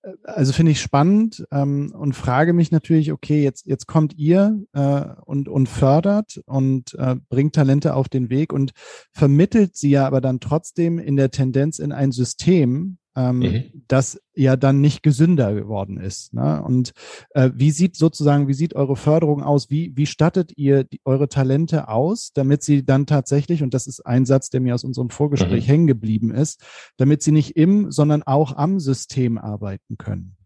äh, 0.03 0.12
also 0.25 0.53
finde 0.53 0.73
ich 0.73 0.81
spannend 0.81 1.47
ähm, 1.51 1.93
und 1.95 2.14
frage 2.14 2.55
mich 2.55 2.71
natürlich, 2.71 3.12
okay, 3.12 3.43
jetzt, 3.43 3.67
jetzt 3.67 3.87
kommt 3.87 4.14
ihr 4.17 4.59
äh, 4.73 5.05
und, 5.27 5.49
und 5.49 5.69
fördert 5.69 6.40
und 6.47 6.95
äh, 6.95 7.17
bringt 7.29 7.55
Talente 7.55 7.95
auf 7.95 8.09
den 8.09 8.31
Weg 8.31 8.53
und 8.53 8.73
vermittelt 9.12 9.77
sie 9.77 9.90
ja 9.90 10.07
aber 10.07 10.23
dann 10.23 10.40
trotzdem 10.40 10.99
in 10.99 11.17
der 11.17 11.31
Tendenz 11.31 11.79
in 11.79 11.93
ein 11.93 12.12
System, 12.12 12.97
ähm, 13.16 13.38
mhm. 13.38 13.64
das 13.88 14.20
ja 14.35 14.57
dann 14.57 14.81
nicht 14.81 15.03
gesünder 15.03 15.55
geworden 15.55 15.98
ist. 15.98 16.35
Ne? 16.35 16.62
Und 16.62 16.92
äh, 17.31 17.50
wie 17.55 17.70
sieht 17.70 17.96
sozusagen, 17.96 18.48
wie 18.48 18.55
sieht 18.55 18.74
eure 18.74 18.96
Förderung 18.96 19.42
aus? 19.42 19.70
Wie, 19.70 19.92
wie 19.94 20.07
stattet 20.07 20.53
ihr 20.57 20.85
die, 20.85 21.00
eure 21.05 21.29
Talente 21.29 21.88
aus, 21.88 22.33
damit 22.35 22.62
sie 22.62 22.85
dann 22.85 23.07
tatsächlich, 23.07 23.62
und 23.62 23.74
das 23.74 23.87
ist 23.87 24.05
ein 24.05 24.27
Satz, 24.27 24.50
der 24.50 24.61
mir 24.61 24.74
aus 24.74 24.85
unserem 24.85 25.11
Vorgespräch 25.11 25.66
mhm. 25.66 25.70
hängen 25.70 25.87
geblieben 25.87 26.31
ist, 26.33 26.62
damit 26.96 27.22
sie 27.22 27.33
nicht 27.33 27.57
im, 27.57 27.90
sondern 27.90 28.22
auch 28.22 28.57
am 28.57 28.81
System 28.81 29.38
arbeiten 29.38 29.96
können? 29.96 30.37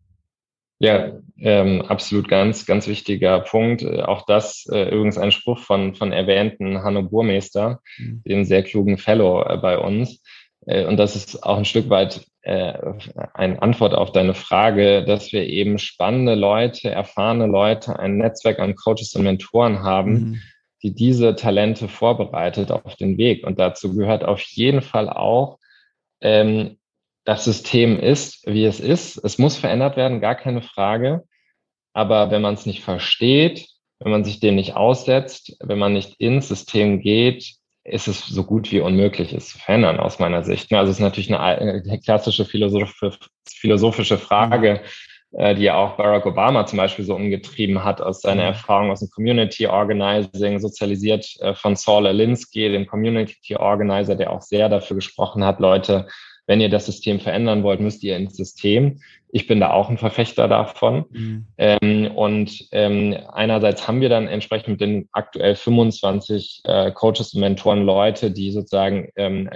Ja, 0.80 1.12
ähm, 1.40 1.82
absolut 1.82 2.28
ganz, 2.28 2.64
ganz 2.64 2.86
wichtiger 2.86 3.40
Punkt. 3.40 3.82
Äh, 3.82 4.02
auch 4.02 4.24
das 4.26 4.64
äh, 4.70 4.94
übrigens 4.94 5.18
ein 5.18 5.32
Spruch 5.32 5.58
von, 5.58 5.96
von 5.96 6.12
erwähnten 6.12 6.84
Hanno 6.84 7.02
Burmeister, 7.02 7.80
mhm. 7.98 8.22
dem 8.24 8.44
sehr 8.44 8.62
klugen 8.62 8.96
Fellow 8.96 9.42
äh, 9.42 9.56
bei 9.56 9.76
uns. 9.76 10.22
Äh, 10.66 10.86
und 10.86 10.96
das 10.96 11.16
ist 11.16 11.42
auch 11.42 11.58
ein 11.58 11.64
Stück 11.64 11.90
weit 11.90 12.26
eine 12.48 13.60
Antwort 13.60 13.94
auf 13.94 14.12
deine 14.12 14.34
Frage, 14.34 15.04
dass 15.04 15.32
wir 15.32 15.46
eben 15.46 15.78
spannende 15.78 16.34
Leute, 16.34 16.90
erfahrene 16.90 17.46
Leute, 17.46 17.98
ein 17.98 18.16
Netzwerk 18.16 18.58
an 18.58 18.74
Coaches 18.74 19.14
und 19.14 19.24
Mentoren 19.24 19.82
haben, 19.82 20.12
mhm. 20.12 20.42
die 20.82 20.94
diese 20.94 21.36
Talente 21.36 21.88
vorbereitet 21.88 22.70
auf 22.70 22.96
den 22.96 23.18
Weg. 23.18 23.46
Und 23.46 23.58
dazu 23.58 23.94
gehört 23.94 24.24
auf 24.24 24.40
jeden 24.40 24.80
Fall 24.80 25.10
auch, 25.10 25.58
ähm, 26.20 26.78
das 27.24 27.44
System 27.44 28.00
ist, 28.00 28.46
wie 28.46 28.64
es 28.64 28.80
ist. 28.80 29.18
Es 29.18 29.36
muss 29.36 29.58
verändert 29.58 29.98
werden, 29.98 30.22
gar 30.22 30.34
keine 30.34 30.62
Frage. 30.62 31.24
Aber 31.92 32.30
wenn 32.30 32.40
man 32.40 32.54
es 32.54 32.64
nicht 32.64 32.82
versteht, 32.82 33.68
wenn 33.98 34.12
man 34.12 34.24
sich 34.24 34.40
dem 34.40 34.54
nicht 34.54 34.76
aussetzt, 34.76 35.56
wenn 35.60 35.78
man 35.78 35.92
nicht 35.92 36.14
ins 36.18 36.48
System 36.48 37.00
geht, 37.00 37.57
ist 37.90 38.08
es 38.08 38.26
so 38.26 38.44
gut 38.44 38.70
wie 38.72 38.80
unmöglich, 38.80 39.32
es 39.32 39.48
zu 39.50 39.58
verändern 39.58 39.98
aus 39.98 40.18
meiner 40.18 40.44
Sicht. 40.44 40.72
Also 40.72 40.90
es 40.90 40.98
ist 40.98 41.02
natürlich 41.02 41.34
eine, 41.34 41.82
eine 41.82 42.00
klassische 42.00 42.44
philosophische 42.44 44.18
Frage, 44.18 44.82
äh, 45.32 45.54
die 45.54 45.62
ja 45.62 45.76
auch 45.76 45.96
Barack 45.96 46.26
Obama 46.26 46.66
zum 46.66 46.78
Beispiel 46.78 47.04
so 47.04 47.14
umgetrieben 47.14 47.84
hat 47.84 48.00
aus 48.00 48.22
seiner 48.22 48.42
mhm. 48.42 48.48
Erfahrung 48.48 48.90
aus 48.90 49.00
dem 49.00 49.10
Community 49.10 49.66
Organizing, 49.66 50.58
sozialisiert 50.58 51.26
äh, 51.40 51.54
von 51.54 51.76
Saul 51.76 52.06
Alinsky, 52.06 52.70
dem 52.70 52.86
Community 52.86 53.56
Organizer, 53.56 54.16
der 54.16 54.32
auch 54.32 54.42
sehr 54.42 54.68
dafür 54.68 54.96
gesprochen 54.96 55.44
hat, 55.44 55.60
Leute, 55.60 56.08
wenn 56.48 56.62
ihr 56.62 56.70
das 56.70 56.86
System 56.86 57.20
verändern 57.20 57.62
wollt, 57.62 57.78
müsst 57.78 58.02
ihr 58.02 58.16
ins 58.16 58.36
System. 58.36 59.00
Ich 59.30 59.46
bin 59.46 59.60
da 59.60 59.70
auch 59.70 59.90
ein 59.90 59.98
Verfechter 59.98 60.48
davon. 60.48 61.04
Mhm. 61.10 61.46
Ähm, 61.58 62.10
und 62.16 62.68
ähm, 62.72 63.16
einerseits 63.32 63.86
haben 63.86 64.00
wir 64.00 64.08
dann 64.08 64.26
entsprechend 64.26 64.68
mit 64.68 64.80
den 64.80 65.08
aktuell 65.12 65.54
25 65.54 66.62
äh, 66.64 66.90
Coaches 66.92 67.34
und 67.34 67.42
Mentoren 67.42 67.84
Leute, 67.84 68.30
die 68.30 68.50
sozusagen 68.50 69.10
ähm, 69.16 69.50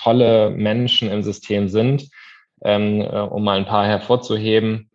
tolle 0.00 0.50
Menschen 0.50 1.10
im 1.10 1.24
System 1.24 1.68
sind, 1.68 2.08
ähm, 2.62 3.00
äh, 3.00 3.18
um 3.18 3.42
mal 3.42 3.58
ein 3.58 3.66
paar 3.66 3.86
hervorzuheben. 3.86 4.90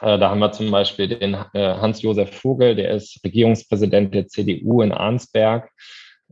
Äh, 0.00 0.18
da 0.18 0.30
haben 0.30 0.38
wir 0.38 0.52
zum 0.52 0.70
Beispiel 0.70 1.08
den 1.08 1.34
äh, 1.52 1.74
Hans-Josef 1.74 2.30
Vogel, 2.34 2.74
der 2.74 2.92
ist 2.92 3.22
Regierungspräsident 3.22 4.14
der 4.14 4.26
CDU 4.26 4.80
in 4.80 4.92
Arnsberg. 4.92 5.70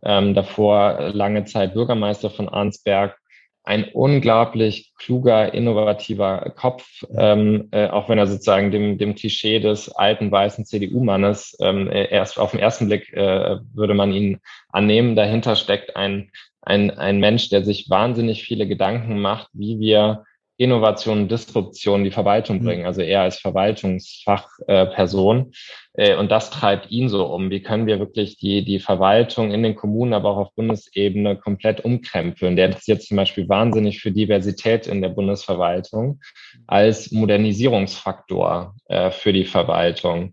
Ähm, 0.02 0.32
davor 0.32 1.10
lange 1.12 1.44
Zeit 1.44 1.74
Bürgermeister 1.74 2.30
von 2.30 2.48
Arnsberg 2.48 3.18
ein 3.66 3.84
unglaublich 3.92 4.92
kluger, 4.96 5.52
innovativer 5.52 6.52
Kopf, 6.56 7.02
ähm, 7.18 7.68
äh, 7.72 7.88
auch 7.88 8.08
wenn 8.08 8.16
er 8.16 8.28
sozusagen 8.28 8.70
dem, 8.70 8.96
dem 8.96 9.16
Klischee 9.16 9.58
des 9.58 9.88
alten 9.90 10.30
weißen 10.30 10.64
CDU-Mannes 10.64 11.56
ähm, 11.60 11.90
erst 11.90 12.38
auf 12.38 12.52
den 12.52 12.60
ersten 12.60 12.86
Blick 12.86 13.12
äh, 13.12 13.58
würde 13.74 13.94
man 13.94 14.12
ihn 14.12 14.38
annehmen. 14.68 15.16
Dahinter 15.16 15.56
steckt 15.56 15.96
ein, 15.96 16.30
ein, 16.62 16.92
ein 16.92 17.18
Mensch, 17.18 17.48
der 17.48 17.64
sich 17.64 17.90
wahnsinnig 17.90 18.44
viele 18.44 18.68
Gedanken 18.68 19.20
macht, 19.20 19.48
wie 19.52 19.80
wir 19.80 20.24
Innovation 20.58 21.22
und 21.22 21.30
Disruption 21.30 22.04
die 22.04 22.10
Verwaltung 22.10 22.60
mhm. 22.60 22.64
bringen, 22.64 22.86
also 22.86 23.02
er 23.02 23.20
als 23.22 23.38
Verwaltungsfachperson. 23.38 25.52
Äh, 25.94 26.16
und 26.16 26.30
das 26.30 26.50
treibt 26.50 26.90
ihn 26.90 27.08
so 27.08 27.24
um. 27.26 27.50
Wie 27.50 27.62
können 27.62 27.86
wir 27.86 27.98
wirklich 27.98 28.36
die, 28.38 28.62
die 28.64 28.80
Verwaltung 28.80 29.52
in 29.52 29.62
den 29.62 29.76
Kommunen, 29.76 30.14
aber 30.14 30.30
auch 30.30 30.38
auf 30.38 30.54
Bundesebene 30.54 31.36
komplett 31.36 31.84
umkrempeln? 31.84 32.56
Der 32.56 32.66
interessiert 32.66 33.02
zum 33.02 33.18
Beispiel 33.18 33.48
wahnsinnig 33.48 34.00
für 34.00 34.10
Diversität 34.10 34.86
in 34.86 35.02
der 35.02 35.10
Bundesverwaltung 35.10 36.20
als 36.66 37.12
Modernisierungsfaktor 37.12 38.74
äh, 38.88 39.10
für 39.10 39.34
die 39.34 39.44
Verwaltung. 39.44 40.32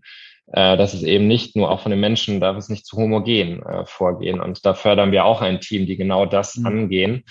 Äh, 0.52 0.76
das 0.76 0.94
ist 0.94 1.02
eben 1.02 1.26
nicht 1.26 1.56
nur 1.56 1.70
auch 1.70 1.80
von 1.80 1.90
den 1.90 2.00
Menschen, 2.00 2.40
darf 2.40 2.56
es 2.56 2.70
nicht 2.70 2.86
zu 2.86 2.96
homogen 2.96 3.62
äh, 3.62 3.84
vorgehen. 3.84 4.40
Und 4.40 4.64
da 4.64 4.74
fördern 4.74 5.12
wir 5.12 5.24
auch 5.24 5.42
ein 5.42 5.60
Team, 5.60 5.86
die 5.86 5.96
genau 5.96 6.26
das 6.26 6.56
mhm. 6.56 6.66
angehen 6.66 7.24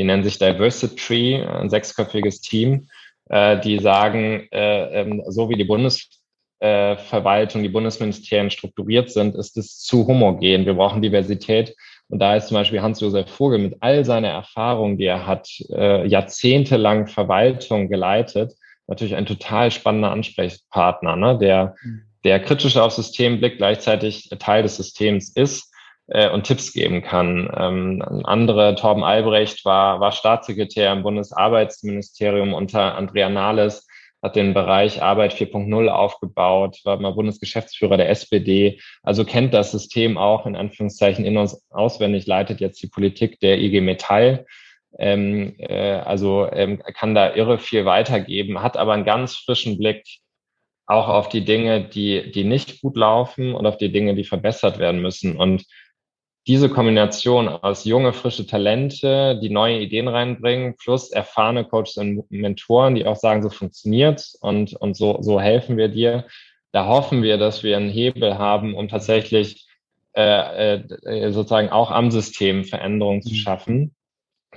die 0.00 0.04
nennen 0.04 0.24
sich 0.24 0.38
Diversity, 0.38 1.36
ein 1.36 1.68
sechsköpfiges 1.68 2.40
Team, 2.40 2.88
äh, 3.28 3.60
die 3.60 3.80
sagen, 3.80 4.48
äh, 4.50 5.02
ähm, 5.02 5.22
so 5.28 5.50
wie 5.50 5.56
die 5.56 5.64
Bundesverwaltung, 5.64 7.62
die 7.62 7.68
Bundesministerien 7.68 8.50
strukturiert 8.50 9.10
sind, 9.10 9.34
ist 9.34 9.58
es 9.58 9.78
zu 9.80 10.06
homogen. 10.06 10.64
Wir 10.64 10.72
brauchen 10.72 11.02
Diversität. 11.02 11.76
Und 12.08 12.18
da 12.18 12.34
ist 12.34 12.48
zum 12.48 12.54
Beispiel 12.54 12.80
Hans-Josef 12.80 13.28
Vogel 13.28 13.58
mit 13.58 13.76
all 13.80 14.06
seiner 14.06 14.28
Erfahrung, 14.28 14.96
die 14.96 15.04
er 15.04 15.26
hat, 15.26 15.50
äh, 15.68 16.06
jahrzehntelang 16.06 17.06
Verwaltung 17.06 17.90
geleitet, 17.90 18.54
natürlich 18.86 19.16
ein 19.16 19.26
total 19.26 19.70
spannender 19.70 20.12
Ansprechpartner, 20.12 21.14
ne? 21.16 21.36
der, 21.36 21.74
mhm. 21.82 22.04
der 22.24 22.40
kritisch 22.40 22.78
aufs 22.78 22.96
System 22.96 23.38
blickt, 23.38 23.58
gleichzeitig 23.58 24.30
Teil 24.38 24.62
des 24.62 24.78
Systems 24.78 25.30
ist 25.36 25.69
äh, 26.10 26.28
und 26.28 26.44
Tipps 26.44 26.72
geben 26.72 27.02
kann. 27.02 27.50
Ähm, 27.56 28.02
ein 28.02 28.24
anderer, 28.24 28.76
Torben 28.76 29.04
Albrecht, 29.04 29.64
war, 29.64 30.00
war 30.00 30.12
Staatssekretär 30.12 30.92
im 30.92 31.02
Bundesarbeitsministerium 31.02 32.52
unter 32.52 32.96
Andrea 32.96 33.28
Nahles, 33.28 33.86
hat 34.22 34.36
den 34.36 34.52
Bereich 34.52 35.02
Arbeit 35.02 35.32
4.0 35.32 35.88
aufgebaut, 35.88 36.80
war 36.84 37.00
mal 37.00 37.12
Bundesgeschäftsführer 37.12 37.96
der 37.96 38.10
SPD, 38.10 38.80
also 39.02 39.24
kennt 39.24 39.54
das 39.54 39.70
System 39.70 40.18
auch 40.18 40.46
in 40.46 40.56
Anführungszeichen 40.56 41.24
in 41.24 41.38
uns 41.38 41.64
auswendig, 41.70 42.26
leitet 42.26 42.60
jetzt 42.60 42.82
die 42.82 42.88
Politik 42.88 43.40
der 43.40 43.58
IG 43.58 43.80
Metall 43.80 44.46
Ähm, 44.98 45.54
äh, 45.58 46.00
also 46.04 46.48
ähm, 46.50 46.82
kann 46.82 47.14
da 47.14 47.32
irre 47.34 47.58
viel 47.58 47.84
weitergeben, 47.84 48.60
hat 48.60 48.76
aber 48.76 48.92
einen 48.92 49.04
ganz 49.04 49.36
frischen 49.36 49.78
Blick 49.78 50.04
auch 50.86 51.06
auf 51.06 51.28
die 51.28 51.44
Dinge, 51.44 51.84
die, 51.84 52.32
die 52.32 52.42
nicht 52.42 52.80
gut 52.82 52.96
laufen 52.96 53.54
und 53.54 53.66
auf 53.66 53.76
die 53.76 53.92
Dinge, 53.92 54.16
die 54.16 54.24
verbessert 54.24 54.80
werden 54.80 55.00
müssen. 55.00 55.36
Und 55.36 55.64
diese 56.46 56.68
Kombination 56.70 57.48
aus 57.48 57.84
junge, 57.84 58.12
frische 58.12 58.46
Talente, 58.46 59.38
die 59.42 59.50
neue 59.50 59.80
Ideen 59.80 60.08
reinbringen, 60.08 60.74
plus 60.76 61.10
erfahrene 61.10 61.64
Coaches 61.64 61.96
und 61.98 62.30
Mentoren, 62.30 62.94
die 62.94 63.06
auch 63.06 63.16
sagen, 63.16 63.42
so 63.42 63.50
funktioniert's 63.50 64.34
und, 64.40 64.74
und 64.74 64.96
so, 64.96 65.18
so 65.20 65.40
helfen 65.40 65.76
wir 65.76 65.88
dir. 65.88 66.26
Da 66.72 66.86
hoffen 66.86 67.22
wir, 67.22 67.36
dass 67.36 67.62
wir 67.62 67.76
einen 67.76 67.90
Hebel 67.90 68.38
haben, 68.38 68.74
um 68.74 68.88
tatsächlich 68.88 69.66
äh, 70.12 70.76
äh, 70.76 71.32
sozusagen 71.32 71.68
auch 71.68 71.90
am 71.90 72.10
System 72.10 72.64
Veränderungen 72.64 73.22
zu 73.22 73.30
mhm. 73.30 73.36
schaffen. 73.36 73.94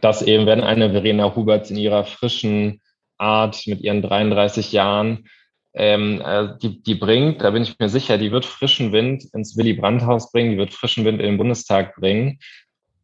Dass 0.01 0.21
eben, 0.21 0.45
wenn 0.45 0.61
eine 0.61 0.91
Verena 0.91 1.35
Huberts 1.35 1.69
in 1.69 1.77
ihrer 1.77 2.05
frischen 2.05 2.81
Art 3.17 3.67
mit 3.67 3.81
ihren 3.81 4.01
33 4.01 4.71
Jahren 4.71 5.25
ähm, 5.73 6.21
äh, 6.23 6.49
die, 6.61 6.81
die 6.83 6.95
bringt, 6.95 7.41
da 7.41 7.51
bin 7.51 7.63
ich 7.63 7.79
mir 7.79 7.89
sicher, 7.89 8.17
die 8.17 8.31
wird 8.31 8.45
frischen 8.45 8.91
Wind 8.91 9.25
ins 9.33 9.57
Willy 9.57 9.73
Brandt-Haus 9.73 10.31
bringen, 10.31 10.51
die 10.51 10.57
wird 10.57 10.73
frischen 10.73 11.05
Wind 11.05 11.19
in 11.19 11.25
den 11.25 11.37
Bundestag 11.37 11.95
bringen. 11.95 12.39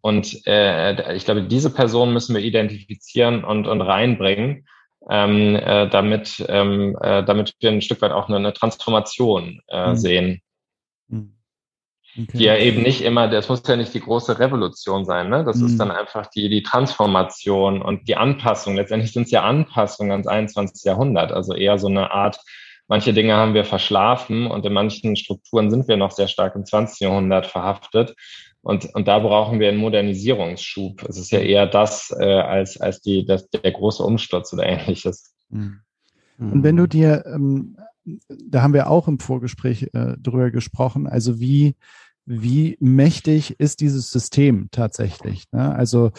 Und 0.02 0.46
äh, 0.48 1.16
ich 1.16 1.26
glaube, 1.26 1.44
diese 1.44 1.74
Person 1.74 2.14
müssen 2.14 2.36
wir 2.36 2.42
identifizieren 2.42 3.44
und, 3.44 3.68
und 3.68 3.82
reinbringen, 3.82 4.66
ähm, 5.10 5.56
äh, 5.56 5.90
damit, 5.90 6.46
ähm, 6.48 6.98
äh, 7.02 7.24
damit 7.24 7.56
wir 7.60 7.72
ein 7.72 7.82
Stück 7.82 8.02
weit 8.02 8.12
auch 8.12 8.28
eine, 8.28 8.38
eine 8.38 8.54
Transformation 8.54 9.62
äh, 9.68 9.90
mhm. 9.90 9.96
sehen. 9.96 10.42
Mhm. 11.08 11.39
Okay. 12.18 12.38
Die 12.38 12.44
ja 12.44 12.58
eben 12.58 12.82
nicht 12.82 13.02
immer, 13.02 13.28
das 13.28 13.50
muss 13.50 13.62
ja 13.68 13.76
nicht 13.76 13.94
die 13.94 14.00
große 14.00 14.40
Revolution 14.40 15.06
sein, 15.06 15.30
ne? 15.30 15.44
Das 15.44 15.58
mhm. 15.58 15.68
ist 15.68 15.78
dann 15.78 15.92
einfach 15.92 16.28
die, 16.28 16.50
die 16.50 16.64
Transformation 16.64 17.82
und 17.82 18.08
die 18.08 18.16
Anpassung. 18.16 18.76
Letztendlich 18.76 19.14
sind 19.14 19.24
es 19.24 19.32
ja 19.32 19.44
Anpassungen 19.44 20.12
ans 20.12 20.28
21. 20.28 20.84
Jahrhundert, 20.86 21.32
also 21.32 21.54
eher 21.54 21.78
so 21.78 21.88
eine 21.88 22.12
Art, 22.12 22.40
manche 22.88 23.14
Dinge 23.14 23.36
haben 23.36 23.54
wir 23.54 23.64
verschlafen 23.64 24.48
und 24.48 24.66
in 24.66 24.74
manchen 24.74 25.16
Strukturen 25.16 25.70
sind 25.70 25.88
wir 25.88 25.98
noch 25.98 26.12
sehr 26.12 26.28
stark 26.28 26.56
im 26.56 26.66
20. 26.66 27.00
Jahrhundert 27.02 27.46
verhaftet. 27.46 28.16
Und, 28.62 28.94
und 28.94 29.08
da 29.08 29.20
brauchen 29.20 29.60
wir 29.60 29.70
einen 29.70 29.78
Modernisierungsschub. 29.78 31.04
Es 31.08 31.18
ist 31.18 31.32
ja 31.32 31.40
eher 31.40 31.66
das 31.66 32.14
äh, 32.20 32.26
als, 32.26 32.80
als 32.82 33.02
die, 33.02 33.26
das, 33.26 33.50
der 33.50 33.72
große 33.72 34.04
Umsturz 34.04 34.52
oder 34.52 34.66
ähnliches. 34.68 35.34
Mhm. 35.50 35.82
Und 36.40 36.64
wenn 36.64 36.78
du 36.78 36.88
dir 36.88 37.26
ähm, 37.26 37.78
da 38.28 38.62
haben 38.62 38.74
wir 38.74 38.90
auch 38.90 39.08
im 39.08 39.20
Vorgespräch 39.20 39.90
äh, 39.94 40.16
drüber 40.18 40.52
gesprochen, 40.52 41.08
also 41.08 41.40
wie, 41.40 41.76
wie 42.26 42.78
mächtig 42.80 43.60
ist 43.60 43.82
dieses 43.82 44.12
System 44.12 44.70
tatsächlich? 44.72 45.46
Ne? 45.52 45.74
Also 45.74 46.12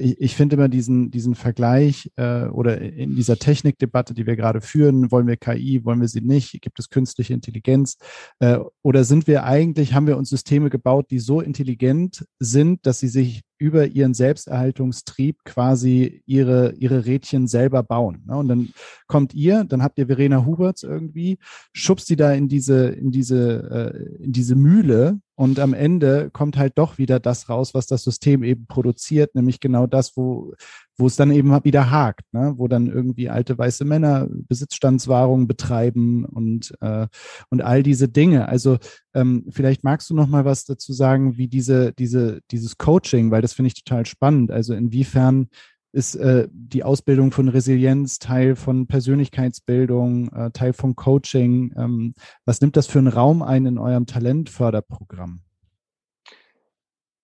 ich, 0.00 0.20
ich 0.20 0.36
finde 0.36 0.56
immer 0.56 0.68
diesen, 0.68 1.10
diesen 1.10 1.34
Vergleich 1.34 2.10
äh, 2.16 2.46
oder 2.46 2.80
in 2.80 3.14
dieser 3.14 3.36
Technikdebatte, 3.36 4.14
die 4.14 4.26
wir 4.26 4.36
gerade 4.36 4.60
führen, 4.60 5.10
wollen 5.10 5.26
wir 5.26 5.36
KI, 5.36 5.84
wollen 5.84 6.00
wir 6.00 6.08
sie 6.08 6.20
nicht, 6.20 6.60
gibt 6.60 6.78
es 6.78 6.90
künstliche 6.90 7.34
Intelligenz 7.34 7.98
äh, 8.40 8.58
oder 8.82 9.04
sind 9.04 9.26
wir 9.26 9.44
eigentlich, 9.44 9.94
haben 9.94 10.06
wir 10.06 10.16
uns 10.16 10.30
Systeme 10.30 10.70
gebaut, 10.70 11.06
die 11.10 11.20
so 11.20 11.40
intelligent 11.40 12.24
sind, 12.38 12.86
dass 12.86 13.00
sie 13.00 13.08
sich 13.08 13.42
über 13.58 13.86
ihren 13.86 14.14
Selbsterhaltungstrieb 14.14 15.44
quasi 15.44 16.22
ihre, 16.26 16.74
ihre 16.74 17.06
Rädchen 17.06 17.48
selber 17.48 17.82
bauen. 17.82 18.22
Ne? 18.26 18.36
Und 18.36 18.48
dann 18.48 18.68
kommt 19.08 19.34
ihr, 19.34 19.64
dann 19.64 19.82
habt 19.82 19.98
ihr 19.98 20.06
Verena 20.06 20.46
Huberts 20.46 20.84
irgendwie, 20.84 21.38
schubst 21.72 22.06
sie 22.06 22.16
da 22.16 22.32
in 22.32 22.48
diese, 22.48 22.88
in 22.88 23.10
diese, 23.10 23.92
äh, 23.92 24.24
in 24.24 24.32
diese 24.32 24.54
Mühle 24.54 25.20
und 25.34 25.58
am 25.58 25.74
Ende 25.74 26.30
kommt 26.32 26.56
halt 26.56 26.78
doch 26.78 26.98
wieder 26.98 27.20
das 27.20 27.48
raus, 27.48 27.74
was 27.74 27.86
das 27.86 28.04
System 28.04 28.42
eben 28.42 28.66
produziert, 28.66 29.34
nämlich 29.34 29.60
genau 29.68 29.86
das, 29.86 30.16
wo, 30.16 30.54
wo 30.96 31.06
es 31.06 31.16
dann 31.16 31.30
eben 31.30 31.52
wieder 31.64 31.90
hakt, 31.90 32.22
ne? 32.32 32.54
wo 32.56 32.66
dann 32.68 32.88
irgendwie 32.88 33.28
alte 33.28 33.56
weiße 33.56 33.84
Männer 33.84 34.26
Besitzstandswahrung 34.30 35.46
betreiben 35.46 36.24
und, 36.24 36.74
äh, 36.80 37.06
und 37.50 37.62
all 37.62 37.82
diese 37.82 38.08
Dinge. 38.08 38.48
Also 38.48 38.78
ähm, 39.14 39.46
vielleicht 39.50 39.84
magst 39.84 40.10
du 40.10 40.14
noch 40.14 40.26
mal 40.26 40.44
was 40.44 40.64
dazu 40.64 40.92
sagen, 40.92 41.36
wie 41.36 41.48
diese, 41.48 41.92
diese, 41.92 42.40
dieses 42.50 42.78
Coaching, 42.78 43.30
weil 43.30 43.42
das 43.42 43.52
finde 43.52 43.68
ich 43.68 43.84
total 43.84 44.06
spannend. 44.06 44.50
Also 44.50 44.74
inwiefern 44.74 45.48
ist 45.92 46.16
äh, 46.16 46.48
die 46.50 46.84
Ausbildung 46.84 47.30
von 47.30 47.48
Resilienz 47.48 48.18
Teil 48.18 48.56
von 48.56 48.86
Persönlichkeitsbildung, 48.86 50.28
äh, 50.32 50.50
Teil 50.50 50.72
von 50.72 50.96
Coaching? 50.96 51.74
Ähm, 51.76 52.14
was 52.44 52.60
nimmt 52.60 52.76
das 52.76 52.86
für 52.86 52.98
einen 52.98 53.08
Raum 53.08 53.42
ein 53.42 53.66
in 53.66 53.78
eurem 53.78 54.06
Talentförderprogramm? 54.06 55.42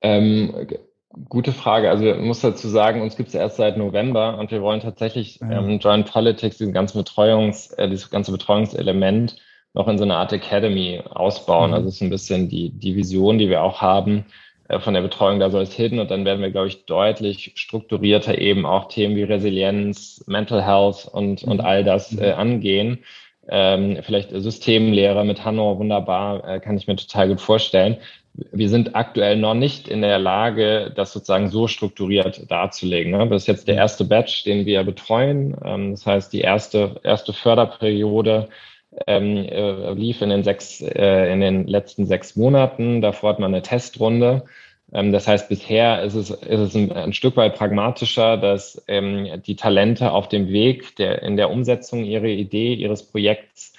Ähm, 0.01 0.55
Gute 1.29 1.53
Frage. 1.53 1.91
Also 1.91 2.05
ich 2.05 2.19
muss 2.19 2.41
dazu 2.41 2.69
sagen, 2.69 3.01
uns 3.01 3.17
gibt 3.17 3.29
es 3.29 3.35
erst 3.35 3.57
seit 3.57 3.77
November 3.77 4.37
und 4.39 4.51
wir 4.51 4.63
wollen 4.63 4.81
tatsächlich 4.81 5.41
ah, 5.43 5.53
ähm, 5.53 5.79
Joint 5.79 6.11
Politics, 6.11 6.59
diesen 6.59 6.73
ganzen 6.73 6.99
Betreuungs, 6.99 7.71
äh, 7.73 7.89
dieses 7.89 8.11
ganze 8.11 8.33
Betreuungselement 8.33 9.37
noch 9.75 9.87
in 9.87 9.97
so 9.97 10.05
eine 10.05 10.17
Art 10.17 10.33
Academy 10.33 11.03
ausbauen. 11.09 11.71
Mhm. 11.71 11.75
Also 11.75 11.89
es 11.89 11.95
ist 11.97 12.01
ein 12.01 12.11
bisschen 12.11 12.49
die, 12.49 12.71
die 12.71 12.97
Vision, 12.97 13.39
die 13.39 13.49
wir 13.49 13.63
auch 13.63 13.81
haben 13.81 14.25
äh, 14.69 14.81
von 14.81 14.95
der 14.95 15.03
Betreuung, 15.03 15.39
da 15.39 15.51
soll 15.51 15.63
es 15.63 15.73
hin 15.73 16.01
und 16.01 16.11
dann 16.11 16.25
werden 16.25 16.43
wir, 16.43 16.51
glaube 16.51 16.69
ich, 16.69 16.85
deutlich 16.87 17.53
strukturierter 17.55 18.37
eben 18.39 18.67
auch 18.67 18.89
Themen 18.89 19.15
wie 19.15 19.23
Resilienz, 19.23 20.25
Mental 20.27 20.65
Health 20.65 21.09
und, 21.13 21.45
mhm. 21.45 21.53
und 21.53 21.61
all 21.61 21.85
das 21.85 22.11
mhm. 22.11 22.23
äh, 22.23 22.33
angehen. 22.33 22.99
Ähm, 23.47 23.99
vielleicht 24.03 24.31
Systemlehre 24.31 25.25
mit 25.25 25.45
Hanno, 25.45 25.79
wunderbar, 25.79 26.49
äh, 26.49 26.61
kann 26.61 26.77
ich 26.77 26.87
mir 26.87 26.97
total 26.97 27.29
gut 27.29 27.41
vorstellen 27.41 27.99
wir 28.35 28.69
sind 28.69 28.97
aktuell 28.97 29.37
noch 29.37 29.55
nicht 29.55 29.87
in 29.87 30.03
der 30.03 30.19
Lage, 30.19 30.93
das 30.95 31.13
sozusagen 31.13 31.51
so 31.51 31.69
strukturiert 31.69 32.51
darzulegen. 32.51 33.13
Ne? 33.13 33.29
Das 33.29 33.43
ist 33.43 33.49
jetzt 33.49 33.69
der 33.69 33.77
erste 33.77 34.05
Batch, 34.05 34.43
den 34.45 34.67
wir 34.67 34.83
betreuen. 34.83 35.57
Ähm, 35.65 35.93
das 35.93 36.05
heißt, 36.05 36.33
die 36.33 36.41
erste, 36.41 37.01
erste 37.05 37.33
Förderperiode 37.33 38.49
ähm, 39.07 39.37
äh, 39.37 39.93
lief 39.95 40.21
in 40.21 40.31
den 40.31 40.43
sechs, 40.43 40.81
äh, 40.81 41.33
in 41.33 41.41
den 41.41 41.67
letzten 41.69 42.07
sechs 42.07 42.35
Monaten. 42.35 43.01
Davor 43.01 43.31
hat 43.31 43.39
man 43.39 43.55
eine 43.55 43.63
Testrunde. 43.63 44.45
Ähm, 44.93 45.13
das 45.13 45.29
heißt, 45.29 45.49
bisher 45.49 46.03
ist 46.03 46.15
es, 46.15 46.31
ist 46.31 46.61
es 46.61 46.75
ein, 46.75 46.91
ein 46.91 47.13
Stück 47.13 47.37
weit 47.37 47.55
pragmatischer, 47.55 48.37
dass 48.37 48.85
die 48.89 49.57
Talente 49.57 50.11
auf 50.11 50.29
dem 50.29 50.49
Weg 50.49 50.97
der, 50.97 51.23
in 51.23 51.37
der 51.37 51.51
Umsetzung 51.51 52.05
ihrer 52.05 52.25
Idee, 52.25 52.75
ihres 52.75 53.05
Projekts 53.05 53.74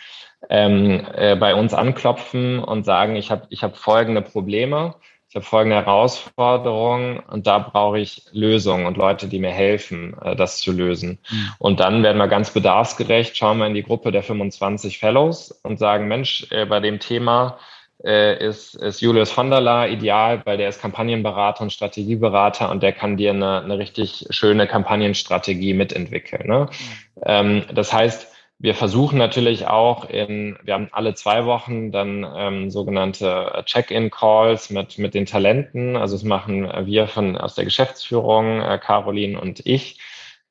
ähm, 0.50 1.06
äh, 1.16 1.36
bei 1.36 1.56
uns 1.56 1.74
anklopfen 1.74 2.60
und 2.60 2.84
sagen, 2.84 3.16
ich 3.16 3.32
habe 3.32 3.48
ich 3.50 3.64
hab 3.64 3.78
folgende 3.78 4.22
Probleme, 4.22 4.96
ich 5.30 5.36
habe 5.36 5.46
folgende 5.46 5.76
Herausforderungen 5.76 7.20
und 7.20 7.46
da 7.46 7.60
brauche 7.60 8.00
ich 8.00 8.24
Lösungen 8.32 8.86
und 8.86 8.96
Leute, 8.96 9.28
die 9.28 9.40
mir 9.40 9.52
helfen, 9.52 10.16
äh, 10.22 10.36
das 10.36 10.60
zu 10.60 10.72
lösen. 10.72 11.20
Mhm. 11.30 11.50
Und 11.60 11.80
dann 11.80 12.04
werden 12.04 12.18
wir 12.18 12.28
ganz 12.28 12.52
bedarfsgerecht, 12.52 13.36
schauen 13.36 13.58
wir 13.58 13.68
in 13.68 13.74
die 13.74 13.84
Gruppe 13.84 14.12
der 14.12 14.24
25 14.24 14.98
Fellows 14.98 15.52
und 15.64 15.78
sagen, 15.78 16.08
Mensch, 16.08 16.48
äh, 16.52 16.66
bei 16.66 16.80
dem 16.80 17.00
Thema 17.00 17.58
äh, 18.04 18.48
ist, 18.48 18.76
ist 18.76 19.02
Julius 19.02 19.32
von 19.32 19.50
der 19.50 19.62
La 19.62 19.88
ideal, 19.88 20.42
weil 20.46 20.58
der 20.58 20.70
ist 20.70 20.82
Kampagnenberater 20.82 21.64
und 21.64 21.74
Strategieberater 21.74 22.70
und 22.70 22.84
der 22.84 22.94
kann 22.94 23.18
dir 23.18 23.32
eine, 23.32 23.62
eine 23.62 23.78
richtig 23.78 24.28
schöne 24.30 24.68
Kampagnenstrategie 24.68 25.74
mitentwickeln. 25.74 26.48
Ne? 26.48 26.68
Mhm. 26.70 27.22
Ähm, 27.26 27.66
das 27.74 27.92
heißt, 27.92 28.35
wir 28.58 28.74
versuchen 28.74 29.18
natürlich 29.18 29.68
auch 29.68 30.10
in, 30.10 30.58
wir 30.64 30.76
haben 30.76 30.88
alle 30.92 31.14
zwei 31.14 31.46
Wochen 31.46 31.92
dann 31.92 32.26
ähm, 32.36 32.72
sogenannte 32.72 33.64
Check-in-Calls 33.66 34.70
mit, 34.70 34.98
mit 34.98 35.14
den 35.14 35.26
Talenten. 35.26 35.98
Also 35.98 36.16
das 36.16 36.24
machen 36.24 36.72
wir 36.86 37.08
von, 37.08 37.38
aus 37.38 37.56
der 37.56 37.66
Geschäftsführung, 37.66 38.62
äh, 38.62 38.80
Caroline 38.82 39.40
und 39.40 39.66
ich. 39.66 40.00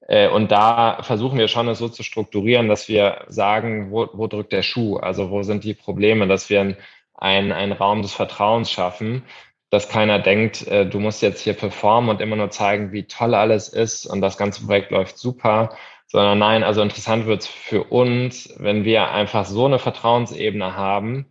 Äh, 0.06 0.28
und 0.28 0.52
da 0.52 1.02
versuchen 1.02 1.38
wir 1.38 1.48
schon 1.48 1.68
es 1.68 1.78
so 1.78 1.88
zu 1.88 2.02
strukturieren, 2.02 2.68
dass 2.68 2.88
wir 2.88 3.24
sagen, 3.28 3.90
wo, 3.90 4.08
wo 4.12 4.26
drückt 4.26 4.52
der 4.52 4.62
Schuh? 4.62 4.96
Also 4.98 5.30
wo 5.30 5.42
sind 5.42 5.64
die 5.64 5.74
Probleme, 5.74 6.26
dass 6.26 6.50
wir 6.50 6.76
einen, 7.14 7.52
einen 7.52 7.72
Raum 7.72 8.02
des 8.02 8.12
Vertrauens 8.12 8.70
schaffen, 8.70 9.24
dass 9.70 9.88
keiner 9.88 10.18
denkt, 10.18 10.66
äh, 10.68 10.86
du 10.86 11.00
musst 11.00 11.22
jetzt 11.22 11.40
hier 11.40 11.54
performen 11.54 12.10
und 12.10 12.20
immer 12.20 12.36
nur 12.36 12.50
zeigen, 12.50 12.92
wie 12.92 13.04
toll 13.04 13.34
alles 13.34 13.68
ist 13.68 14.04
und 14.06 14.20
das 14.20 14.36
ganze 14.36 14.66
Projekt 14.66 14.90
läuft 14.90 15.16
super, 15.18 15.74
sondern 16.06 16.38
nein, 16.38 16.62
also 16.62 16.82
interessant 16.82 17.26
wird 17.26 17.42
es 17.42 17.46
für 17.46 17.84
uns, 17.84 18.54
wenn 18.58 18.84
wir 18.84 19.10
einfach 19.10 19.46
so 19.46 19.66
eine 19.66 19.78
Vertrauensebene 19.78 20.76
haben, 20.76 21.26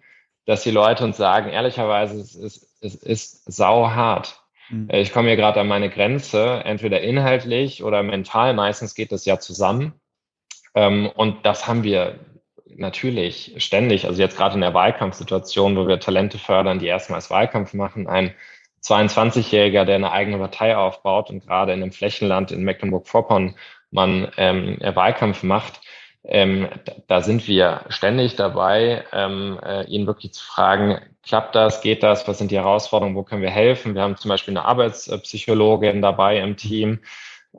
dass 0.46 0.64
die 0.64 0.72
Leute 0.72 1.04
uns 1.04 1.18
sagen, 1.18 1.50
ehrlicherweise, 1.50 2.20
es 2.20 2.36
ist, 2.36 2.78
es 2.82 2.96
ist 2.96 3.52
sau 3.52 3.90
hart. 3.92 4.42
Mhm. 4.70 4.90
Ich 4.92 5.14
komme 5.14 5.30
hier 5.30 5.38
gerade 5.38 5.62
an 5.62 5.68
meine 5.68 5.90
Grenze, 5.90 6.62
entweder 6.66 7.02
inhaltlich 7.02 7.84
oder 7.84 8.04
mental, 8.04 8.54
meistens 8.54 8.96
geht 8.96 9.12
das 9.12 9.26
ja 9.26 9.40
zusammen. 9.40 9.94
Ähm, 10.76 11.10
und 11.16 11.46
das 11.46 11.68
haben 11.68 11.84
wir 11.84 12.20
natürlich 12.76 13.54
ständig, 13.58 14.06
also 14.06 14.22
jetzt 14.22 14.38
gerade 14.38 14.56
in 14.56 14.62
der 14.62 14.74
Wahlkampfsituation, 14.74 15.78
wo 15.78 15.88
wir 15.88 16.00
Talente 16.00 16.38
fördern, 16.38 16.80
die 16.80 16.88
erstmals 16.88 17.30
Wahlkampf 17.30 17.74
machen, 17.74 18.08
ein 18.08 18.34
22-Jähriger, 18.84 19.86
der 19.86 19.96
eine 19.96 20.12
eigene 20.12 20.38
Partei 20.38 20.76
aufbaut 20.76 21.30
und 21.30 21.46
gerade 21.46 21.74
in 21.74 21.82
einem 21.82 21.92
Flächenland 21.92 22.52
in 22.52 22.64
Mecklenburg-Vorpommern 22.64 23.56
man 23.94 24.32
ähm, 24.38 24.78
Wahlkampf 24.82 25.44
macht, 25.44 25.82
ähm, 26.26 26.70
da 27.08 27.22
sind 27.22 27.48
wir 27.48 27.82
ständig 27.90 28.36
dabei, 28.36 29.04
ähm, 29.12 29.60
äh, 29.64 29.84
ihn 29.86 30.08
wirklich 30.08 30.34
zu 30.34 30.44
fragen, 30.46 31.00
klappt 31.22 31.56
das, 31.56 31.82
geht 31.82 32.02
das, 32.02 32.28
was 32.28 32.38
sind 32.38 32.52
die 32.52 32.58
Herausforderungen, 32.58 33.16
wo 33.16 33.24
können 33.24 33.42
wir 33.42 33.50
helfen? 33.50 33.96
Wir 33.96 34.02
haben 34.02 34.18
zum 34.18 34.30
Beispiel 34.30 34.54
eine 34.58 34.66
Arbeitspsychologin 34.66 36.02
dabei 36.02 36.40
im 36.40 36.56
Team, 36.56 37.00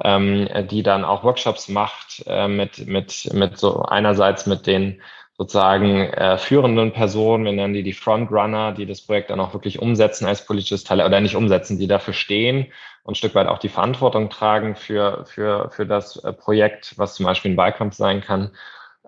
ähm, 0.03 0.49
die 0.71 0.83
dann 0.83 1.05
auch 1.05 1.25
Workshops 1.25 1.69
macht 1.69 2.25
äh, 2.27 2.49
mit, 2.49 2.87
mit, 2.87 3.33
mit 3.33 3.59
so 3.59 3.83
einerseits 3.83 4.47
mit 4.47 4.67
den 4.67 5.01
sozusagen 5.37 6.01
äh, 6.13 6.39
führenden 6.39 6.93
Personen, 6.93 7.45
wir 7.45 7.53
nennen 7.53 7.75
die 7.75 7.83
die 7.83 7.93
Frontrunner, 7.93 8.73
die 8.73 8.87
das 8.87 9.01
Projekt 9.03 9.31
dann 9.31 9.41
auch 9.41 9.53
wirklich 9.53 9.81
umsetzen 9.81 10.27
als 10.27 10.47
politisches 10.47 10.85
Teil 10.85 11.01
oder 11.01 11.21
nicht 11.21 11.35
umsetzen, 11.35 11.79
die 11.79 11.89
dafür 11.89 12.15
stehen 12.15 12.67
und 13.03 13.13
ein 13.13 13.17
Stück 13.17 13.35
weit 13.35 13.49
auch 13.49 13.59
die 13.59 13.69
Verantwortung 13.69 14.31
tragen 14.31 14.77
für, 14.77 15.25
für, 15.27 15.71
für 15.71 15.87
das 15.87 16.17
äh, 16.17 16.33
Projekt, 16.33 16.95
was 16.97 17.15
zum 17.15 17.27
Beispiel 17.27 17.53
ein 17.53 17.57
Wahlkampf 17.57 17.95
sein 17.95 18.21
kann. 18.21 18.51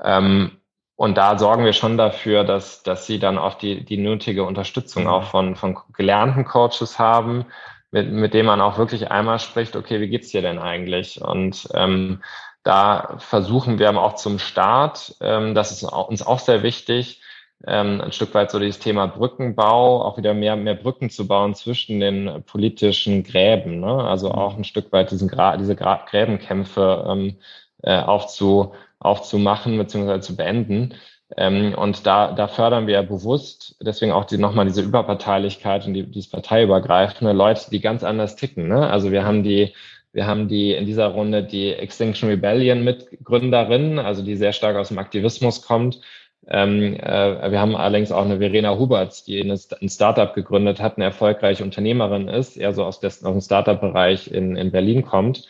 Ähm, 0.03 0.59
und 0.97 1.17
da 1.17 1.39
sorgen 1.39 1.65
wir 1.65 1.75
schon 1.75 1.97
dafür, 1.99 2.43
dass, 2.43 2.83
dass 2.83 3.07
sie 3.07 3.19
dann 3.19 3.39
auch 3.39 3.55
die, 3.55 3.85
die 3.85 3.99
nötige 3.99 4.45
Unterstützung 4.45 5.05
mhm. 5.05 5.09
auch 5.11 5.25
von, 5.25 5.55
von 5.55 5.79
gelernten 5.93 6.45
Coaches 6.45 6.99
haben, 6.99 7.45
mit, 7.91 8.11
mit 8.11 8.35
dem 8.35 8.47
man 8.47 8.61
auch 8.61 8.79
wirklich 8.79 9.11
einmal 9.11 9.39
spricht, 9.39 9.77
okay, 9.77 10.01
wie 10.01 10.09
geht's 10.09 10.31
dir 10.31 10.43
denn 10.43 10.59
eigentlich? 10.59 11.21
Und 11.23 11.69
ähm, 11.75 12.23
da 12.63 13.17
versuchen 13.19 13.79
wir 13.79 13.97
auch 13.97 14.17
zum 14.17 14.39
Start, 14.39 15.15
ähm, 15.21 15.55
das 15.55 15.71
ist 15.71 15.85
uns 15.85 16.27
auch 16.27 16.41
sehr 16.41 16.63
wichtig, 16.63 17.23
ähm, 17.67 18.01
ein 18.01 18.13
Stück 18.13 18.35
weit 18.35 18.51
so 18.51 18.59
dieses 18.59 18.79
Thema 18.79 19.07
Brückenbau, 19.07 20.03
auch 20.03 20.19
wieder 20.19 20.35
mehr, 20.35 20.57
mehr 20.57 20.75
Brücken 20.75 21.11
zu 21.11 21.27
bauen 21.27 21.55
zwischen 21.55 22.01
den 22.01 22.43
politischen 22.45 23.25
Gräben. 23.25 23.81
Ne? 23.81 24.05
Also 24.05 24.31
auch 24.31 24.57
ein 24.57 24.65
Stück 24.65 24.93
weit 24.93 25.11
diesen 25.11 25.29
Gra 25.29 25.57
diese 25.57 25.77
Gra 25.77 26.05
Gräbenkämpfe 26.09 27.07
ähm, 27.09 27.37
äh, 27.83 27.99
aufzu, 28.01 28.75
aufzumachen 28.99 29.79
bzw. 29.79 30.21
zu 30.21 30.37
beenden. 30.37 30.95
Ähm, 31.37 31.75
und 31.75 32.07
da, 32.07 32.33
da 32.33 32.47
fördern 32.47 32.87
wir 32.87 33.03
bewusst, 33.03 33.77
deswegen 33.81 34.13
auch 34.13 34.25
die, 34.25 34.39
nochmal 34.39 34.67
diese 34.67 34.83
Überparteilichkeit 34.83 35.87
und 35.87 35.95
die, 35.95 36.05
dieses 36.05 36.31
parteiübergreifende 36.31 37.33
Leute, 37.33 37.71
die 37.71 37.81
ganz 37.81 38.05
anders 38.05 38.37
ticken. 38.37 38.69
Ne? 38.69 38.89
Also 38.89 39.11
wir 39.11 39.25
haben 39.25 39.43
die, 39.43 39.73
wir 40.13 40.27
haben 40.27 40.49
die 40.49 40.73
in 40.73 40.87
dieser 40.87 41.09
Runde 41.09 41.43
die 41.43 41.73
Extinction 41.73 42.29
Rebellion 42.29 42.85
Mitgründerin, 42.85 43.99
also 43.99 44.23
die 44.23 44.37
sehr 44.37 44.53
stark 44.53 44.77
aus 44.77 44.89
dem 44.89 44.99
Aktivismus 44.99 45.63
kommt. 45.63 46.01
Ähm, 46.49 46.95
äh, 46.95 47.51
wir 47.51 47.59
haben 47.61 47.75
allerdings 47.75 48.13
auch 48.13 48.25
eine 48.25 48.39
Verena 48.39 48.79
Huberts, 48.79 49.25
die 49.25 49.41
eine, 49.41 49.59
ein 49.81 49.89
Startup 49.89 50.33
gegründet 50.33 50.81
hat, 50.81 50.97
eine 50.97 51.07
erfolgreiche 51.07 51.65
Unternehmerin 51.65 52.29
ist, 52.29 52.57
eher 52.57 52.73
so 52.73 52.85
aus, 52.85 53.01
des, 53.01 53.25
aus 53.25 53.33
dem 53.33 53.41
Startup-Bereich 53.41 54.31
in, 54.31 54.55
in 54.55 54.71
Berlin 54.71 55.05
kommt 55.05 55.45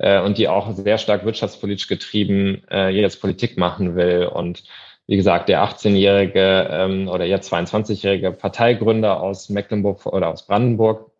äh, 0.00 0.20
und 0.20 0.38
die 0.38 0.48
auch 0.48 0.72
sehr 0.72 0.98
stark 0.98 1.24
wirtschaftspolitisch 1.24 1.86
getrieben 1.86 2.62
äh, 2.68 2.88
jetzt 2.88 3.20
Politik 3.20 3.58
machen 3.58 3.94
will. 3.94 4.26
Und 4.26 4.64
wie 5.10 5.16
gesagt, 5.16 5.48
der 5.48 5.64
18-jährige 5.64 6.68
ähm, 6.70 7.08
oder 7.08 7.24
jetzt 7.24 7.52
22-jährige 7.52 8.30
Parteigründer 8.30 9.20
aus 9.20 9.48
Mecklenburg 9.48 10.06
oder 10.06 10.28
aus 10.28 10.46
Brandenburg, 10.46 11.10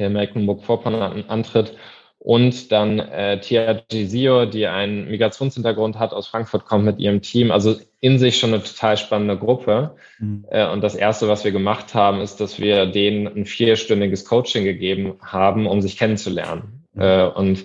der 0.00 0.10
Mecklenburg-Vorpommern 0.10 1.26
antritt. 1.28 1.76
Und 2.18 2.72
dann 2.72 2.98
äh, 2.98 3.38
Tia 3.38 3.82
Gizio, 3.88 4.46
die 4.46 4.66
einen 4.66 5.08
Migrationshintergrund 5.08 5.96
hat, 5.96 6.12
aus 6.12 6.26
Frankfurt 6.26 6.64
kommt 6.64 6.84
mit 6.84 6.98
ihrem 6.98 7.22
Team. 7.22 7.52
Also 7.52 7.76
in 8.00 8.18
sich 8.18 8.36
schon 8.36 8.52
eine 8.52 8.64
total 8.64 8.96
spannende 8.96 9.38
Gruppe. 9.38 9.94
Mhm. 10.18 10.44
Äh, 10.50 10.66
und 10.66 10.80
das 10.80 10.96
Erste, 10.96 11.28
was 11.28 11.44
wir 11.44 11.52
gemacht 11.52 11.94
haben, 11.94 12.20
ist, 12.20 12.40
dass 12.40 12.58
wir 12.58 12.86
denen 12.86 13.28
ein 13.28 13.46
vierstündiges 13.46 14.24
Coaching 14.24 14.64
gegeben 14.64 15.14
haben, 15.22 15.68
um 15.68 15.80
sich 15.80 15.96
kennenzulernen. 15.96 16.84
Mhm. 16.94 17.00
Äh, 17.00 17.26
und 17.28 17.64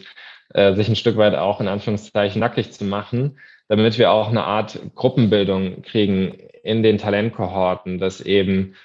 äh, 0.54 0.76
sich 0.76 0.90
ein 0.90 0.96
Stück 0.96 1.18
weit 1.18 1.34
auch 1.34 1.60
in 1.60 1.68
Anführungszeichen 1.68 2.40
nackig 2.40 2.72
zu 2.72 2.84
machen, 2.84 3.40
damit 3.68 3.98
wir 3.98 4.12
auch 4.12 4.30
eine 4.30 4.44
Art 4.44 4.80
Gruppenbildung 4.96 5.82
kriegen 5.82 6.36
in 6.64 6.84
den 6.84 6.98
Talentkohorten, 6.98 8.00
dass 8.00 8.22
eben 8.22 8.76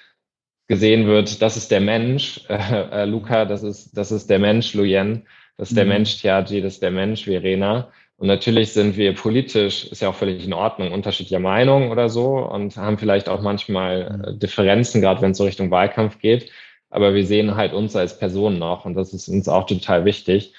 gesehen 0.67 1.05
wird, 1.05 1.41
das 1.41 1.57
ist 1.57 1.71
der 1.71 1.81
Mensch, 1.81 2.41
äh, 2.49 3.01
äh, 3.01 3.05
Luca, 3.05 3.45
das 3.45 3.63
ist, 3.63 3.97
das 3.97 4.11
ist 4.11 4.29
der 4.29 4.39
Mensch, 4.39 4.73
Luyen, 4.73 5.27
das 5.57 5.69
ist 5.69 5.77
der 5.77 5.85
mhm. 5.85 5.91
Mensch, 5.91 6.17
Tiaji, 6.17 6.61
das 6.61 6.73
ist 6.73 6.83
der 6.83 6.91
Mensch, 6.91 7.25
Verena. 7.25 7.91
Und 8.15 8.27
natürlich 8.27 8.73
sind 8.73 8.97
wir 8.97 9.15
politisch, 9.15 9.85
ist 9.85 10.01
ja 10.01 10.09
auch 10.09 10.15
völlig 10.15 10.45
in 10.45 10.53
Ordnung, 10.53 10.91
unterschiedlicher 10.91 11.39
Meinung 11.39 11.89
oder 11.89 12.07
so 12.07 12.37
und 12.37 12.77
haben 12.77 12.99
vielleicht 12.99 13.29
auch 13.29 13.41
manchmal 13.41 14.23
äh, 14.25 14.37
Differenzen, 14.37 15.01
gerade 15.01 15.21
wenn 15.21 15.31
es 15.31 15.37
so 15.37 15.43
Richtung 15.43 15.71
Wahlkampf 15.71 16.19
geht. 16.19 16.51
Aber 16.89 17.15
wir 17.15 17.25
sehen 17.25 17.55
halt 17.55 17.73
uns 17.73 17.95
als 17.95 18.17
Person 18.17 18.59
noch 18.59 18.85
und 18.85 18.93
das 18.95 19.13
ist 19.13 19.27
uns 19.27 19.47
auch 19.47 19.65
total 19.65 20.05
wichtig 20.05 20.53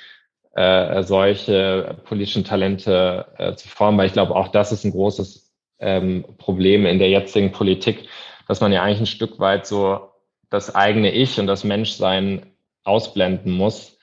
äh, 0.55 1.03
solche 1.03 1.97
politischen 2.05 2.45
Talente 2.45 3.27
äh, 3.39 3.55
zu 3.55 3.69
formen, 3.69 3.99
weil 3.99 4.07
ich 4.07 4.13
glaube, 4.13 4.35
auch 4.35 4.49
das 4.49 4.73
ist 4.73 4.85
ein 4.85 4.93
großes 4.93 5.53
ähm, 5.79 6.25
Problem 6.39 6.87
in 6.87 6.99
der 6.99 7.09
jetzigen 7.09 7.53
Politik, 7.53 8.09
dass 8.49 8.61
man 8.61 8.73
ja 8.73 8.83
eigentlich 8.83 9.01
ein 9.01 9.07
Stück 9.07 9.39
weit 9.39 9.67
so 9.67 10.11
das 10.51 10.75
eigene 10.75 11.13
Ich 11.13 11.41
und 11.41 11.47
das 11.47 11.65
Menschsein 11.65 12.47
ausblenden 12.85 13.53
muss, 13.53 13.99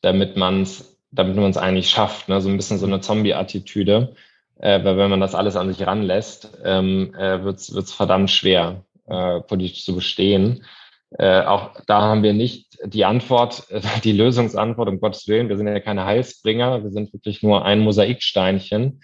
damit 0.00 0.36
man 0.36 0.62
es 0.62 0.98
damit 1.10 1.36
man 1.36 1.50
es 1.50 1.56
eigentlich 1.56 1.90
schafft, 1.90 2.28
ne? 2.28 2.40
so 2.40 2.48
ein 2.48 2.56
bisschen 2.56 2.78
so 2.78 2.86
eine 2.86 3.00
Zombie-Attitüde, 3.00 4.14
äh, 4.58 4.84
weil 4.84 4.96
wenn 4.96 5.10
man 5.10 5.20
das 5.20 5.34
alles 5.34 5.56
an 5.56 5.72
sich 5.72 5.86
ranlässt, 5.86 6.50
ähm, 6.64 7.14
äh, 7.14 7.42
wird 7.42 7.58
es 7.58 7.92
verdammt 7.92 8.30
schwer, 8.30 8.84
äh, 9.06 9.40
politisch 9.40 9.84
zu 9.84 9.94
bestehen. 9.94 10.64
Äh, 11.10 11.42
auch 11.42 11.72
da 11.86 12.02
haben 12.02 12.22
wir 12.22 12.34
nicht 12.34 12.78
die 12.84 13.04
Antwort, 13.04 13.66
die 14.04 14.12
Lösungsantwort, 14.12 14.88
um 14.88 15.00
Gottes 15.00 15.26
Willen. 15.26 15.48
Wir 15.48 15.56
sind 15.56 15.66
ja 15.66 15.80
keine 15.80 16.04
Heilsbringer, 16.04 16.82
wir 16.82 16.90
sind 16.90 17.12
wirklich 17.12 17.42
nur 17.42 17.64
ein 17.64 17.80
Mosaiksteinchen. 17.80 19.00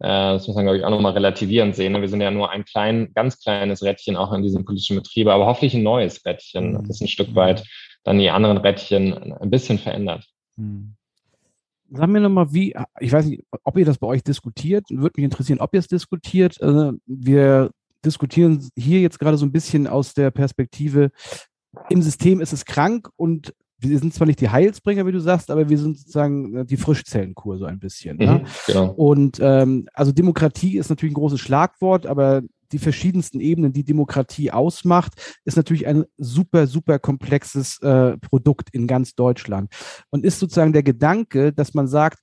Äh, 0.00 0.06
das 0.34 0.46
muss 0.46 0.54
man, 0.54 0.64
glaube 0.64 0.78
ich, 0.78 0.84
auch 0.84 0.90
nochmal 0.90 1.12
relativierend 1.12 1.74
sehen. 1.74 2.00
Wir 2.00 2.08
sind 2.08 2.20
ja 2.20 2.30
nur 2.30 2.50
ein 2.50 2.64
klein, 2.64 3.12
ganz 3.14 3.40
kleines 3.40 3.82
Rädchen 3.82 4.16
auch 4.16 4.32
in 4.32 4.42
diesem 4.42 4.64
politischen 4.64 4.96
Betrieb, 4.96 5.26
aber 5.26 5.46
hoffentlich 5.46 5.74
ein 5.74 5.82
neues 5.82 6.24
Rädchen, 6.24 6.72
mhm. 6.72 6.86
das 6.86 7.00
ein 7.00 7.08
Stück 7.08 7.34
weit 7.34 7.64
dann 8.04 8.18
die 8.18 8.30
anderen 8.30 8.58
Rädchen 8.58 9.32
ein 9.34 9.50
bisschen 9.50 9.78
verändert. 9.78 10.24
Mhm. 10.56 10.94
Sag 11.90 12.08
mir 12.08 12.20
nochmal, 12.20 12.52
wie, 12.52 12.74
ich 13.00 13.12
weiß 13.12 13.26
nicht, 13.26 13.42
ob 13.64 13.78
ihr 13.78 13.86
das 13.86 13.98
bei 13.98 14.06
euch 14.06 14.22
diskutiert, 14.22 14.84
würde 14.90 15.14
mich 15.16 15.24
interessieren, 15.24 15.60
ob 15.60 15.72
ihr 15.72 15.80
es 15.80 15.88
diskutiert. 15.88 16.60
Also 16.60 16.92
wir 17.06 17.70
diskutieren 18.04 18.68
hier 18.76 19.00
jetzt 19.00 19.18
gerade 19.18 19.36
so 19.36 19.46
ein 19.46 19.52
bisschen 19.52 19.86
aus 19.86 20.14
der 20.14 20.30
Perspektive, 20.30 21.10
im 21.90 22.02
System 22.02 22.40
ist 22.40 22.52
es 22.52 22.64
krank 22.64 23.08
und 23.16 23.54
wir 23.80 23.98
sind 23.98 24.12
zwar 24.12 24.26
nicht 24.26 24.40
die 24.40 24.48
Heilsbringer, 24.48 25.06
wie 25.06 25.12
du 25.12 25.20
sagst, 25.20 25.50
aber 25.50 25.68
wir 25.68 25.78
sind 25.78 25.98
sozusagen 25.98 26.56
äh, 26.56 26.64
die 26.64 26.76
Frischzellenkur 26.76 27.58
so 27.58 27.64
ein 27.64 27.78
bisschen. 27.78 28.16
Ne? 28.16 28.26
Mhm, 28.26 28.32
ne? 28.32 28.44
genau. 28.66 28.90
Und 28.90 29.38
ähm, 29.40 29.86
also 29.94 30.10
Demokratie 30.12 30.78
ist 30.78 30.90
natürlich 30.90 31.12
ein 31.12 31.20
großes 31.20 31.40
Schlagwort, 31.40 32.06
aber 32.06 32.42
die 32.72 32.78
verschiedensten 32.78 33.40
Ebenen, 33.40 33.72
die 33.72 33.84
Demokratie 33.84 34.50
ausmacht, 34.50 35.38
ist 35.44 35.56
natürlich 35.56 35.86
ein 35.86 36.04
super, 36.18 36.66
super 36.66 36.98
komplexes 36.98 37.80
äh, 37.80 38.18
Produkt 38.18 38.68
in 38.72 38.86
ganz 38.86 39.14
Deutschland. 39.14 39.72
Und 40.10 40.24
ist 40.24 40.38
sozusagen 40.38 40.72
der 40.72 40.82
Gedanke, 40.82 41.52
dass 41.52 41.72
man 41.72 41.88
sagt, 41.88 42.18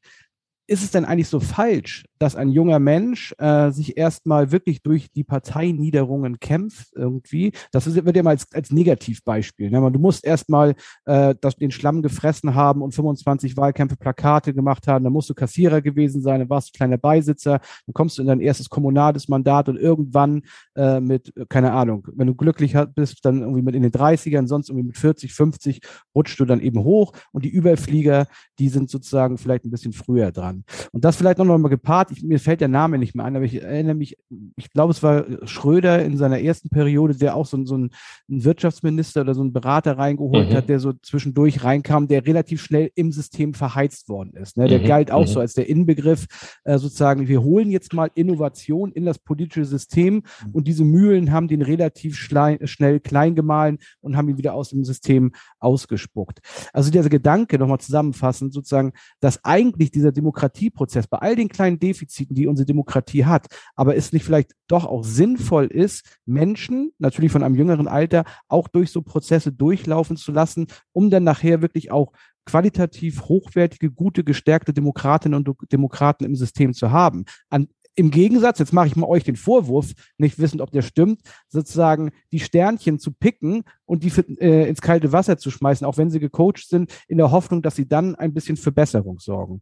ist 0.68 0.84
es 0.84 0.92
denn 0.92 1.06
eigentlich 1.06 1.30
so 1.30 1.40
falsch, 1.40 2.06
dass 2.20 2.36
ein 2.36 2.50
junger 2.50 2.80
Mensch 2.80 3.34
äh, 3.38 3.72
sich 3.72 3.98
erstmal 3.98 4.52
wirklich 4.52 4.82
durch 4.82 5.12
die 5.12 5.24
Parteiniederungen 5.24 6.40
kämpft 6.40 6.90
irgendwie? 6.96 7.52
Das 7.72 7.94
wird 7.94 8.16
ja 8.16 8.24
mal 8.24 8.32
als, 8.32 8.52
als 8.54 8.72
Negativbeispiel. 8.72 9.70
Ne? 9.70 9.92
Du 9.92 10.00
musst 10.00 10.26
erstmal 10.26 10.76
äh, 11.06 11.36
den 11.60 11.72
Schlamm 11.72 12.02
gefressen 12.02 12.56
haben 12.56 12.82
und 12.82 12.94
25 12.94 13.58
Wahlkämpfe 13.58 13.98
Plakate 13.98 14.54
gemacht 14.54 14.88
haben, 14.88 15.04
dann 15.04 15.14
musst 15.14 15.30
du 15.30 15.34
Kassierer 15.34 15.82
gewesen 15.82 16.22
sein, 16.22 16.40
dann 16.40 16.50
warst 16.50 16.70
du 16.70 16.78
kleiner 16.78 16.98
Beisitzer, 16.98 17.60
dann 17.86 17.94
kommst 17.94 18.18
du 18.18 18.22
in 18.22 18.28
dein 18.28 18.42
erstes 18.42 18.70
kommunales 18.70 19.28
Mandat 19.28 19.70
und 19.70 19.78
irgendwann 19.78 20.44
äh, 20.76 21.00
mit, 21.00 21.34
keine 21.50 21.72
Ahnung, 21.72 22.08
wenn 22.16 22.28
du 22.28 22.36
glücklich 22.36 22.76
bist, 22.96 23.24
dann 23.24 23.42
irgendwie 23.42 23.62
mit 23.62 23.76
in 23.76 23.84
den 23.84 23.92
30ern, 23.92 24.48
sonst 24.48 24.70
irgendwie 24.70 24.88
mit 24.88 24.98
40, 24.98 25.34
50 25.34 25.82
rutschst 26.16 26.40
du 26.40 26.46
dann 26.46 26.62
eben 26.62 26.84
hoch 26.84 27.14
und 27.32 27.46
die 27.46 27.50
Überflieger, 27.50 28.28
die 28.60 28.70
sind 28.70 28.90
sozusagen 28.90 29.38
vielleicht 29.38 29.66
ein 29.66 29.72
bisschen 29.72 29.94
früher 29.94 30.32
dran. 30.32 30.64
Und 30.92 31.06
das 31.06 31.16
vielleicht 31.16 31.38
noch 31.38 31.46
mal 31.46 31.70
gepaart, 31.70 32.05
ich, 32.12 32.24
mir 32.24 32.40
fällt 32.40 32.62
der 32.62 32.68
Name 32.68 32.98
nicht 32.98 33.16
mehr 33.16 33.26
ein, 33.26 33.36
aber 33.36 33.46
ich 33.46 33.62
erinnere 33.62 33.96
mich, 33.96 34.18
ich 34.56 34.72
glaube, 34.72 34.92
es 34.92 35.04
war 35.04 35.26
Schröder 35.48 36.04
in 36.04 36.18
seiner 36.18 36.40
ersten 36.40 36.70
Periode, 36.70 37.16
der 37.16 37.36
auch 37.36 37.46
so, 37.46 37.64
so 37.66 37.78
ein, 37.78 37.92
ein 38.30 38.44
Wirtschaftsminister 38.44 39.22
oder 39.22 39.34
so 39.34 39.42
einen 39.42 39.54
Berater 39.54 39.98
reingeholt 39.98 40.50
mhm. 40.50 40.54
hat, 40.54 40.70
der 40.70 40.80
so 40.80 40.94
zwischendurch 40.94 41.64
reinkam, 41.64 42.08
der 42.08 42.26
relativ 42.26 42.62
schnell 42.62 42.92
im 42.96 43.12
System 43.12 43.54
verheizt 43.54 44.10
worden 44.10 44.34
ist. 44.34 44.58
Ne? 44.58 44.68
Der 44.68 44.80
mhm. 44.80 44.86
galt 44.86 45.12
auch 45.12 45.22
mhm. 45.22 45.28
so 45.28 45.40
als 45.40 45.54
der 45.54 45.70
Inbegriff, 45.70 46.26
äh, 46.64 46.78
sozusagen, 46.78 47.28
wir 47.28 47.42
holen 47.44 47.72
jetzt 47.72 47.94
mal 47.94 48.10
Innovation 48.16 48.92
in 48.92 49.06
das 49.06 49.20
politische 49.20 49.66
System 49.66 50.16
mhm. 50.16 50.52
und 50.52 50.68
diese 50.68 50.84
Mühlen 50.84 51.32
haben 51.32 51.48
den 51.48 51.62
relativ 51.62 52.18
schnell 52.18 53.00
klein 53.00 53.36
gemahlen 53.36 53.80
und 54.02 54.18
haben 54.18 54.30
ihn 54.30 54.38
wieder 54.38 54.54
aus 54.54 54.70
dem 54.70 54.84
System 54.84 55.32
ausgespuckt. 55.60 56.40
Also 56.74 56.92
dieser 56.92 57.10
Gedanke, 57.10 57.58
nochmal 57.58 57.80
zusammenfassend, 57.80 58.54
sozusagen, 58.54 58.94
dass 59.20 59.44
eigentlich 59.44 59.92
dieser 59.92 60.12
Demokratie 60.12 60.56
Demokratieprozess, 60.56 61.08
bei 61.08 61.18
all 61.20 61.36
den 61.36 61.50
kleinen 61.50 61.80
Defiziten, 61.80 61.95
die 62.30 62.48
unsere 62.48 62.66
Demokratie 62.66 63.26
hat, 63.26 63.48
aber 63.76 63.96
es 63.96 64.14
nicht 64.14 64.26
vielleicht 64.26 64.52
doch 64.68 64.86
auch 64.86 65.04
sinnvoll 65.04 65.66
ist, 65.66 66.18
Menschen, 66.26 66.92
natürlich 67.00 67.32
von 67.32 67.44
einem 67.44 67.56
jüngeren 67.56 67.88
Alter, 67.88 68.26
auch 68.48 68.68
durch 68.68 68.92
so 68.92 69.02
Prozesse 69.02 69.52
durchlaufen 69.52 70.18
zu 70.18 70.32
lassen, 70.32 70.68
um 70.92 71.10
dann 71.10 71.24
nachher 71.24 71.62
wirklich 71.62 71.92
auch 71.92 72.12
qualitativ 72.46 73.24
hochwertige, 73.24 73.92
gute, 73.92 74.24
gestärkte 74.24 74.74
Demokratinnen 74.74 75.38
und 75.38 75.72
Demokraten 75.72 76.26
im 76.26 76.36
System 76.36 76.74
zu 76.74 76.92
haben. 76.92 77.26
An 77.50 77.68
im 77.96 78.12
Gegensatz, 78.12 78.60
jetzt 78.60 78.74
mache 78.74 78.88
ich 78.88 78.96
mal 78.98 79.08
euch 79.08 79.24
den 79.24 79.38
Vorwurf, 79.38 79.94
nicht 80.18 80.38
wissend, 80.38 80.62
ob 80.62 80.72
der 80.72 80.82
stimmt, 80.82 81.22
sozusagen 81.48 82.12
die 82.32 82.42
Sternchen 82.42 83.00
zu 83.00 83.12
picken 83.12 83.64
und 83.86 84.04
die 84.04 84.12
äh, 84.42 84.68
ins 84.68 84.82
kalte 84.82 85.14
Wasser 85.14 85.38
zu 85.38 85.50
schmeißen, 85.50 85.88
auch 85.88 85.98
wenn 85.98 86.10
sie 86.10 86.20
gecoacht 86.20 86.68
sind, 86.68 86.92
in 87.08 87.18
der 87.18 87.32
Hoffnung, 87.32 87.62
dass 87.62 87.76
sie 87.76 87.88
dann 87.88 88.16
ein 88.16 88.34
bisschen 88.34 88.58
für 88.58 88.74
Besserung 88.74 89.20
sorgen. 89.20 89.62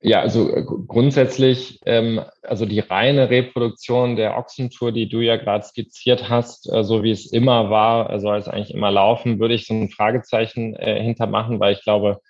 Ja, 0.00 0.20
also 0.20 0.54
äh, 0.54 0.62
grundsätzlich, 0.62 1.80
ähm, 1.84 2.20
also 2.42 2.66
die 2.66 2.78
reine 2.78 3.30
Reproduktion 3.30 4.14
der 4.14 4.38
Ochsentour, 4.38 4.92
die 4.92 5.08
du 5.08 5.20
ja 5.20 5.36
gerade 5.36 5.64
skizziert 5.64 6.28
hast, 6.28 6.72
äh, 6.72 6.84
so 6.84 7.02
wie 7.02 7.10
es 7.10 7.32
immer 7.32 7.68
war, 7.68 8.10
äh, 8.10 8.20
soll 8.20 8.38
es 8.38 8.46
eigentlich 8.46 8.72
immer 8.74 8.92
laufen, 8.92 9.40
würde 9.40 9.54
ich 9.54 9.66
so 9.66 9.74
ein 9.74 9.90
Fragezeichen 9.90 10.76
äh, 10.76 11.02
hintermachen, 11.02 11.58
weil 11.58 11.72
ich 11.72 11.82
glaube, 11.82 12.20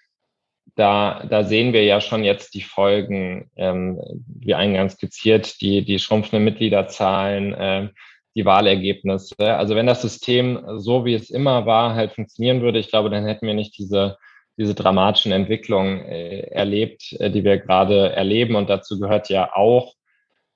da, 0.76 1.24
da 1.28 1.44
sehen 1.44 1.72
wir 1.74 1.84
ja 1.84 2.00
schon 2.00 2.24
jetzt 2.24 2.54
die 2.54 2.62
Folgen, 2.62 3.50
ähm, 3.56 4.00
wie 4.26 4.54
eingangs 4.54 4.94
skizziert, 4.94 5.60
die, 5.60 5.84
die 5.84 5.98
schrumpfenden 5.98 6.44
Mitgliederzahlen, 6.44 7.52
äh, 7.54 7.88
die 8.34 8.46
Wahlergebnisse. 8.46 9.34
Also 9.56 9.74
wenn 9.74 9.86
das 9.86 10.00
System 10.00 10.62
so 10.76 11.04
wie 11.04 11.14
es 11.14 11.28
immer 11.30 11.66
war, 11.66 11.94
halt 11.94 12.12
funktionieren 12.12 12.62
würde, 12.62 12.78
ich 12.78 12.88
glaube, 12.88 13.10
dann 13.10 13.26
hätten 13.26 13.46
wir 13.46 13.54
nicht 13.54 13.76
diese 13.76 14.16
diese 14.58 14.74
dramatischen 14.74 15.32
Entwicklungen 15.32 16.04
äh, 16.04 16.40
erlebt, 16.50 17.16
äh, 17.20 17.30
die 17.30 17.44
wir 17.44 17.58
gerade 17.58 18.12
erleben. 18.12 18.56
Und 18.56 18.68
dazu 18.68 18.98
gehört 18.98 19.28
ja 19.30 19.54
auch 19.54 19.94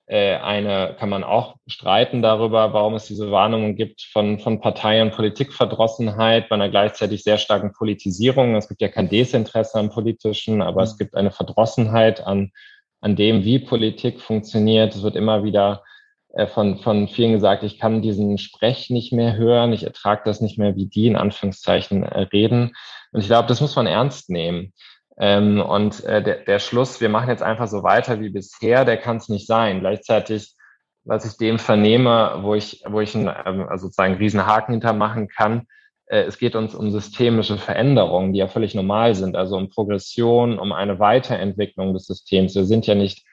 äh, 0.07 0.35
eine, 0.35 0.97
kann 0.99 1.09
man 1.09 1.23
auch 1.23 1.57
streiten 1.67 2.21
darüber, 2.21 2.73
warum 2.73 2.95
es 2.95 3.07
diese 3.07 3.31
Warnungen 3.31 3.77
gibt 3.77 4.03
von, 4.03 4.41
von 4.41 4.61
Partei- 4.61 5.01
und 5.01 5.13
Politikverdrossenheit 5.13 6.49
bei 6.49 6.57
einer 6.57 6.69
gleichzeitig 6.69 7.23
sehr 7.23 7.39
starken 7.39 7.73
Politisierung. 7.73 8.57
Es 8.57 8.69
gibt 8.69 8.83
ja 8.83 8.89
kein 8.89 9.09
Desinteresse 9.09 9.79
am 9.79 9.91
Politischen, 9.91 10.61
aber 10.61 10.83
es 10.83 10.95
mhm. 10.95 10.99
gibt 10.99 11.15
eine 11.15 11.31
Verdrossenheit 11.31 12.27
an, 12.27 12.51
an 13.01 13.15
dem, 13.15 13.45
wie 13.45 13.61
Politik 13.61 14.21
funktioniert. 14.21 14.95
Es 14.97 15.03
wird 15.03 15.15
immer 15.15 15.45
wieder 15.45 15.85
äh, 16.33 16.49
von, 16.49 16.79
von 16.79 17.07
vielen 17.09 17.33
gesagt, 17.33 17.63
ich 17.63 17.79
kann 17.79 18.03
diesen 18.03 18.39
Sprech 18.39 18.91
nicht 18.91 19.13
mehr 19.13 19.37
hören, 19.37 19.73
ich 19.73 19.85
ertrage 19.85 20.23
das 20.25 20.41
nicht 20.41 20.59
mehr, 20.59 20.77
wie 20.77 20.87
die 20.87 21.07
in 21.07 21.17
Anführungszeichen 21.17 22.03
äh, 22.03 22.23
reden. 22.23 22.73
Und 23.13 23.21
ich 23.21 23.27
glaube, 23.27 23.49
das 23.49 23.61
muss 23.61 23.77
man 23.77 23.87
ernst 23.87 24.31
nehmen. 24.31 24.73
Ähm, 25.19 25.61
und 25.61 26.03
äh, 26.05 26.23
der, 26.23 26.45
der 26.45 26.59
Schluss, 26.59 27.01
wir 27.01 27.09
machen 27.09 27.29
jetzt 27.29 27.43
einfach 27.43 27.69
so 27.69 27.83
weiter 27.83 28.21
wie 28.21 28.31
bisher, 28.31 28.85
der 28.85 28.97
kann 28.97 29.19
es 29.19 29.29
nicht 29.29 29.47
sein. 29.47 29.81
Gleichzeitig, 29.81 30.55
was 31.05 31.25
ich 31.25 31.37
dem 31.37 31.59
vernehme, 31.59 32.39
wo 32.41 32.55
ich, 32.55 32.83
wo 32.89 33.01
ich 33.01 33.15
einen, 33.15 33.29
ähm, 33.29 33.69
also 33.69 33.87
sozusagen 33.87 34.13
einen 34.13 34.23
riesen 34.23 34.47
Haken 34.47 34.73
hintermachen 34.73 35.29
kann, 35.29 35.67
äh, 36.07 36.23
es 36.23 36.39
geht 36.39 36.57
uns 36.57 36.75
um 36.75 36.91
systemische 36.91 37.59
Veränderungen, 37.59 38.33
die 38.33 38.39
ja 38.39 38.49
völlig 38.49 38.75
normal 38.75 39.15
sind, 39.15 39.37
also 39.37 39.57
um 39.57 39.69
Progression, 39.69 40.59
um 40.59 40.73
eine 40.73 40.99
Weiterentwicklung 40.99 41.93
des 41.93 42.07
Systems. 42.07 42.55
Wir 42.55 42.65
sind 42.65 42.87
ja 42.87 42.95
nicht 42.95 43.25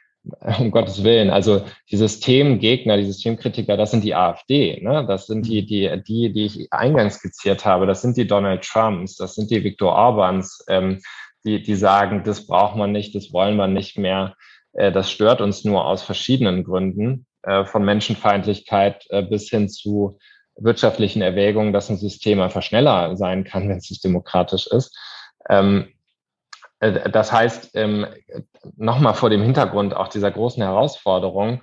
um 0.58 0.72
Gottes 0.72 1.04
Willen. 1.04 1.30
Also 1.30 1.64
die 1.90 1.98
Systemgegner, 1.98 2.98
die 2.98 3.06
Systemkritiker, 3.06 3.78
das 3.78 3.92
sind 3.92 4.04
die 4.04 4.16
AfD, 4.16 4.82
ne? 4.82 5.06
Das 5.08 5.28
sind 5.28 5.48
die, 5.48 5.66
die, 5.66 5.90
die, 6.06 6.32
die 6.34 6.46
ich 6.46 6.74
eingangs 6.74 7.16
skizziert 7.16 7.66
habe. 7.66 7.88
Das 7.88 8.02
sind 8.02 8.18
die 8.18 8.28
Donald 8.28 8.64
Trumps, 8.64 9.16
das 9.16 9.36
sind 9.36 9.50
die 9.52 9.64
Viktor 9.64 9.94
Orbans, 9.94 10.64
ähm, 10.68 11.02
die, 11.46 11.64
die 11.64 11.76
sagen, 11.76 12.24
das 12.24 12.46
braucht 12.48 12.76
man 12.76 12.92
nicht, 12.92 13.16
das 13.16 13.32
wollen 13.32 13.56
wir 13.56 13.68
nicht 13.68 13.98
mehr. 13.98 14.36
Äh, 14.74 14.92
das 14.92 15.12
stört 15.12 15.42
uns 15.42 15.64
nur 15.64 15.86
aus 15.86 16.04
verschiedenen 16.04 16.64
Gründen, 16.64 17.26
äh, 17.44 17.66
von 17.66 17.86
Menschenfeindlichkeit 17.86 19.06
äh, 19.10 19.24
bis 19.24 19.50
hin 19.50 19.70
zu 19.70 20.20
wirtschaftlichen 20.58 21.22
Erwägungen, 21.22 21.72
dass 21.72 21.90
ein 21.90 21.98
System 21.98 22.42
einfach 22.42 22.64
schneller 22.64 23.16
sein 23.16 23.46
kann, 23.46 23.70
wenn 23.70 23.78
es 23.78 23.90
nicht 23.90 24.04
demokratisch 24.04 24.68
ist. 24.68 24.98
Ähm, 25.50 25.88
äh, 25.88 25.99
das 26.80 27.32
heißt, 27.32 27.72
ähm, 27.74 28.08
nochmal 28.78 29.14
vor 29.14 29.30
dem 29.30 29.42
Hintergrund 29.42 29.96
auch 29.96 30.08
dieser 30.08 30.32
großen 30.32 30.64
Herausforderung, 30.64 31.62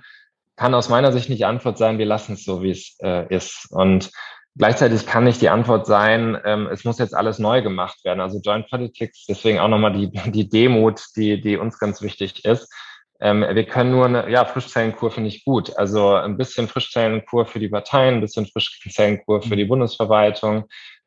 kann 0.55 0.73
aus 0.73 0.89
meiner 0.89 1.11
Sicht 1.11 1.29
nicht 1.29 1.39
die 1.39 1.45
Antwort 1.45 1.77
sein, 1.77 1.97
wir 1.97 2.05
lassen 2.05 2.33
es 2.33 2.43
so, 2.43 2.61
wie 2.61 2.71
es 2.71 2.97
äh, 3.01 3.33
ist. 3.33 3.67
Und 3.71 4.11
gleichzeitig 4.55 5.05
kann 5.05 5.23
nicht 5.23 5.41
die 5.41 5.49
Antwort 5.49 5.85
sein, 5.85 6.37
ähm, 6.45 6.67
es 6.71 6.83
muss 6.83 6.99
jetzt 6.99 7.15
alles 7.15 7.39
neu 7.39 7.61
gemacht 7.61 8.03
werden. 8.03 8.21
Also 8.21 8.39
Joint 8.39 8.67
Politics, 8.69 9.25
deswegen 9.27 9.59
auch 9.59 9.67
nochmal 9.67 9.93
die, 9.93 10.09
die 10.31 10.49
Demut, 10.49 11.01
die, 11.15 11.39
die 11.39 11.57
uns 11.57 11.79
ganz 11.79 12.01
wichtig 12.01 12.43
ist. 12.45 12.71
Ähm, 13.19 13.41
wir 13.41 13.65
können 13.65 13.91
nur 13.91 14.05
eine, 14.05 14.29
ja, 14.29 14.45
Frischzellenkur 14.45 15.11
finde 15.11 15.29
ich 15.29 15.43
gut. 15.43 15.75
Also 15.77 16.13
ein 16.13 16.37
bisschen 16.37 16.67
Frischzellenkur 16.67 17.45
für 17.45 17.59
die 17.59 17.69
Parteien, 17.69 18.15
ein 18.15 18.21
bisschen 18.21 18.45
Frischzellenkur 18.45 19.41
für 19.41 19.55
die 19.55 19.65
Bundesverwaltung, 19.65 20.65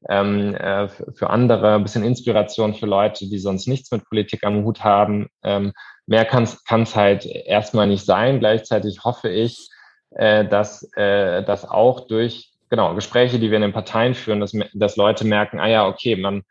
ähm, 0.08 0.54
äh, 0.54 0.88
für 0.88 1.30
andere, 1.30 1.74
ein 1.74 1.82
bisschen 1.82 2.04
Inspiration 2.04 2.74
für 2.74 2.86
Leute, 2.86 3.28
die 3.28 3.38
sonst 3.38 3.66
nichts 3.66 3.90
mit 3.90 4.04
Politik 4.08 4.44
am 4.44 4.64
Hut 4.64 4.82
haben. 4.82 5.28
Ähm, 5.42 5.72
mehr 6.06 6.24
kann 6.24 6.44
es 6.44 6.96
halt 6.96 7.26
erstmal 7.26 7.86
nicht 7.86 8.04
sein. 8.04 8.40
Gleichzeitig 8.40 9.04
hoffe 9.04 9.28
ich, 9.28 9.68
äh, 10.10 10.46
dass 10.46 10.90
äh, 10.96 11.44
das 11.44 11.68
auch 11.68 12.06
durch 12.06 12.50
genau 12.70 12.94
Gespräche, 12.94 13.38
die 13.38 13.50
wir 13.50 13.56
in 13.56 13.62
den 13.62 13.72
Parteien 13.72 14.14
führen, 14.14 14.40
dass, 14.40 14.52
dass 14.72 14.96
Leute 14.96 15.26
merken, 15.26 15.60
ah 15.60 15.68
ja, 15.68 15.86
okay, 15.86 16.16
man, 16.16 16.42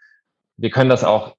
wir 0.58 0.70
können 0.70 0.90
das 0.90 1.04
auch 1.04 1.36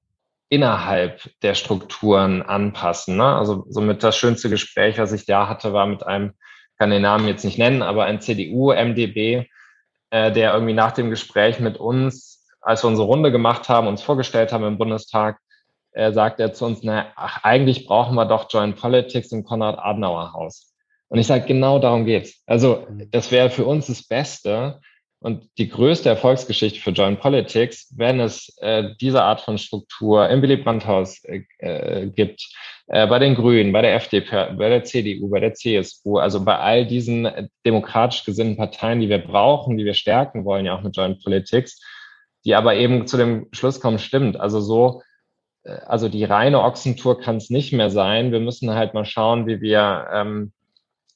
innerhalb 0.49 1.21
der 1.43 1.53
Strukturen 1.53 2.41
anpassen. 2.41 3.15
Ne? 3.15 3.25
Also 3.25 3.65
somit 3.69 4.03
das 4.03 4.17
schönste 4.17 4.49
Gespräch, 4.49 4.97
was 4.97 5.13
ich 5.13 5.25
da 5.25 5.47
hatte, 5.47 5.71
war 5.71 5.85
mit 5.85 6.05
einem, 6.05 6.33
kann 6.77 6.89
den 6.89 7.03
Namen 7.03 7.27
jetzt 7.27 7.45
nicht 7.45 7.57
nennen, 7.57 7.81
aber 7.81 8.05
ein 8.05 8.19
CDU-MDB, 8.19 9.47
äh, 10.11 10.31
der 10.31 10.53
irgendwie 10.53 10.73
nach 10.73 10.91
dem 10.91 11.09
Gespräch 11.09 11.59
mit 11.59 11.77
uns, 11.77 12.45
als 12.61 12.83
wir 12.83 12.89
unsere 12.89 13.07
Runde 13.07 13.31
gemacht 13.31 13.69
haben, 13.69 13.87
uns 13.87 14.03
vorgestellt 14.03 14.53
haben 14.53 14.65
im 14.65 14.77
Bundestag, 14.77 15.39
äh, 15.93 16.11
sagt 16.11 16.39
er 16.39 16.53
zu 16.53 16.65
uns, 16.65 16.81
na, 16.83 17.07
ach, 17.15 17.43
eigentlich 17.43 17.85
brauchen 17.85 18.15
wir 18.15 18.25
doch 18.25 18.47
Joint 18.49 18.75
Politics 18.75 19.31
im 19.31 19.43
Konrad-Adenauer-Haus. 19.43 20.73
Und 21.09 21.19
ich 21.19 21.27
sage, 21.27 21.45
genau 21.45 21.79
darum 21.79 22.05
geht's. 22.05 22.43
Also 22.45 22.85
mhm. 22.89 23.09
das 23.11 23.31
wäre 23.31 23.49
für 23.49 23.65
uns 23.65 23.87
das 23.87 24.07
Beste 24.07 24.79
und 25.19 25.49
die 25.57 25.69
größte 25.69 26.09
Erfolgsgeschichte 26.09 26.79
für 26.79 26.91
Joint 26.91 27.19
Politics, 27.19 27.93
wenn 27.95 28.19
es 28.19 28.55
äh, 28.59 28.89
diese 28.99 29.21
Art 29.21 29.41
von 29.41 29.57
Struktur 29.57 30.27
im 30.29 30.41
Willy 30.41 30.57
Brandt-Haus 30.57 31.23
äh, 31.25 31.43
äh 31.59 32.07
gibt, 32.07 32.49
bei 32.93 33.19
den 33.19 33.35
Grünen, 33.35 33.71
bei 33.71 33.81
der 33.81 33.95
FDP, 33.95 34.53
bei 34.57 34.67
der 34.67 34.83
CDU, 34.83 35.29
bei 35.29 35.39
der 35.39 35.53
CSU, 35.53 36.17
also 36.17 36.43
bei 36.43 36.57
all 36.57 36.85
diesen 36.85 37.49
demokratisch 37.65 38.25
gesinnten 38.25 38.57
Parteien, 38.57 38.99
die 38.99 39.07
wir 39.07 39.19
brauchen, 39.19 39.77
die 39.77 39.85
wir 39.85 39.93
stärken 39.93 40.43
wollen, 40.43 40.65
ja 40.65 40.75
auch 40.75 40.81
mit 40.81 40.97
Joint 40.97 41.23
Politics, 41.23 41.79
die 42.43 42.53
aber 42.53 42.75
eben 42.75 43.07
zu 43.07 43.15
dem 43.15 43.47
Schluss 43.53 43.79
kommen, 43.79 43.97
stimmt. 43.97 44.37
Also 44.37 44.59
so, 44.59 45.03
äh, 45.63 45.71
also 45.85 46.09
die 46.09 46.23
reine 46.23 46.61
Ochsentour 46.61 47.19
kann 47.19 47.37
es 47.37 47.49
nicht 47.49 47.71
mehr 47.71 47.89
sein. 47.89 48.31
Wir 48.31 48.39
müssen 48.39 48.73
halt 48.73 48.93
mal 48.93 49.05
schauen, 49.05 49.47
wie 49.47 49.61
wir, 49.61 50.07
ähm, 50.11 50.51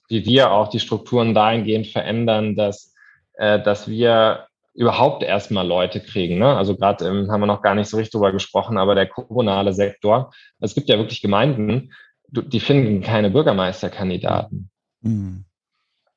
wie 0.07 0.25
wir 0.25 0.51
auch 0.51 0.69
die 0.69 0.79
Strukturen 0.79 1.33
dahingehend 1.33 1.87
verändern, 1.87 2.55
dass, 2.55 2.93
äh, 3.33 3.61
dass 3.61 3.89
wir 3.89 4.47
überhaupt 4.75 5.23
erstmal 5.23 5.65
Leute 5.65 6.01
kriegen. 6.01 6.37
Ne? 6.37 6.55
Also 6.55 6.75
gerade 6.75 7.07
ähm, 7.07 7.31
haben 7.31 7.41
wir 7.41 7.47
noch 7.47 7.61
gar 7.61 7.75
nicht 7.75 7.89
so 7.89 7.97
richtig 7.97 8.11
drüber 8.11 8.31
gesprochen, 8.31 8.77
aber 8.77 8.93
der 8.93 9.07
kommunale 9.07 9.73
Sektor, 9.73 10.33
es 10.59 10.75
gibt 10.75 10.89
ja 10.89 10.97
wirklich 10.97 11.21
Gemeinden, 11.21 11.93
die 12.27 12.59
finden 12.59 13.01
keine 13.01 13.29
Bürgermeisterkandidaten. 13.29 14.69
Mhm. 15.01 15.45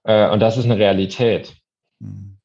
Äh, 0.03 0.29
und 0.31 0.41
das 0.41 0.57
ist 0.57 0.65
eine 0.65 0.79
Realität. 0.79 1.55
Mhm. 2.01 2.39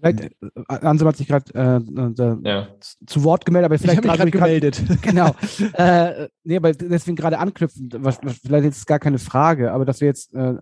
Vielleicht, 0.00 0.20
äh, 0.20 0.30
Ansem 0.66 1.08
hat 1.08 1.16
sich 1.16 1.28
gerade 1.28 1.54
äh, 1.54 2.22
äh, 2.22 2.36
ja. 2.42 2.68
zu 3.06 3.22
Wort 3.24 3.44
gemeldet, 3.44 3.66
aber 3.66 3.78
vielleicht 3.78 4.04
ich 4.04 4.10
gerade 4.10 4.30
gemeldet. 4.30 4.82
Grad, 4.86 5.02
genau. 5.02 5.34
äh, 5.74 6.28
nee, 6.44 6.56
aber 6.56 6.72
deswegen 6.72 7.16
gerade 7.16 7.38
anknüpfen, 7.38 7.90
was, 7.96 8.18
was, 8.22 8.38
vielleicht 8.38 8.64
jetzt 8.64 8.86
gar 8.86 8.98
keine 8.98 9.18
Frage, 9.18 9.72
aber 9.72 9.84
dass 9.84 10.00
wir 10.00 10.08
jetzt 10.08 10.34
äh, 10.34 10.54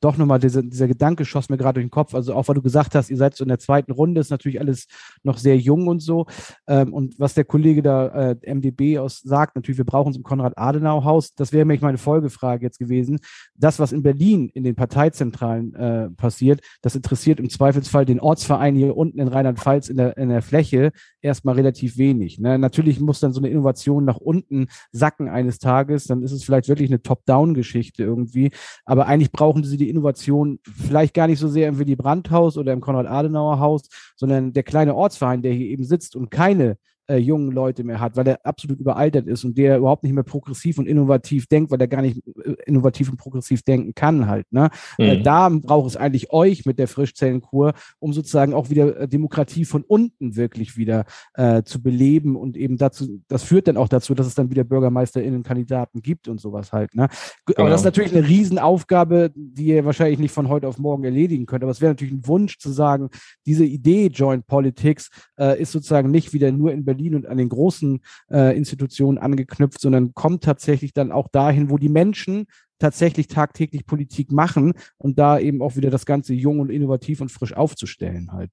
doch 0.00 0.16
nochmal 0.16 0.38
diese, 0.38 0.64
dieser 0.64 0.88
Gedanke 0.88 1.24
schoss 1.24 1.48
mir 1.48 1.56
gerade 1.56 1.74
durch 1.74 1.86
den 1.86 1.90
Kopf. 1.90 2.14
Also 2.14 2.34
auch 2.34 2.48
weil 2.48 2.54
du 2.54 2.62
gesagt 2.62 2.94
hast, 2.94 3.10
ihr 3.10 3.16
seid 3.16 3.36
so 3.36 3.44
in 3.44 3.48
der 3.48 3.58
zweiten 3.58 3.92
Runde, 3.92 4.20
ist 4.20 4.30
natürlich 4.30 4.60
alles 4.60 4.86
noch 5.22 5.38
sehr 5.38 5.56
jung 5.56 5.88
und 5.88 6.00
so. 6.00 6.26
Ähm, 6.66 6.92
und 6.92 7.18
was 7.18 7.34
der 7.34 7.44
Kollege 7.44 7.82
da 7.82 8.30
äh, 8.32 8.54
MDB 8.54 8.98
aus 8.98 9.20
sagt, 9.20 9.56
natürlich, 9.56 9.78
wir 9.78 9.84
brauchen 9.84 10.10
es 10.10 10.16
im 10.16 10.22
Konrad-Adenauer-Haus. 10.22 11.34
Das 11.34 11.52
wäre 11.52 11.64
nämlich 11.64 11.80
meine 11.80 11.98
Folgefrage 11.98 12.64
jetzt 12.64 12.78
gewesen. 12.78 13.18
Das, 13.54 13.78
was 13.78 13.92
in 13.92 14.02
Berlin 14.02 14.50
in 14.54 14.64
den 14.64 14.74
Parteizentralen 14.74 15.74
äh, 15.74 16.10
passiert, 16.10 16.60
das 16.82 16.94
interessiert 16.94 17.40
im 17.40 17.50
Zweifelsfall 17.50 18.04
den 18.04 18.20
Ortsverein 18.20 18.74
hier 18.74 18.96
unten 18.96 19.18
in 19.18 19.28
Rheinland-Pfalz 19.28 19.88
in 19.88 19.96
der, 19.96 20.16
in 20.16 20.28
der 20.28 20.42
Fläche 20.42 20.92
erstmal 21.20 21.56
relativ 21.56 21.98
wenig. 21.98 22.38
Ne? 22.38 22.58
Natürlich 22.58 23.00
muss 23.00 23.20
dann 23.20 23.32
so 23.32 23.40
eine 23.40 23.48
Innovation 23.48 24.04
nach 24.04 24.18
unten 24.18 24.68
sacken 24.92 25.28
eines 25.28 25.58
Tages, 25.58 26.04
dann 26.04 26.22
ist 26.22 26.32
es 26.32 26.44
vielleicht 26.44 26.68
wirklich 26.68 26.90
eine 26.90 27.02
Top-Down-Geschichte 27.02 28.02
irgendwie. 28.02 28.50
Aber 28.84 29.06
eigentlich 29.06 29.32
brauchen 29.32 29.64
sie 29.64 29.75
die 29.76 29.88
Innovation 29.88 30.58
vielleicht 30.64 31.14
gar 31.14 31.26
nicht 31.26 31.38
so 31.38 31.48
sehr 31.48 31.68
im 31.68 31.78
Willy 31.78 31.96
Brandt-Haus 31.96 32.56
oder 32.56 32.72
im 32.72 32.80
Konrad-Adenauer-Haus, 32.80 33.88
sondern 34.16 34.52
der 34.52 34.62
kleine 34.62 34.94
Ortsverein, 34.94 35.42
der 35.42 35.52
hier 35.52 35.66
eben 35.66 35.84
sitzt 35.84 36.16
und 36.16 36.30
keine 36.30 36.76
äh, 37.08 37.16
jungen 37.16 37.52
Leute 37.52 37.84
mehr 37.84 38.00
hat, 38.00 38.16
weil 38.16 38.26
er 38.26 38.44
absolut 38.44 38.80
überaltert 38.80 39.26
ist 39.26 39.44
und 39.44 39.56
der 39.56 39.78
überhaupt 39.78 40.02
nicht 40.02 40.12
mehr 40.12 40.24
progressiv 40.24 40.78
und 40.78 40.86
innovativ 40.86 41.46
denkt, 41.46 41.70
weil 41.70 41.80
er 41.80 41.88
gar 41.88 42.02
nicht 42.02 42.22
äh, 42.44 42.54
innovativ 42.66 43.10
und 43.10 43.16
progressiv 43.16 43.62
denken 43.62 43.94
kann 43.94 44.26
halt. 44.26 44.46
Ne? 44.50 44.70
Mhm. 44.98 45.04
Äh, 45.04 45.22
da 45.22 45.48
braucht 45.48 45.88
es 45.88 45.96
eigentlich 45.96 46.32
euch 46.32 46.66
mit 46.66 46.78
der 46.78 46.88
Frischzellenkur, 46.88 47.74
um 47.98 48.12
sozusagen 48.12 48.54
auch 48.54 48.70
wieder 48.70 49.00
äh, 49.00 49.08
Demokratie 49.08 49.64
von 49.64 49.82
unten 49.82 50.36
wirklich 50.36 50.76
wieder 50.76 51.04
äh, 51.34 51.62
zu 51.62 51.82
beleben 51.82 52.36
und 52.36 52.56
eben 52.56 52.76
dazu, 52.76 53.20
das 53.28 53.42
führt 53.42 53.68
dann 53.68 53.76
auch 53.76 53.88
dazu, 53.88 54.14
dass 54.14 54.26
es 54.26 54.34
dann 54.34 54.50
wieder 54.50 54.64
BürgermeisterInnen-Kandidaten 54.64 56.02
gibt 56.02 56.28
und 56.28 56.40
sowas 56.40 56.72
halt. 56.72 56.94
Ne? 56.94 57.08
Genau. 57.46 57.60
Aber 57.60 57.70
das 57.70 57.82
ist 57.82 57.84
natürlich 57.84 58.14
eine 58.14 58.26
Riesenaufgabe, 58.26 59.32
die 59.34 59.66
ihr 59.66 59.84
wahrscheinlich 59.84 60.18
nicht 60.18 60.32
von 60.32 60.48
heute 60.48 60.68
auf 60.68 60.78
morgen 60.78 61.04
erledigen 61.04 61.46
könnt. 61.46 61.62
Aber 61.62 61.72
es 61.72 61.80
wäre 61.80 61.92
natürlich 61.92 62.14
ein 62.14 62.26
Wunsch 62.26 62.58
zu 62.58 62.70
sagen, 62.70 63.10
diese 63.46 63.64
Idee 63.64 64.06
Joint 64.08 64.46
Politics 64.46 65.10
äh, 65.38 65.60
ist 65.60 65.72
sozusagen 65.72 66.10
nicht 66.10 66.32
wieder 66.32 66.50
nur 66.50 66.72
in 66.72 66.84
Berlin 66.84 66.95
und 67.14 67.26
an 67.26 67.38
den 67.38 67.48
großen 67.48 68.00
äh, 68.30 68.56
Institutionen 68.56 69.18
angeknüpft, 69.18 69.80
sondern 69.80 70.14
kommt 70.14 70.44
tatsächlich 70.44 70.92
dann 70.92 71.12
auch 71.12 71.28
dahin, 71.28 71.70
wo 71.70 71.78
die 71.78 71.88
Menschen 71.88 72.46
tatsächlich 72.78 73.28
tagtäglich 73.28 73.86
Politik 73.86 74.32
machen 74.32 74.74
und 74.98 75.18
da 75.18 75.38
eben 75.38 75.62
auch 75.62 75.76
wieder 75.76 75.90
das 75.90 76.06
Ganze 76.06 76.34
jung 76.34 76.60
und 76.60 76.70
innovativ 76.70 77.20
und 77.20 77.30
frisch 77.30 77.54
aufzustellen 77.54 78.32
halt. 78.32 78.50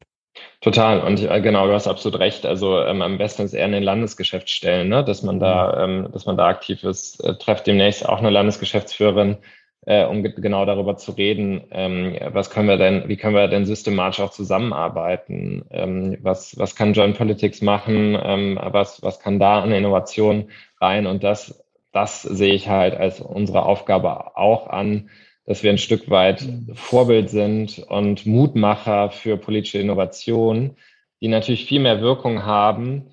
Total. 0.62 1.02
Und 1.02 1.22
äh, 1.22 1.42
genau, 1.42 1.68
du 1.68 1.74
hast 1.74 1.88
absolut 1.88 2.20
recht. 2.20 2.46
Also 2.46 2.80
ähm, 2.82 3.02
am 3.02 3.18
besten 3.18 3.44
ist 3.44 3.54
eher 3.54 3.66
in 3.66 3.72
den 3.72 3.84
Landesgeschäftsstellen, 3.84 4.90
ne? 4.90 5.04
dass 5.04 5.22
man 5.22 5.40
da, 5.40 5.88
mhm. 5.88 6.06
ähm, 6.06 6.12
dass 6.12 6.26
man 6.26 6.38
da 6.38 6.48
aktiv 6.48 6.84
ist. 6.84 7.24
Äh, 7.24 7.38
trefft 7.38 7.68
demnächst 7.68 8.08
auch 8.08 8.20
eine 8.20 8.30
Landesgeschäftsführerin, 8.30 9.38
äh, 9.86 10.06
um 10.06 10.24
genau 10.24 10.66
darüber 10.66 10.98
zu 10.98 11.12
reden, 11.12 11.64
ähm, 11.72 12.16
was 12.32 12.50
können 12.50 12.68
wir 12.68 12.78
denn, 12.78 13.08
wie 13.08 13.18
können 13.18 13.36
wir 13.36 13.48
denn 13.48 13.66
systematisch 13.66 14.22
auch 14.22 14.32
zusammenarbeiten? 14.32 15.66
Ähm, 15.72 16.18
was, 16.22 16.58
was 16.58 16.76
kann 16.76 16.94
Joint 16.94 17.18
Politics 17.18 17.62
machen? 17.62 18.18
Ähm, 18.22 18.60
was, 18.62 19.02
was 19.04 19.20
kann 19.20 19.40
da 19.40 19.62
an 19.62 19.72
Innovation 19.72 20.50
rein? 20.80 21.06
Und 21.06 21.24
das, 21.24 21.64
das 21.92 22.22
sehe 22.22 22.54
ich 22.54 22.70
halt 22.70 22.96
als 22.96 23.20
unsere 23.20 23.66
Aufgabe 23.66 24.38
auch 24.38 24.68
an, 24.68 25.10
dass 25.46 25.64
wir 25.64 25.72
ein 25.72 25.78
Stück 25.78 26.10
weit. 26.10 26.48
Vorbild 26.74 27.30
sind 27.30 27.80
und 27.80 28.26
Mutmacher 28.26 29.10
für 29.10 29.38
politische 29.38 29.80
Innovation, 29.80 30.78
die 31.22 31.28
natürlich 31.28 31.66
viel 31.66 31.82
mehr 31.82 32.02
Wirkung 32.02 32.46
haben, 32.46 33.08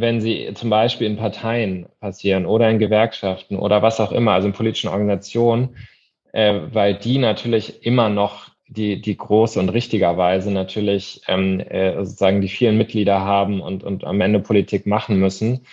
wenn 0.00 0.20
sie 0.20 0.50
zum 0.54 0.70
Beispiel 0.70 1.06
in 1.06 1.16
Parteien 1.16 1.86
passieren 2.00 2.46
oder 2.46 2.70
in 2.70 2.78
Gewerkschaften 2.78 3.56
oder 3.56 3.82
was 3.82 4.00
auch 4.00 4.12
immer, 4.12 4.32
also 4.32 4.48
in 4.48 4.54
politischen 4.54 4.88
Organisationen, 4.88 5.76
äh, 6.32 6.60
weil 6.72 6.94
die 6.94 7.18
natürlich 7.18 7.84
immer 7.84 8.08
noch 8.08 8.50
die, 8.66 9.00
die 9.00 9.16
große 9.16 9.58
und 9.58 9.70
richtigerweise 9.70 10.50
natürlich 10.50 11.22
ähm, 11.26 11.60
äh, 11.60 11.96
sozusagen 12.04 12.40
die 12.40 12.48
vielen 12.48 12.76
Mitglieder 12.76 13.20
haben 13.20 13.60
und, 13.60 13.82
und 13.82 14.04
am 14.04 14.20
Ende 14.20 14.40
Politik 14.40 14.86
machen 14.86 15.18
müssen. 15.18 15.66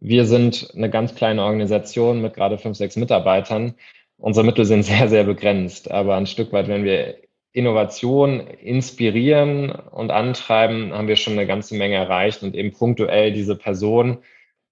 Wir 0.00 0.24
sind 0.24 0.72
eine 0.76 0.90
ganz 0.90 1.14
kleine 1.14 1.42
Organisation 1.42 2.22
mit 2.22 2.34
gerade 2.34 2.58
fünf, 2.58 2.76
sechs 2.76 2.96
Mitarbeitern 2.96 3.74
unsere 4.18 4.44
Mittel 4.44 4.64
sind 4.64 4.82
sehr, 4.84 5.08
sehr 5.08 5.24
begrenzt. 5.24 5.90
Aber 5.90 6.16
ein 6.16 6.26
Stück 6.26 6.52
weit, 6.52 6.68
wenn 6.68 6.84
wir 6.84 7.16
Innovation 7.52 8.40
inspirieren 8.40 9.70
und 9.70 10.10
antreiben, 10.10 10.92
haben 10.92 11.08
wir 11.08 11.16
schon 11.16 11.32
eine 11.34 11.46
ganze 11.46 11.74
Menge 11.74 11.96
erreicht 11.96 12.42
und 12.42 12.54
eben 12.54 12.72
punktuell 12.72 13.32
diese 13.32 13.56
Personen, 13.56 14.18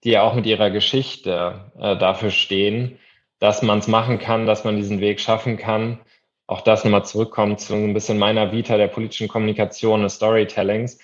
die 0.04 0.10
ja 0.10 0.22
auch 0.22 0.34
mit 0.34 0.46
ihrer 0.46 0.70
Geschichte 0.70 1.72
äh, 1.78 1.96
dafür 1.96 2.30
stehen, 2.30 2.98
dass 3.38 3.62
man 3.62 3.78
es 3.78 3.88
machen 3.88 4.18
kann, 4.18 4.46
dass 4.46 4.64
man 4.64 4.76
diesen 4.76 5.00
Weg 5.00 5.20
schaffen 5.20 5.56
kann. 5.56 6.00
Auch 6.46 6.60
das 6.60 6.84
nochmal 6.84 7.04
zurückkommt 7.04 7.60
zu 7.60 7.74
ein 7.74 7.94
bisschen 7.94 8.18
meiner 8.18 8.52
Vita 8.52 8.76
der 8.76 8.88
politischen 8.88 9.28
Kommunikation 9.28 10.02
des 10.02 10.14
Storytellings. 10.14 10.98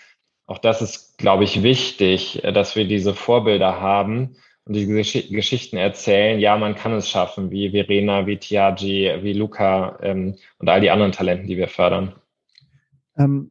Auch 0.47 0.59
das 0.59 0.83
ist, 0.83 1.18
glaube 1.18 1.45
ich, 1.45 1.62
wichtig, 1.62 2.45
äh, 2.45 2.53
dass 2.53 2.77
wir 2.77 2.87
diese 2.87 3.14
Vorbilder 3.14 3.81
haben 3.81 4.37
und 4.65 4.75
die 4.75 4.87
Gesch 4.87 5.29
Geschichten 5.31 5.77
erzählen, 5.77 6.39
ja, 6.39 6.57
man 6.57 6.75
kann 6.75 6.93
es 6.93 7.09
schaffen, 7.09 7.51
wie 7.51 7.71
Verena, 7.71 8.27
wie 8.27 8.37
Tiagi, 8.37 9.11
wie 9.23 9.33
Luca 9.33 9.99
ähm, 10.03 10.37
und 10.59 10.69
all 10.69 10.81
die 10.81 10.91
anderen 10.91 11.13
Talenten, 11.13 11.49
die 11.49 11.57
wir 11.57 11.69
fördern. 11.69 12.15
Ähm, 13.17 13.51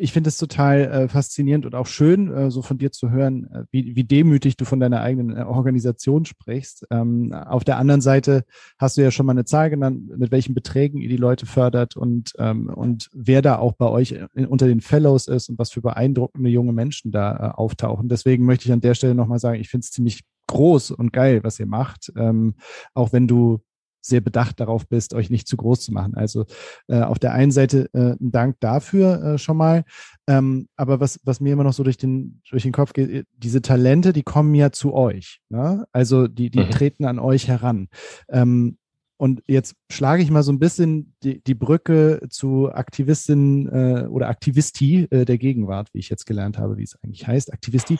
ich 0.00 0.12
finde 0.12 0.28
es 0.28 0.38
total 0.38 0.80
äh, 0.80 1.08
faszinierend 1.08 1.66
und 1.66 1.74
auch 1.74 1.86
schön, 1.86 2.32
äh, 2.32 2.50
so 2.50 2.62
von 2.62 2.78
dir 2.78 2.92
zu 2.92 3.10
hören, 3.10 3.48
äh, 3.52 3.64
wie, 3.72 3.96
wie 3.96 4.04
demütig 4.04 4.56
du 4.56 4.64
von 4.64 4.78
deiner 4.78 5.00
eigenen 5.00 5.36
äh, 5.36 5.42
Organisation 5.42 6.24
sprichst. 6.24 6.86
Ähm, 6.90 7.32
auf 7.32 7.64
der 7.64 7.78
anderen 7.78 8.00
Seite 8.00 8.44
hast 8.78 8.96
du 8.96 9.02
ja 9.02 9.10
schon 9.10 9.26
mal 9.26 9.32
eine 9.32 9.44
Zahl 9.44 9.70
genannt, 9.70 10.16
mit 10.16 10.30
welchen 10.30 10.54
Beträgen 10.54 11.00
ihr 11.00 11.08
die 11.08 11.16
Leute 11.16 11.46
fördert 11.46 11.96
und, 11.96 12.32
ähm, 12.38 12.68
und 12.68 13.10
wer 13.12 13.42
da 13.42 13.58
auch 13.58 13.72
bei 13.72 13.88
euch 13.88 14.16
in, 14.34 14.46
unter 14.46 14.68
den 14.68 14.80
Fellows 14.80 15.26
ist 15.26 15.48
und 15.48 15.58
was 15.58 15.72
für 15.72 15.82
beeindruckende 15.82 16.48
junge 16.48 16.72
Menschen 16.72 17.10
da 17.10 17.36
äh, 17.36 17.50
auftauchen. 17.56 18.08
Deswegen 18.08 18.46
möchte 18.46 18.66
ich 18.66 18.72
an 18.72 18.80
der 18.80 18.94
Stelle 18.94 19.16
nochmal 19.16 19.40
sagen, 19.40 19.60
ich 19.60 19.68
finde 19.68 19.84
es 19.84 19.90
ziemlich 19.90 20.22
groß 20.48 20.90
und 20.90 21.12
geil, 21.12 21.44
was 21.44 21.60
ihr 21.60 21.66
macht, 21.66 22.12
ähm, 22.16 22.54
auch 22.94 23.12
wenn 23.12 23.28
du 23.28 23.60
sehr 24.00 24.20
bedacht 24.20 24.60
darauf 24.60 24.88
bist, 24.88 25.14
euch 25.14 25.30
nicht 25.30 25.46
zu 25.46 25.56
groß 25.56 25.80
zu 25.80 25.92
machen. 25.92 26.14
Also 26.14 26.46
äh, 26.88 27.00
auf 27.00 27.18
der 27.18 27.32
einen 27.32 27.50
Seite 27.50 27.90
äh, 27.92 28.16
ein 28.20 28.30
Dank 28.30 28.56
dafür 28.60 29.22
äh, 29.22 29.38
schon 29.38 29.56
mal. 29.56 29.84
Ähm, 30.26 30.68
aber 30.76 31.00
was, 31.00 31.20
was 31.24 31.40
mir 31.40 31.52
immer 31.52 31.64
noch 31.64 31.72
so 31.72 31.84
durch 31.84 31.96
den, 31.96 32.40
durch 32.48 32.62
den 32.62 32.72
Kopf 32.72 32.92
geht, 32.92 33.26
diese 33.36 33.62
Talente, 33.62 34.12
die 34.12 34.22
kommen 34.22 34.54
ja 34.54 34.72
zu 34.72 34.94
euch. 34.94 35.40
Ne? 35.48 35.86
Also 35.92 36.26
die, 36.26 36.50
die 36.50 36.60
mhm. 36.60 36.70
treten 36.70 37.04
an 37.04 37.18
euch 37.18 37.48
heran. 37.48 37.88
Ähm, 38.28 38.78
und 39.18 39.42
jetzt 39.48 39.74
schlage 39.90 40.22
ich 40.22 40.30
mal 40.30 40.44
so 40.44 40.52
ein 40.52 40.60
bisschen 40.60 41.12
die, 41.24 41.42
die 41.42 41.56
Brücke 41.56 42.20
zu 42.30 42.70
Aktivistin 42.72 43.66
äh, 43.66 44.06
oder 44.08 44.28
Aktivisti 44.28 45.08
äh, 45.10 45.24
der 45.24 45.38
Gegenwart, 45.38 45.88
wie 45.92 45.98
ich 45.98 46.08
jetzt 46.08 46.24
gelernt 46.24 46.56
habe, 46.56 46.76
wie 46.76 46.84
es 46.84 46.96
eigentlich 47.02 47.26
heißt, 47.26 47.52
Aktivisti. 47.52 47.98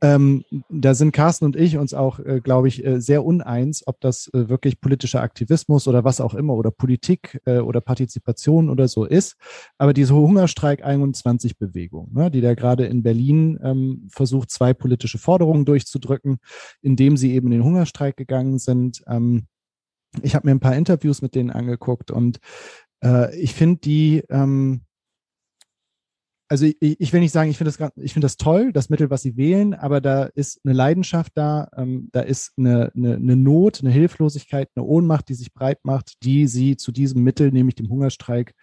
Ähm, 0.00 0.44
da 0.68 0.94
sind 0.94 1.10
Carsten 1.10 1.46
und 1.46 1.56
ich 1.56 1.78
uns 1.78 1.94
auch, 1.94 2.20
äh, 2.20 2.40
glaube 2.40 2.68
ich, 2.68 2.84
äh, 2.84 3.00
sehr 3.00 3.24
uneins, 3.24 3.82
ob 3.86 4.00
das 4.00 4.28
äh, 4.28 4.48
wirklich 4.48 4.80
politischer 4.80 5.20
Aktivismus 5.20 5.88
oder 5.88 6.04
was 6.04 6.20
auch 6.20 6.34
immer 6.34 6.54
oder 6.54 6.70
Politik 6.70 7.40
äh, 7.44 7.58
oder 7.58 7.80
Partizipation 7.80 8.70
oder 8.70 8.86
so 8.86 9.04
ist. 9.04 9.34
Aber 9.78 9.92
diese 9.92 10.14
Hungerstreik 10.14 10.84
21 10.84 11.58
Bewegung, 11.58 12.12
ne, 12.14 12.30
die 12.30 12.40
da 12.40 12.54
gerade 12.54 12.86
in 12.86 13.02
Berlin 13.02 13.58
ähm, 13.64 14.06
versucht, 14.12 14.52
zwei 14.52 14.74
politische 14.74 15.18
Forderungen 15.18 15.64
durchzudrücken, 15.64 16.38
indem 16.82 17.16
sie 17.16 17.34
eben 17.34 17.48
in 17.48 17.52
den 17.58 17.64
Hungerstreik 17.64 18.16
gegangen 18.16 18.60
sind. 18.60 19.02
Ähm, 19.08 19.48
ich 20.22 20.34
habe 20.34 20.46
mir 20.46 20.54
ein 20.54 20.60
paar 20.60 20.76
Interviews 20.76 21.22
mit 21.22 21.34
denen 21.34 21.50
angeguckt 21.50 22.10
und 22.10 22.38
äh, 23.02 23.34
ich 23.38 23.54
finde 23.54 23.80
die, 23.80 24.22
ähm, 24.28 24.82
also 26.48 26.66
ich, 26.66 26.76
ich, 26.80 27.12
will 27.14 27.20
nicht 27.20 27.32
sagen, 27.32 27.50
ich 27.50 27.56
finde 27.56 27.72
das, 27.72 27.90
ich 27.96 28.12
finde 28.12 28.26
das 28.26 28.36
toll, 28.36 28.72
das 28.74 28.90
Mittel, 28.90 29.08
was 29.08 29.22
sie 29.22 29.38
wählen, 29.38 29.72
aber 29.72 30.02
da 30.02 30.24
ist 30.24 30.60
eine 30.64 30.74
Leidenschaft 30.74 31.32
da, 31.34 31.68
ähm, 31.74 32.10
da 32.12 32.20
ist 32.20 32.52
eine, 32.58 32.92
eine, 32.94 33.14
eine 33.14 33.36
Not, 33.36 33.80
eine 33.80 33.90
Hilflosigkeit, 33.90 34.68
eine 34.74 34.84
Ohnmacht, 34.84 35.30
die 35.30 35.34
sich 35.34 35.54
breit 35.54 35.78
macht, 35.84 36.22
die 36.22 36.46
sie 36.46 36.76
zu 36.76 36.92
diesem 36.92 37.22
Mittel, 37.22 37.50
nämlich 37.52 37.76
dem 37.76 37.88
Hungerstreik, 37.88 38.54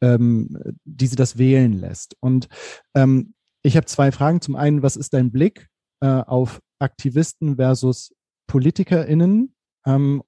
ähm, 0.00 0.58
die 0.84 1.06
sie 1.06 1.16
das 1.16 1.36
wählen 1.36 1.74
lässt. 1.74 2.16
Und 2.20 2.48
ähm, 2.94 3.34
ich 3.62 3.76
habe 3.76 3.86
zwei 3.86 4.10
Fragen. 4.10 4.40
Zum 4.40 4.56
einen, 4.56 4.82
was 4.82 4.96
ist 4.96 5.12
dein 5.12 5.30
Blick 5.30 5.68
äh, 6.00 6.06
auf 6.06 6.60
Aktivisten 6.78 7.56
versus 7.56 8.14
PolitikerInnen 8.46 9.53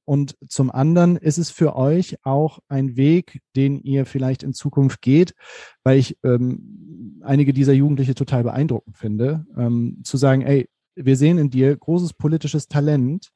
und 0.04 0.36
zum 0.48 0.70
anderen 0.70 1.16
ist 1.16 1.38
es 1.38 1.50
für 1.50 1.76
euch 1.76 2.16
auch 2.24 2.58
ein 2.68 2.96
Weg, 2.96 3.40
den 3.56 3.80
ihr 3.80 4.04
vielleicht 4.04 4.42
in 4.42 4.52
Zukunft 4.52 5.00
geht, 5.00 5.34
weil 5.82 5.98
ich 5.98 6.18
ähm, 6.24 7.20
einige 7.22 7.52
dieser 7.52 7.72
Jugendliche 7.72 8.14
total 8.14 8.44
beeindruckend 8.44 8.98
finde, 8.98 9.46
ähm, 9.56 10.00
zu 10.04 10.16
sagen, 10.18 10.42
ey, 10.42 10.68
wir 10.94 11.16
sehen 11.16 11.38
in 11.38 11.50
dir 11.50 11.76
großes 11.76 12.14
politisches 12.14 12.68
Talent. 12.68 13.30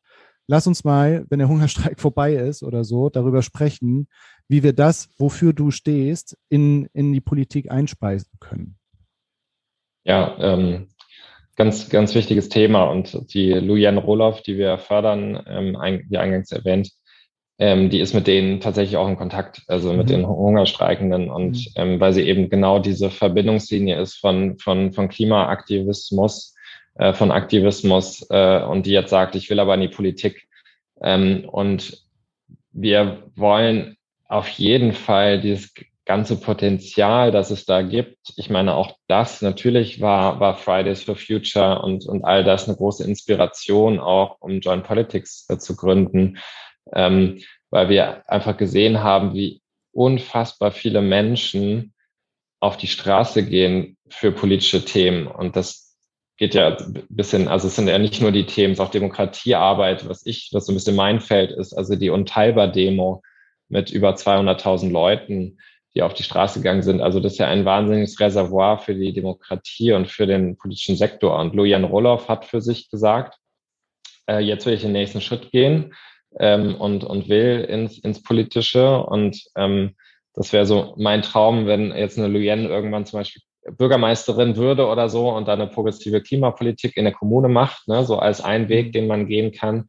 Lass 0.47 0.67
uns 0.67 0.85
mal, 0.85 1.25
wenn 1.31 1.39
der 1.39 1.49
Hungerstreik 1.49 2.01
vorbei 2.01 2.35
ist 2.35 2.63
oder 2.63 2.85
so, 2.85 3.09
darüber 3.09 3.43
sprechen, 3.43 4.09
wie 4.49 4.63
wir 4.63 4.73
das, 4.73 5.09
wofür 5.19 5.53
du 5.53 5.71
stehst, 5.71 6.37
in, 6.49 6.87
in 6.93 7.13
die 7.13 7.21
Politik 7.21 7.71
einspeisen 7.71 8.33
können. 8.41 8.77
Ja, 10.05 10.37
ähm, 10.39 10.89
ganz, 11.61 11.91
ganz 11.91 12.15
wichtiges 12.15 12.49
Thema. 12.49 12.85
Und 12.85 13.35
die 13.35 13.53
Lujan 13.53 13.99
Roloff, 13.99 14.41
die 14.41 14.57
wir 14.57 14.79
fördern, 14.79 15.45
ähm, 15.47 15.77
ein, 15.77 16.07
wie 16.09 16.17
eingangs 16.17 16.51
erwähnt, 16.53 16.91
ähm, 17.59 17.91
die 17.91 18.01
ist 18.01 18.15
mit 18.15 18.27
denen 18.27 18.61
tatsächlich 18.61 18.97
auch 18.97 19.07
in 19.07 19.19
Kontakt, 19.19 19.61
also 19.67 19.93
mit 19.93 20.07
mhm. 20.07 20.13
den 20.13 20.27
Hungerstreikenden. 20.27 21.29
Und 21.29 21.59
mhm. 21.59 21.73
ähm, 21.77 22.01
weil 22.01 22.15
sie 22.15 22.23
eben 22.23 22.49
genau 22.49 22.79
diese 22.79 23.11
Verbindungslinie 23.11 24.01
ist 24.01 24.15
von, 24.15 24.57
von, 24.59 24.95
von 24.95 25.11
Klimaaktivismus, 25.11 26.55
äh, 26.95 27.13
von 27.13 27.31
Aktivismus 27.31 28.27
äh, 28.31 28.63
und 28.63 28.87
die 28.87 28.93
jetzt 28.93 29.11
sagt, 29.11 29.35
ich 29.35 29.51
will 29.51 29.61
aber 29.61 29.75
in 29.75 29.83
die 29.83 29.89
Politik. 29.89 30.49
Ähm, 31.03 31.47
und 31.47 32.07
wir 32.73 33.25
wollen 33.37 33.99
auf 34.25 34.49
jeden 34.49 34.95
Fall 34.95 35.43
dieses 35.43 35.75
ganze 36.11 36.41
Potenzial, 36.41 37.31
das 37.31 37.53
es 37.53 37.67
da 37.67 37.83
gibt. 37.83 38.19
Ich 38.35 38.51
meine, 38.51 38.75
auch 38.75 38.97
das 39.07 39.43
natürlich 39.43 40.01
war, 40.01 40.41
war 40.41 40.57
Fridays 40.57 41.05
for 41.05 41.15
Future 41.15 41.83
und, 41.83 42.05
und 42.05 42.25
all 42.25 42.43
das 42.43 42.67
eine 42.67 42.77
große 42.77 43.05
Inspiration 43.05 44.01
auch, 44.01 44.41
um 44.41 44.59
Joint 44.59 44.83
Politics 44.83 45.47
äh, 45.49 45.59
zu 45.59 45.77
gründen, 45.77 46.39
ähm, 46.93 47.39
weil 47.71 47.91
wir 47.91 48.29
einfach 48.29 48.57
gesehen 48.57 49.05
haben, 49.05 49.35
wie 49.35 49.63
unfassbar 49.93 50.73
viele 50.73 51.01
Menschen 51.01 51.95
auf 52.59 52.77
die 52.77 52.89
Straße 52.89 53.47
gehen 53.47 53.97
für 54.09 54.33
politische 54.33 54.85
Themen. 54.85 55.29
Und 55.29 55.55
das 55.55 55.97
geht 56.39 56.57
ja 56.57 56.77
ein 56.77 57.07
bisschen, 57.09 57.47
also 57.47 57.69
es 57.69 57.77
sind 57.77 57.87
ja 57.87 57.99
nicht 57.99 58.21
nur 58.21 58.33
die 58.33 58.47
Themen, 58.47 58.73
es 58.73 58.81
ist 58.81 58.85
auch 58.85 58.91
Demokratiearbeit, 58.91 60.09
was 60.09 60.27
ich, 60.27 60.51
was 60.51 60.67
so 60.67 60.73
ein 60.73 60.75
bisschen 60.75 60.97
mein 60.97 61.21
Feld 61.21 61.53
ist, 61.53 61.73
also 61.73 61.95
die 61.95 62.11
Unteilbar-Demo 62.11 63.23
mit 63.69 63.93
über 63.93 64.17
200.000 64.17 64.91
Leuten, 64.91 65.59
die 65.95 66.03
auf 66.03 66.15
die 66.15 66.23
Straße 66.23 66.61
gegangen 66.61 66.83
sind. 66.83 67.01
Also 67.01 67.21
das 67.21 67.33
ist 67.33 67.39
ja 67.39 67.49
ein 67.49 67.65
wahnsinniges 67.65 68.21
Reservoir 68.21 68.79
für 68.79 68.95
die 68.95 69.13
Demokratie 69.13 69.93
und 69.93 70.09
für 70.09 70.27
den 70.27 70.57
politischen 70.57 70.97
Sektor. 70.97 71.39
Und 71.39 71.55
Lujan 71.55 71.85
Roloff 71.85 72.29
hat 72.29 72.45
für 72.45 72.61
sich 72.61 72.91
gesagt, 72.91 73.39
äh, 74.29 74.39
jetzt 74.39 74.67
will 74.67 74.75
ich 74.75 74.83
den 74.83 74.93
nächsten 74.93 75.21
Schritt 75.21 75.51
gehen 75.51 75.95
ähm, 76.39 76.77
und, 76.77 77.03
und 77.03 77.29
will 77.29 77.67
ins, 77.69 77.99
ins 77.99 78.23
Politische. 78.23 79.03
Und 79.03 79.43
ähm, 79.57 79.97
das 80.35 80.53
wäre 80.53 80.67
so 80.67 80.95
mein 80.97 81.23
Traum, 81.23 81.67
wenn 81.67 81.95
jetzt 81.95 82.19
eine 82.19 82.29
Luyen 82.29 82.67
irgendwann 82.67 83.07
zum 83.07 83.21
Beispiel 83.21 83.43
Bürgermeisterin 83.77 84.57
würde 84.57 84.87
oder 84.87 85.09
so 85.09 85.29
und 85.31 85.49
dann 85.49 85.61
eine 85.61 85.71
progressive 85.71 86.23
Klimapolitik 86.23 86.97
in 86.97 87.05
der 87.05 87.13
Kommune 87.13 87.49
macht, 87.49 87.89
ne, 87.89 88.05
so 88.05 88.19
als 88.19 88.41
ein 88.41 88.69
Weg, 88.69 88.89
mhm. 88.89 88.93
den 88.93 89.07
man 89.07 89.27
gehen 89.27 89.53
kann. 89.53 89.87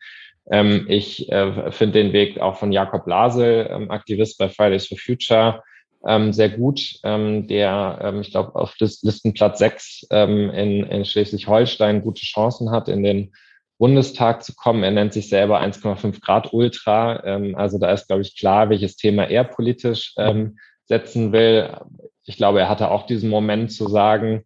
Ähm, 0.50 0.86
ich 0.90 1.32
äh, 1.32 1.72
finde 1.72 2.04
den 2.04 2.14
Weg 2.14 2.40
auch 2.40 2.58
von 2.58 2.72
Jakob 2.72 3.08
Lasel, 3.08 3.70
ähm, 3.72 3.92
Aktivist 3.92 4.38
bei 4.38 4.50
Fridays 4.50 4.88
for 4.88 4.98
Future, 4.98 5.64
ähm, 6.06 6.34
sehr 6.34 6.50
gut, 6.50 7.00
ähm, 7.04 7.48
der, 7.48 8.00
ähm, 8.02 8.22
ich 8.22 8.32
glaube, 8.32 8.56
auf 8.56 8.76
Listenplatz 8.80 9.60
6 9.60 10.08
ähm, 10.10 10.50
in, 10.50 10.84
in 10.84 11.06
Schleswig-Holstein 11.06 12.02
gute 12.02 12.22
Chancen 12.22 12.72
hat, 12.72 12.90
in 12.90 13.04
den 13.04 13.34
Bundestag 13.78 14.44
zu 14.44 14.54
kommen. 14.54 14.84
Er 14.84 14.92
nennt 14.92 15.14
sich 15.14 15.30
selber 15.30 15.62
1,5 15.62 16.22
Grad 16.22 16.54
Ultra. 16.54 17.24
Ähm, 17.26 17.56
also 17.56 17.80
da 17.80 17.92
ist, 17.92 18.08
glaube 18.08 18.22
ich, 18.22 18.38
klar, 18.38 18.70
welches 18.70 18.96
Thema 18.96 19.24
er 19.24 19.44
politisch 19.44 20.14
ähm, 20.18 20.58
setzen 20.86 21.32
will. 21.32 21.76
Ich 22.24 22.38
glaube, 22.38 22.60
er 22.60 22.70
hatte 22.70 22.92
auch 22.92 23.06
diesen 23.06 23.30
Moment 23.30 23.72
zu 23.72 23.88
sagen, 23.88 24.44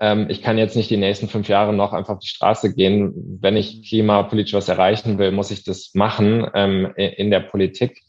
ähm, 0.00 0.26
ich 0.28 0.42
kann 0.42 0.58
jetzt 0.58 0.76
nicht 0.76 0.90
die 0.90 0.96
nächsten 0.96 1.28
fünf 1.28 1.48
Jahre 1.48 1.72
noch 1.72 1.92
einfach 1.92 2.14
auf 2.14 2.20
die 2.20 2.28
Straße 2.28 2.74
gehen. 2.74 3.38
Wenn 3.40 3.56
ich 3.56 3.88
klimapolitisch 3.88 4.54
was 4.54 4.68
erreichen 4.68 5.18
will, 5.18 5.30
muss 5.30 5.50
ich 5.50 5.64
das 5.64 5.92
machen 5.94 6.46
ähm, 6.54 6.92
in 6.96 7.30
der 7.30 7.40
Politik. 7.40 8.02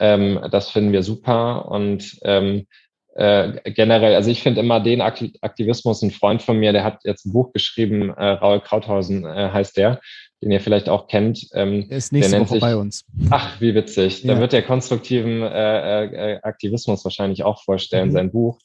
Ähm, 0.00 0.40
das 0.50 0.70
finden 0.70 0.92
wir 0.92 1.02
super 1.02 1.70
und 1.70 2.18
ähm, 2.22 2.66
äh, 3.14 3.70
generell, 3.72 4.14
also 4.14 4.30
ich 4.30 4.42
finde 4.42 4.60
immer 4.60 4.80
den 4.80 5.00
Aktivismus, 5.00 6.02
ein 6.02 6.10
Freund 6.10 6.42
von 6.42 6.58
mir, 6.58 6.72
der 6.72 6.84
hat 6.84 7.00
jetzt 7.04 7.26
ein 7.26 7.32
Buch 7.32 7.52
geschrieben, 7.52 8.10
äh, 8.10 8.24
Raul 8.24 8.60
Krauthausen 8.60 9.24
äh, 9.24 9.50
heißt 9.52 9.76
der, 9.76 10.00
den 10.42 10.50
ihr 10.50 10.60
vielleicht 10.60 10.88
auch 10.88 11.06
kennt. 11.06 11.46
Ähm, 11.52 11.86
er 11.90 11.98
ist 11.98 12.12
nächste 12.12 12.40
Woche 12.40 12.54
sich, 12.54 12.60
bei 12.60 12.76
uns. 12.76 13.04
Ach, 13.30 13.60
wie 13.60 13.74
witzig. 13.74 14.22
Ja. 14.22 14.34
Da 14.34 14.40
wird 14.40 14.52
der 14.52 14.62
konstruktiven 14.62 15.42
äh, 15.42 16.04
äh, 16.04 16.40
Aktivismus 16.42 17.04
wahrscheinlich 17.04 17.42
auch 17.42 17.62
vorstellen, 17.62 18.08
mhm. 18.08 18.12
sein 18.12 18.32
Buch. 18.32 18.58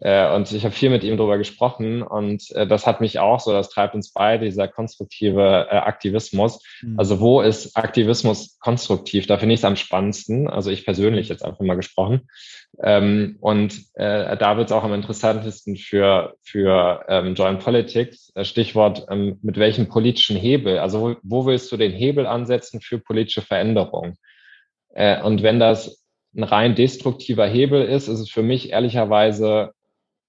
Äh, 0.00 0.34
und 0.34 0.50
ich 0.52 0.64
habe 0.64 0.74
viel 0.74 0.90
mit 0.90 1.04
ihm 1.04 1.16
darüber 1.16 1.36
gesprochen 1.36 2.02
und 2.02 2.50
äh, 2.52 2.66
das 2.66 2.86
hat 2.86 3.00
mich 3.00 3.18
auch 3.18 3.38
so, 3.40 3.52
das 3.52 3.68
treibt 3.68 3.94
uns 3.94 4.12
beide, 4.12 4.46
dieser 4.46 4.66
konstruktive 4.66 5.68
äh, 5.70 5.76
Aktivismus. 5.76 6.62
Mhm. 6.82 6.98
Also 6.98 7.20
wo 7.20 7.42
ist 7.42 7.76
Aktivismus 7.76 8.58
konstruktiv? 8.60 9.26
Da 9.26 9.36
finde 9.36 9.54
ich 9.54 9.60
es 9.60 9.64
am 9.64 9.76
spannendsten. 9.76 10.48
Also 10.48 10.70
ich 10.70 10.84
persönlich 10.84 11.28
jetzt 11.28 11.44
einfach 11.44 11.60
mal 11.60 11.74
gesprochen. 11.76 12.28
Ähm, 12.82 13.36
und 13.40 13.74
äh, 13.94 14.36
da 14.38 14.56
wird 14.56 14.68
es 14.68 14.72
auch 14.72 14.84
am 14.84 14.94
interessantesten 14.94 15.76
für, 15.76 16.34
für 16.42 17.04
ähm, 17.08 17.34
Joint 17.34 17.60
Politics. 17.60 18.32
Äh, 18.34 18.44
Stichwort, 18.44 19.06
ähm, 19.10 19.38
mit 19.42 19.58
welchem 19.58 19.88
politischen 19.88 20.36
Hebel? 20.36 20.78
Also 20.78 21.00
wo, 21.00 21.16
wo 21.22 21.46
willst 21.46 21.70
du 21.72 21.76
den 21.76 21.92
Hebel 21.92 22.26
ansetzen 22.26 22.80
für 22.80 22.98
politische 22.98 23.42
Veränderung? 23.42 24.16
Äh, 24.94 25.22
und 25.22 25.42
wenn 25.42 25.60
das 25.60 26.02
ein 26.34 26.44
rein 26.44 26.74
destruktiver 26.74 27.46
Hebel 27.46 27.84
ist, 27.84 28.08
ist 28.08 28.20
es 28.20 28.30
für 28.30 28.42
mich 28.42 28.70
ehrlicherweise 28.70 29.72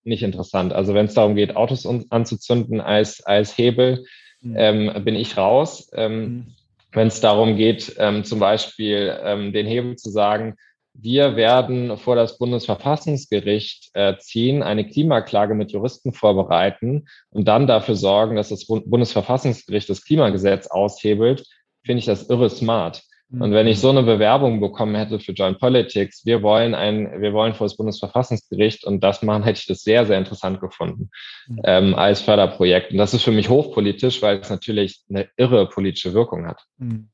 nicht 0.03 0.23
interessant. 0.23 0.73
Also 0.73 0.93
wenn 0.93 1.05
es 1.05 1.13
darum 1.13 1.35
geht, 1.35 1.55
Autos 1.55 1.87
anzuzünden 2.09 2.81
als, 2.81 3.23
als 3.25 3.57
Hebel, 3.57 4.05
mhm. 4.41 4.55
ähm, 4.57 5.03
bin 5.03 5.15
ich 5.15 5.37
raus. 5.37 5.89
Ähm, 5.93 6.21
mhm. 6.21 6.47
Wenn 6.93 7.07
es 7.07 7.21
darum 7.21 7.55
geht, 7.55 7.95
ähm, 7.99 8.23
zum 8.23 8.39
Beispiel 8.39 9.17
ähm, 9.23 9.53
den 9.53 9.65
Hebel 9.65 9.95
zu 9.95 10.09
sagen, 10.09 10.55
wir 10.93 11.37
werden 11.37 11.97
vor 11.97 12.17
das 12.17 12.37
Bundesverfassungsgericht 12.37 13.91
äh, 13.93 14.17
ziehen, 14.17 14.61
eine 14.61 14.85
Klimaklage 14.85 15.55
mit 15.55 15.71
Juristen 15.71 16.11
vorbereiten 16.11 17.07
und 17.29 17.47
dann 17.47 17.65
dafür 17.65 17.95
sorgen, 17.95 18.35
dass 18.35 18.49
das 18.49 18.67
Bundesverfassungsgericht 18.67 19.89
das 19.89 20.03
Klimagesetz 20.03 20.67
aushebelt, 20.67 21.45
finde 21.85 21.99
ich 21.99 22.05
das 22.05 22.29
irre 22.29 22.49
smart. 22.49 23.03
Und 23.39 23.53
wenn 23.53 23.67
ich 23.67 23.79
so 23.79 23.89
eine 23.89 24.03
Bewerbung 24.03 24.59
bekommen 24.59 24.95
hätte 24.95 25.19
für 25.19 25.31
Joint 25.31 25.59
Politics, 25.59 26.25
wir 26.25 26.41
wollen 26.41 26.75
ein, 26.75 27.21
wir 27.21 27.31
wollen 27.31 27.53
vor 27.53 27.65
das 27.65 27.77
Bundesverfassungsgericht 27.77 28.83
und 28.83 29.01
das 29.01 29.21
machen, 29.21 29.43
hätte 29.45 29.59
ich 29.59 29.67
das 29.67 29.83
sehr, 29.83 30.05
sehr 30.05 30.17
interessant 30.17 30.59
gefunden 30.59 31.09
mhm. 31.47 31.61
ähm, 31.63 31.95
als 31.95 32.21
Förderprojekt. 32.21 32.91
Und 32.91 32.97
das 32.97 33.13
ist 33.13 33.23
für 33.23 33.31
mich 33.31 33.47
hochpolitisch, 33.47 34.21
weil 34.21 34.39
es 34.39 34.49
natürlich 34.49 35.03
eine 35.09 35.29
irre 35.37 35.69
politische 35.69 36.13
Wirkung 36.13 36.45
hat. 36.45 36.61
Mhm. 36.77 37.10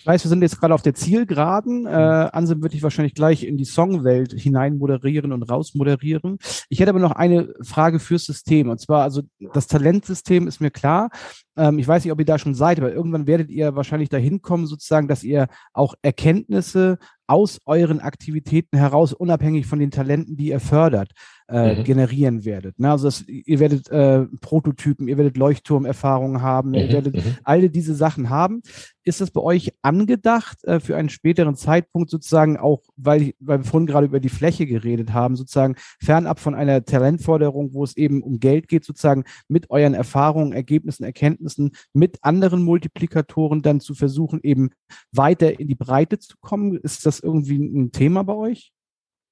Ich 0.00 0.06
weiß, 0.06 0.24
wir 0.24 0.28
sind 0.28 0.42
jetzt 0.42 0.60
gerade 0.60 0.74
auf 0.74 0.82
der 0.82 0.94
Zielgeraden. 0.94 1.86
Äh, 1.86 1.90
mhm. 1.90 2.30
Ansem 2.32 2.62
würde 2.62 2.76
ich 2.76 2.82
wahrscheinlich 2.82 3.14
gleich 3.14 3.44
in 3.44 3.56
die 3.56 3.64
Songwelt 3.64 4.32
hinein 4.32 4.78
moderieren 4.78 5.32
und 5.32 5.42
raus 5.42 5.74
moderieren. 5.74 6.38
Ich 6.68 6.80
hätte 6.80 6.90
aber 6.90 6.98
noch 6.98 7.12
eine 7.12 7.54
Frage 7.62 7.98
fürs 7.98 8.24
System. 8.24 8.70
Und 8.70 8.80
zwar, 8.80 9.02
also 9.02 9.22
das 9.52 9.66
Talentsystem 9.66 10.46
ist 10.46 10.60
mir 10.60 10.70
klar. 10.70 11.10
Ähm, 11.56 11.78
ich 11.78 11.88
weiß 11.88 12.04
nicht, 12.04 12.12
ob 12.12 12.20
ihr 12.20 12.24
da 12.24 12.38
schon 12.38 12.54
seid, 12.54 12.78
aber 12.78 12.92
irgendwann 12.92 13.26
werdet 13.26 13.50
ihr 13.50 13.74
wahrscheinlich 13.74 14.08
dahin 14.08 14.40
kommen, 14.42 14.66
sozusagen, 14.66 15.08
dass 15.08 15.24
ihr 15.24 15.48
auch 15.72 15.94
Erkenntnisse 16.02 16.98
aus 17.26 17.60
euren 17.66 18.00
Aktivitäten 18.00 18.78
heraus, 18.78 19.12
unabhängig 19.12 19.66
von 19.66 19.78
den 19.78 19.90
Talenten, 19.90 20.36
die 20.36 20.48
ihr 20.48 20.60
fördert, 20.60 21.12
äh, 21.48 21.76
mhm. 21.76 21.84
generieren 21.84 22.44
werdet. 22.44 22.78
Ne? 22.78 22.90
Also 22.90 23.06
das, 23.06 23.24
ihr 23.26 23.58
werdet 23.58 23.88
äh, 23.88 24.26
Prototypen, 24.40 25.08
ihr 25.08 25.16
werdet 25.16 25.36
Leuchtturmerfahrungen 25.36 26.42
haben, 26.42 26.70
mhm. 26.70 26.74
ihr 26.74 26.88
werdet 26.92 27.16
mhm. 27.16 27.36
alle 27.42 27.70
diese 27.70 27.94
Sachen 27.94 28.28
haben. 28.28 28.62
Ist 29.04 29.22
das 29.22 29.30
bei 29.30 29.40
euch 29.40 29.72
angedacht 29.80 30.62
äh, 30.64 30.80
für 30.80 30.96
einen 30.96 31.08
späteren 31.08 31.56
Zeitpunkt 31.56 32.10
sozusagen 32.10 32.58
auch, 32.58 32.82
weil, 32.96 33.32
weil 33.40 33.60
wir 33.60 33.64
vorhin 33.64 33.86
gerade 33.86 34.06
über 34.06 34.20
die 34.20 34.28
Fläche 34.28 34.66
geredet 34.66 35.14
haben, 35.14 35.36
sozusagen 35.36 35.76
fernab 36.00 36.38
von 36.38 36.54
einer 36.54 36.84
Talentforderung, 36.84 37.72
wo 37.72 37.82
es 37.82 37.96
eben 37.96 38.22
um 38.22 38.40
Geld 38.40 38.68
geht, 38.68 38.84
sozusagen 38.84 39.24
mit 39.48 39.70
euren 39.70 39.94
Erfahrungen, 39.94 40.52
Ergebnissen, 40.52 41.04
Erkenntnissen, 41.04 41.70
mit 41.94 42.18
anderen 42.22 42.62
Multiplikatoren 42.62 43.62
dann 43.62 43.80
zu 43.80 43.94
versuchen, 43.94 44.40
eben 44.42 44.70
weiter 45.12 45.58
in 45.58 45.68
die 45.68 45.74
Breite 45.74 46.18
zu 46.18 46.36
kommen? 46.40 46.76
Ist 46.76 47.06
das 47.06 47.20
irgendwie 47.20 47.56
ein 47.56 47.92
Thema 47.92 48.22
bei 48.24 48.34
euch? 48.34 48.72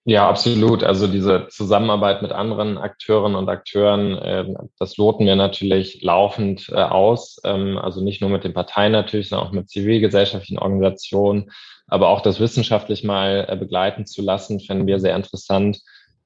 Ja, 0.09 0.28
absolut. 0.28 0.84
Also 0.84 1.09
diese 1.09 1.48
Zusammenarbeit 1.48 2.22
mit 2.22 2.30
anderen 2.30 2.78
Akteuren 2.78 3.34
und 3.34 3.48
Akteuren, 3.48 4.16
äh, 4.16 4.44
das 4.78 4.96
loten 4.98 5.26
wir 5.26 5.34
natürlich 5.34 6.00
laufend 6.00 6.68
äh, 6.68 6.76
aus. 6.76 7.40
Ähm, 7.42 7.76
also 7.76 8.04
nicht 8.04 8.20
nur 8.20 8.30
mit 8.30 8.44
den 8.44 8.54
Parteien 8.54 8.92
natürlich, 8.92 9.30
sondern 9.30 9.48
auch 9.48 9.52
mit 9.52 9.68
zivilgesellschaftlichen 9.68 10.61
Organisationen. 10.61 11.50
Aber 11.88 12.11
auch 12.11 12.20
das 12.20 12.38
wissenschaftlich 12.38 13.02
mal 13.02 13.46
äh, 13.48 13.57
begleiten 13.57 14.07
zu 14.07 14.22
lassen, 14.22 14.61
finden 14.61 14.86
wir 14.86 15.00
sehr 15.00 15.16
interessant. 15.16 15.80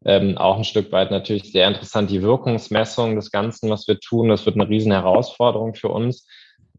Ähm, 0.05 0.37
auch 0.37 0.59
ein 0.59 0.65
Stück 0.65 0.93
weit 0.93 1.11
natürlich 1.11 1.51
sehr 1.51 1.67
interessant 1.67 2.11
die 2.11 2.21
Wirkungsmessung 2.21 3.17
des 3.17 3.31
Ganzen, 3.31 3.71
was 3.71 3.89
wir 3.89 3.99
tun. 3.99 4.29
Das 4.29 4.45
wird 4.45 4.57
eine 4.57 4.69
riesen 4.69 4.93
Herausforderung 4.93 5.75
für 5.75 5.89
uns 5.89 6.27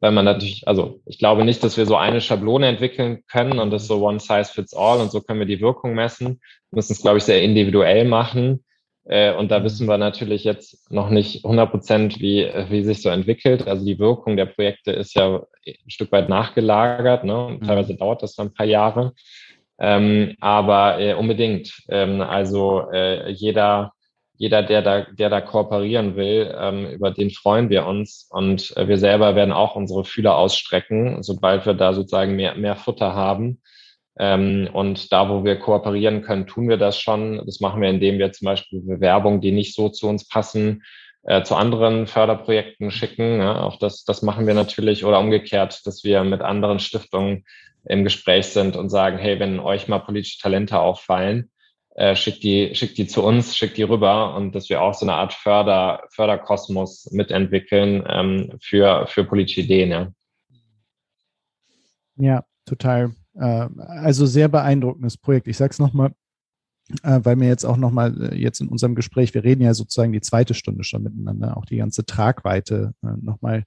weil 0.01 0.11
man 0.11 0.25
natürlich, 0.25 0.67
also 0.67 0.99
ich 1.05 1.19
glaube 1.19 1.45
nicht, 1.45 1.63
dass 1.63 1.77
wir 1.77 1.85
so 1.85 1.95
eine 1.95 2.21
Schablone 2.21 2.67
entwickeln 2.67 3.23
können 3.27 3.59
und 3.59 3.69
das 3.69 3.87
so 3.87 4.05
one 4.05 4.19
size 4.19 4.51
fits 4.51 4.73
all 4.73 4.99
und 4.99 5.11
so 5.11 5.21
können 5.21 5.39
wir 5.39 5.45
die 5.45 5.61
Wirkung 5.61 5.93
messen. 5.93 6.41
Wir 6.71 6.77
müssen 6.77 6.93
es, 6.93 7.01
glaube 7.01 7.19
ich, 7.19 7.23
sehr 7.23 7.41
individuell 7.43 8.05
machen. 8.05 8.63
Äh, 9.05 9.33
und 9.33 9.51
da 9.51 9.63
wissen 9.63 9.87
wir 9.87 9.97
natürlich 9.97 10.43
jetzt 10.43 10.91
noch 10.91 11.09
nicht 11.09 11.45
100 11.45 11.69
Prozent, 11.69 12.19
wie, 12.19 12.49
wie 12.69 12.83
sich 12.83 13.01
so 13.03 13.09
entwickelt. 13.09 13.67
Also 13.67 13.85
die 13.85 13.99
Wirkung 13.99 14.37
der 14.37 14.47
Projekte 14.47 14.91
ist 14.91 15.15
ja 15.15 15.43
ein 15.65 15.89
Stück 15.89 16.11
weit 16.11 16.29
nachgelagert. 16.29 17.23
Ne? 17.23 17.45
Und 17.45 17.65
teilweise 17.65 17.95
dauert 17.95 18.23
das 18.23 18.35
dann 18.35 18.47
ein 18.47 18.53
paar 18.53 18.65
Jahre. 18.65 19.13
Ähm, 19.79 20.35
aber 20.39 20.99
äh, 20.99 21.13
unbedingt. 21.13 21.73
Ähm, 21.89 22.21
also 22.21 22.89
äh, 22.91 23.29
jeder 23.31 23.93
jeder, 24.41 24.63
der 24.63 24.81
da, 24.81 25.01
der 25.01 25.29
da 25.29 25.39
kooperieren 25.39 26.15
will, 26.15 26.51
ähm, 26.59 26.87
über 26.87 27.11
den 27.11 27.29
freuen 27.29 27.69
wir 27.69 27.85
uns. 27.85 28.27
Und 28.31 28.75
äh, 28.75 28.87
wir 28.87 28.97
selber 28.97 29.35
werden 29.35 29.51
auch 29.51 29.75
unsere 29.75 30.03
Fühler 30.03 30.35
ausstrecken, 30.35 31.21
sobald 31.21 31.67
wir 31.67 31.75
da 31.75 31.93
sozusagen 31.93 32.35
mehr, 32.35 32.55
mehr 32.55 32.75
Futter 32.75 33.13
haben. 33.13 33.61
Ähm, 34.17 34.67
und 34.73 35.13
da, 35.13 35.29
wo 35.29 35.43
wir 35.43 35.59
kooperieren 35.59 36.23
können, 36.23 36.47
tun 36.47 36.67
wir 36.69 36.77
das 36.77 36.99
schon. 36.99 37.43
Das 37.45 37.59
machen 37.59 37.83
wir, 37.83 37.89
indem 37.91 38.17
wir 38.17 38.31
zum 38.31 38.45
Beispiel 38.45 38.81
Bewerbungen, 38.81 39.41
die 39.41 39.51
nicht 39.51 39.75
so 39.75 39.89
zu 39.89 40.07
uns 40.07 40.27
passen, 40.27 40.81
äh, 41.21 41.43
zu 41.43 41.53
anderen 41.53 42.07
Förderprojekten 42.07 42.89
schicken. 42.89 43.41
Ja, 43.41 43.61
auch 43.61 43.77
das, 43.77 44.05
das 44.05 44.23
machen 44.23 44.47
wir 44.47 44.55
natürlich 44.55 45.05
oder 45.05 45.19
umgekehrt, 45.19 45.85
dass 45.85 46.03
wir 46.03 46.23
mit 46.23 46.41
anderen 46.41 46.79
Stiftungen 46.79 47.45
im 47.85 48.03
Gespräch 48.03 48.47
sind 48.47 48.75
und 48.75 48.89
sagen, 48.89 49.19
hey, 49.19 49.39
wenn 49.39 49.59
euch 49.59 49.87
mal 49.87 49.99
politische 49.99 50.39
Talente 50.39 50.79
auffallen, 50.79 51.51
äh, 51.95 52.15
schickt 52.15 52.43
die, 52.43 52.73
schickt 52.73 52.97
die 52.97 53.07
zu 53.07 53.23
uns, 53.23 53.55
schickt 53.55 53.77
die 53.77 53.83
rüber 53.83 54.35
und 54.35 54.55
dass 54.55 54.69
wir 54.69 54.81
auch 54.81 54.93
so 54.93 55.05
eine 55.05 55.13
Art 55.13 55.33
Förder, 55.33 56.03
Förderkosmos 56.11 57.09
mitentwickeln 57.11 58.03
ähm, 58.07 58.57
für, 58.61 59.07
für 59.07 59.23
politische 59.25 59.61
Ideen. 59.61 59.89
Ja, 59.89 60.07
ja 62.17 62.43
total. 62.65 63.11
Äh, 63.35 63.67
also 63.77 64.25
sehr 64.25 64.47
beeindruckendes 64.47 65.17
Projekt. 65.17 65.47
Ich 65.47 65.57
sage 65.57 65.71
es 65.71 65.79
nochmal, 65.79 66.13
weil 67.03 67.35
mir 67.35 67.47
jetzt 67.47 67.65
auch 67.65 67.77
nochmal, 67.77 68.31
äh, 68.31 68.35
jetzt 68.35 68.59
in 68.61 68.67
unserem 68.67 68.95
Gespräch, 68.95 69.33
wir 69.33 69.43
reden 69.43 69.61
ja 69.61 69.73
sozusagen 69.73 70.11
die 70.11 70.21
zweite 70.21 70.53
Stunde 70.53 70.83
schon 70.83 71.03
miteinander, 71.03 71.57
auch 71.57 71.65
die 71.65 71.77
ganze 71.77 72.05
Tragweite 72.05 72.93
äh, 73.03 73.13
nochmal 73.21 73.63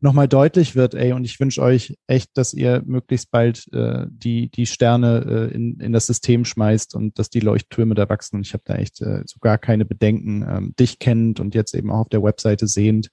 noch 0.00 0.12
mal 0.12 0.28
deutlich 0.28 0.76
wird, 0.76 0.94
ey, 0.94 1.12
und 1.12 1.24
ich 1.24 1.40
wünsche 1.40 1.62
euch 1.62 1.96
echt, 2.06 2.36
dass 2.36 2.54
ihr 2.54 2.82
möglichst 2.86 3.30
bald 3.30 3.72
äh, 3.72 4.06
die, 4.10 4.50
die 4.50 4.66
Sterne 4.66 5.50
äh, 5.50 5.54
in, 5.54 5.80
in 5.80 5.92
das 5.92 6.06
System 6.06 6.44
schmeißt 6.44 6.94
und 6.94 7.18
dass 7.18 7.30
die 7.30 7.40
Leuchttürme 7.40 7.94
da 7.94 8.08
wachsen. 8.08 8.36
Und 8.36 8.46
ich 8.46 8.52
habe 8.52 8.64
da 8.66 8.74
echt 8.74 9.00
äh, 9.00 9.22
so 9.26 9.38
gar 9.40 9.58
keine 9.58 9.84
Bedenken, 9.84 10.44
ähm, 10.48 10.74
dich 10.78 10.98
kennt 10.98 11.40
und 11.40 11.54
jetzt 11.54 11.74
eben 11.74 11.90
auch 11.90 12.00
auf 12.00 12.08
der 12.08 12.22
Webseite 12.22 12.66
sehend, 12.66 13.10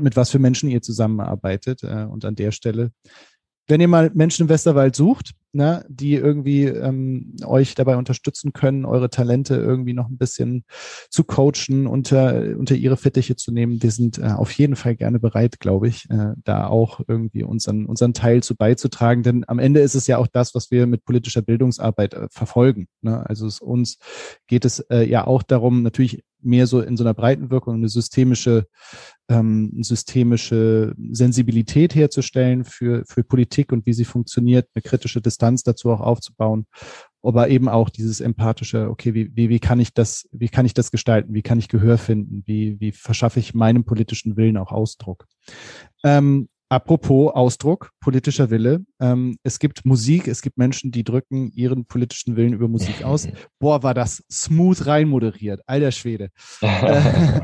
mit 0.00 0.16
was 0.16 0.30
für 0.30 0.38
Menschen 0.38 0.68
ihr 0.68 0.82
zusammenarbeitet. 0.82 1.82
Äh, 1.82 2.04
und 2.04 2.24
an 2.24 2.34
der 2.34 2.52
Stelle 2.52 2.92
wenn 3.70 3.80
ihr 3.80 3.88
mal 3.88 4.10
Menschen 4.14 4.42
im 4.42 4.48
Westerwald 4.48 4.96
sucht, 4.96 5.30
ne, 5.52 5.84
die 5.88 6.14
irgendwie 6.14 6.64
ähm, 6.64 7.36
euch 7.44 7.74
dabei 7.74 7.96
unterstützen 7.96 8.52
können, 8.52 8.84
eure 8.84 9.10
Talente 9.10 9.56
irgendwie 9.56 9.92
noch 9.92 10.08
ein 10.08 10.18
bisschen 10.18 10.64
zu 11.10 11.24
coachen, 11.24 11.86
unter, 11.86 12.56
unter 12.56 12.74
ihre 12.74 12.96
Fittiche 12.96 13.36
zu 13.36 13.52
nehmen, 13.52 13.82
wir 13.82 13.90
sind 13.90 14.18
äh, 14.18 14.32
auf 14.32 14.52
jeden 14.52 14.76
Fall 14.76 14.96
gerne 14.96 15.18
bereit, 15.18 15.60
glaube 15.60 15.88
ich, 15.88 16.08
äh, 16.10 16.32
da 16.44 16.66
auch 16.66 17.00
irgendwie 17.08 17.42
unseren, 17.42 17.86
unseren 17.86 18.14
Teil 18.14 18.42
zu 18.42 18.54
beizutragen. 18.56 19.22
Denn 19.22 19.44
am 19.46 19.58
Ende 19.58 19.80
ist 19.80 19.94
es 19.94 20.06
ja 20.06 20.18
auch 20.18 20.28
das, 20.28 20.54
was 20.54 20.70
wir 20.70 20.86
mit 20.86 21.04
politischer 21.04 21.42
Bildungsarbeit 21.42 22.14
äh, 22.14 22.28
verfolgen. 22.30 22.86
Ne? 23.02 23.28
Also 23.28 23.46
es, 23.46 23.60
uns 23.60 23.98
geht 24.46 24.64
es 24.64 24.80
äh, 24.90 25.08
ja 25.08 25.26
auch 25.26 25.42
darum, 25.42 25.82
natürlich 25.82 26.22
mehr 26.42 26.66
so 26.66 26.80
in 26.80 26.96
so 26.96 27.04
einer 27.04 27.14
breiten 27.14 27.50
Wirkung 27.50 27.74
eine 27.74 27.88
systemische, 27.88 28.66
ähm, 29.28 29.82
systemische 29.82 30.94
Sensibilität 31.10 31.94
herzustellen 31.94 32.64
für, 32.64 33.04
für 33.06 33.24
Politik 33.24 33.72
und 33.72 33.86
wie 33.86 33.92
sie 33.92 34.04
funktioniert, 34.04 34.68
eine 34.74 34.82
kritische 34.82 35.20
Distanz 35.20 35.39
dazu 35.62 35.90
auch 35.90 36.00
aufzubauen, 36.00 36.66
aber 37.22 37.48
eben 37.48 37.68
auch 37.68 37.90
dieses 37.90 38.20
empathische, 38.20 38.88
okay, 38.88 39.14
wie, 39.14 39.34
wie, 39.36 39.48
wie 39.48 39.60
kann 39.60 39.80
ich 39.80 39.92
das, 39.92 40.28
wie 40.32 40.48
kann 40.48 40.66
ich 40.66 40.74
das 40.74 40.90
gestalten, 40.90 41.34
wie 41.34 41.42
kann 41.42 41.58
ich 41.58 41.68
Gehör 41.68 41.98
finden, 41.98 42.42
wie, 42.46 42.78
wie 42.80 42.92
verschaffe 42.92 43.40
ich 43.40 43.54
meinem 43.54 43.84
politischen 43.84 44.36
Willen 44.36 44.56
auch 44.56 44.72
Ausdruck. 44.72 45.26
Ähm, 46.04 46.48
Apropos 46.72 47.34
Ausdruck, 47.34 47.90
politischer 47.98 48.48
Wille. 48.50 48.84
Ähm, 49.00 49.36
es 49.42 49.58
gibt 49.58 49.84
Musik, 49.84 50.28
es 50.28 50.40
gibt 50.40 50.56
Menschen, 50.56 50.92
die 50.92 51.02
drücken 51.02 51.50
ihren 51.50 51.84
politischen 51.84 52.36
Willen 52.36 52.52
über 52.52 52.68
Musik 52.68 53.02
aus. 53.04 53.26
Boah, 53.58 53.82
war 53.82 53.92
das 53.92 54.22
smooth 54.30 54.86
reinmoderiert. 54.86 55.62
Alter 55.66 55.90
Schwede. 55.90 56.28
äh, 56.62 57.40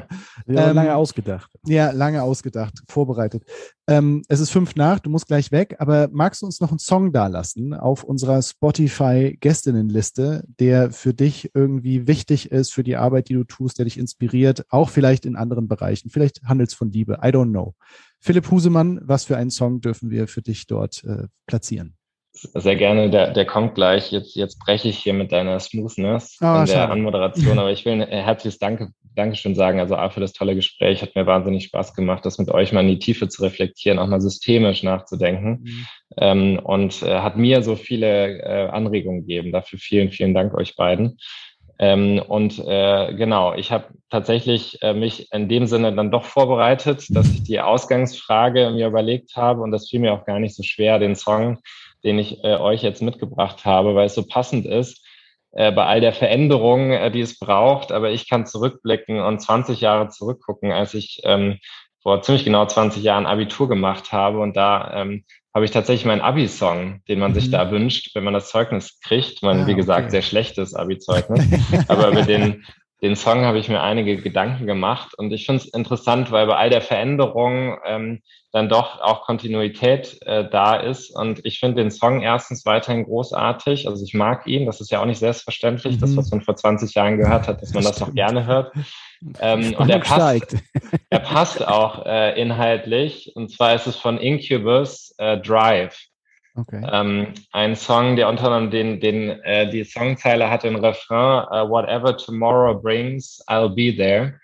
ja, 0.47 0.47
ähm, 0.47 0.77
lange 0.77 0.95
ausgedacht. 0.95 1.51
Ja, 1.67 1.91
lange 1.91 2.23
ausgedacht, 2.23 2.85
vorbereitet. 2.89 3.43
Ähm, 3.89 4.23
es 4.29 4.39
ist 4.39 4.51
fünf 4.51 4.77
nach, 4.77 5.01
du 5.01 5.11
musst 5.11 5.27
gleich 5.27 5.51
weg, 5.51 5.75
aber 5.81 6.09
magst 6.13 6.43
du 6.43 6.47
uns 6.47 6.61
noch 6.61 6.71
einen 6.71 6.79
Song 6.79 7.13
dalassen 7.13 7.75
auf 7.75 8.05
unserer 8.05 8.41
Spotify-Gästinnenliste, 8.41 10.45
der 10.61 10.93
für 10.93 11.15
dich 11.15 11.51
irgendwie 11.53 12.07
wichtig 12.07 12.53
ist, 12.53 12.73
für 12.73 12.85
die 12.85 12.95
Arbeit, 12.95 13.29
die 13.29 13.35
du 13.35 13.43
tust, 13.43 13.79
der 13.79 13.87
dich 13.87 13.99
inspiriert, 13.99 14.65
auch 14.69 14.89
vielleicht 14.89 15.27
in 15.27 15.35
anderen 15.35 15.67
Bereichen. 15.67 16.11
Vielleicht 16.11 16.45
handelt 16.45 16.69
es 16.69 16.77
von 16.77 16.93
Liebe. 16.93 17.19
I 17.25 17.31
don't 17.31 17.51
know. 17.51 17.75
Philipp 18.27 18.51
Husemann, 18.51 18.99
was 19.05 19.25
für 19.25 19.37
einen 19.37 19.51
Song 19.51 19.81
dürfen 19.81 20.11
wir 20.11 20.27
für 20.27 20.43
dich 20.43 20.67
dort 20.67 21.05
äh, 21.05 21.29
platzieren? 21.47 21.97
Sehr 22.33 22.75
gerne, 22.75 23.09
der, 23.09 23.33
der 23.33 23.47
kommt 23.47 23.77
gleich. 23.77 24.11
Jetzt, 24.11 24.35
jetzt 24.35 24.59
breche 24.59 24.89
ich 24.89 24.99
hier 24.99 25.15
mit 25.15 25.31
deiner 25.31 25.61
Smoothness 25.61 26.37
oh, 26.43 26.59
in 26.59 26.67
der 26.67 26.91
Anmoderation, 26.91 27.57
aber 27.61 27.71
ich 27.71 27.85
will 27.85 28.03
ein 28.03 28.09
herzliches 28.09 28.59
Danke, 28.59 28.91
Dankeschön 29.15 29.55
sagen. 29.55 29.79
Also 29.79 29.95
A 29.95 30.11
für 30.11 30.19
das 30.19 30.33
tolle 30.33 30.57
Gespräch, 30.57 31.03
hat 31.03 31.15
mir 31.15 31.25
wahnsinnig 31.25 31.67
Spaß 31.67 31.95
gemacht, 31.95 32.27
das 32.27 32.39
mit 32.39 32.51
euch 32.51 32.73
mal 32.73 32.81
in 32.81 32.89
die 32.89 32.99
Tiefe 32.99 33.29
zu 33.29 33.43
reflektieren, 33.43 34.01
auch 34.01 34.09
mal 34.09 34.21
systemisch 34.21 34.83
nachzudenken 34.83 35.61
mhm. 35.63 35.87
ähm, 36.17 36.59
und 36.65 37.05
äh, 37.05 37.21
hat 37.21 37.37
mir 37.37 37.63
so 37.63 37.77
viele 37.77 38.41
äh, 38.41 38.69
Anregungen 38.71 39.21
gegeben. 39.21 39.53
Dafür 39.53 39.79
vielen, 39.79 40.11
vielen 40.11 40.35
Dank 40.35 40.53
euch 40.53 40.75
beiden. 40.75 41.17
Ähm, 41.79 42.23
und 42.27 42.59
äh, 42.59 43.13
genau, 43.15 43.55
ich 43.55 43.71
habe 43.71 43.87
tatsächlich 44.11 44.81
äh, 44.83 44.95
mich 44.95 45.31
in 45.33 45.49
dem 45.49 45.67
Sinne 45.67 45.95
dann 45.95 46.11
doch 46.11 46.25
vorbereitet, 46.25 47.05
dass 47.11 47.31
ich 47.31 47.43
die 47.43 47.61
Ausgangsfrage 47.61 48.71
mir 48.71 48.87
überlegt 48.87 49.37
habe 49.37 49.61
und 49.61 49.73
das 49.73 49.89
fiel 49.89 50.01
mir 50.01 50.15
auch 50.15 50.25
gar 50.25 50.39
nicht 50.39 50.55
so 50.55 50.63
schwer, 50.63 50.99
den 50.99 51.17
Song, 51.17 51.59
den 52.03 52.19
ich 52.19 52.43
äh, 52.45 52.57
euch 52.57 52.83
jetzt 52.83 53.03
mitgebracht 53.03 53.65
habe, 53.65 53.95
weil 53.95 54.07
es 54.07 54.15
so 54.15 54.27
passend 54.27 54.65
ist 54.65 55.05
äh, 55.53 55.73
bei 55.73 55.85
all 55.85 56.01
der 56.01 56.13
Veränderung, 56.13 56.93
äh, 56.93 57.11
die 57.11 57.21
es 57.21 57.39
braucht. 57.39 57.93
Aber 57.93 58.11
ich 58.11 58.29
kann 58.29 58.47
zurückblicken 58.47 59.21
und 59.21 59.41
20 59.41 59.81
Jahre 59.81 60.09
zurückgucken, 60.09 60.73
als 60.73 60.95
ich 60.95 61.21
ähm, 61.25 61.59
vor 62.03 62.23
ziemlich 62.23 62.45
genau 62.45 62.65
20 62.65 63.03
Jahren 63.03 63.27
Abitur 63.27 63.69
gemacht 63.69 64.13
habe 64.13 64.39
und 64.39 64.57
da 64.57 65.03
ähm, 65.03 65.25
habe 65.57 65.65
ich 65.65 65.71
tatsächlich 65.71 66.05
meinen 66.05 66.21
Abi-Song, 66.21 67.01
den 67.09 67.19
man 67.19 67.31
mhm. 67.31 67.37
sich 67.37 67.51
da 67.51 67.71
wünscht, 67.71 68.15
wenn 68.15 68.25
man 68.25 68.35
das 68.35 68.51
Zeugnis 68.51 69.01
kriegt. 69.01 69.43
Man, 69.43 69.63
ah, 69.63 69.67
wie 69.67 69.75
gesagt, 69.75 70.03
okay. 70.03 70.11
sehr 70.11 70.21
schlechtes 70.21 70.75
Abi-Zeugnis. 70.75 71.49
Aber 71.89 72.09
über 72.11 72.25
den, 72.25 72.63
den 73.03 73.17
Song 73.17 73.47
habe 73.47 73.59
ich 73.59 73.71
mir 73.71 73.81
einige 73.81 74.19
Gedanken 74.19 74.67
gemacht 74.67 75.15
und 75.17 75.33
ich 75.33 75.47
finde 75.47 75.63
es 75.63 75.73
interessant, 75.73 76.31
weil 76.31 76.47
bei 76.47 76.57
all 76.57 76.69
der 76.69 76.83
Veränderung 76.83 77.79
ähm, 77.87 78.21
dann 78.53 78.69
doch 78.69 79.01
auch 79.01 79.23
Kontinuität 79.23 80.19
äh, 80.27 80.47
da 80.47 80.77
ist 80.77 81.17
und 81.17 81.41
ich 81.47 81.59
finde 81.59 81.83
den 81.83 81.91
Song 81.91 82.21
erstens 82.21 82.67
weiterhin 82.67 83.05
großartig, 83.05 83.89
also 83.89 84.05
ich 84.05 84.13
mag 84.13 84.47
ihn, 84.47 84.67
das 84.67 84.83
ist 84.83 84.91
ja 84.91 85.01
auch 85.01 85.07
nicht 85.07 85.21
selbstverständlich, 85.21 85.97
mhm. 85.97 86.01
das, 86.01 86.17
was 86.19 86.31
man 86.33 86.43
vor 86.43 86.57
20 86.57 86.95
Jahren 86.95 87.17
gehört 87.17 87.49
hat, 87.49 87.63
dass 87.63 87.73
man 87.73 87.83
das, 87.83 87.93
das 87.93 88.07
noch 88.07 88.15
gerne 88.15 88.45
hört. 88.45 88.73
Ähm, 89.41 89.75
und 89.79 89.91
er 89.91 90.01
passt, 90.01 90.57
er 91.11 91.21
passt 91.21 91.67
auch 91.67 92.05
äh, 92.07 92.41
inhaltlich. 92.41 93.33
Und 93.35 93.51
zwar 93.51 93.75
ist 93.75 93.87
es 93.87 93.97
von 93.97 94.19
Incubus 94.19 95.15
äh, 95.19 95.39
Drive. 95.39 95.99
Okay. 96.59 96.83
Ähm, 96.91 97.35
ein 97.53 97.77
Song, 97.77 98.17
der 98.17 98.29
unter 98.29 98.45
anderem 98.45 98.71
den, 98.71 99.01
den, 99.01 99.29
äh, 99.43 99.69
die 99.69 99.85
Songzeile 99.85 100.51
hat 100.51 100.63
den 100.63 100.77
Refrain 100.77 101.45
uh, 101.51 101.69
Whatever 101.69 102.17
tomorrow 102.17 102.75
brings, 102.75 103.45
I'll 103.47 103.69
be 103.69 103.95
there. 103.95 104.41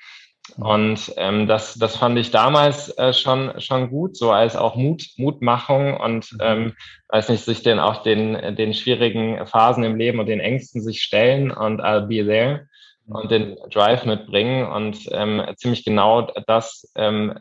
Mhm. 0.56 0.62
Und 0.62 1.14
ähm, 1.16 1.46
das, 1.46 1.74
das 1.74 1.96
fand 1.96 2.18
ich 2.18 2.30
damals 2.30 2.90
äh, 2.98 3.14
schon, 3.14 3.58
schon 3.60 3.88
gut, 3.88 4.16
so 4.16 4.30
als 4.30 4.56
auch 4.56 4.76
Mut, 4.76 5.04
Mutmachung 5.16 5.96
und 5.96 6.32
mhm. 6.32 6.38
ähm, 6.42 6.72
weiß 7.08 7.30
nicht, 7.30 7.44
sich 7.44 7.62
denn 7.62 7.78
auch 7.78 8.02
den, 8.02 8.56
den 8.56 8.74
schwierigen 8.74 9.46
Phasen 9.46 9.84
im 9.84 9.96
Leben 9.96 10.20
und 10.20 10.26
den 10.26 10.40
Ängsten 10.40 10.82
sich 10.82 11.02
stellen 11.02 11.50
und 11.50 11.80
I'll 11.80 12.06
be 12.06 12.26
there 12.26 12.68
und 13.07 13.30
den 13.30 13.57
Drive 13.70 14.05
mitbringen. 14.05 14.66
Und 14.66 15.09
ähm, 15.12 15.42
ziemlich 15.57 15.84
genau 15.84 16.28
das 16.46 16.90
ähm, 16.96 17.38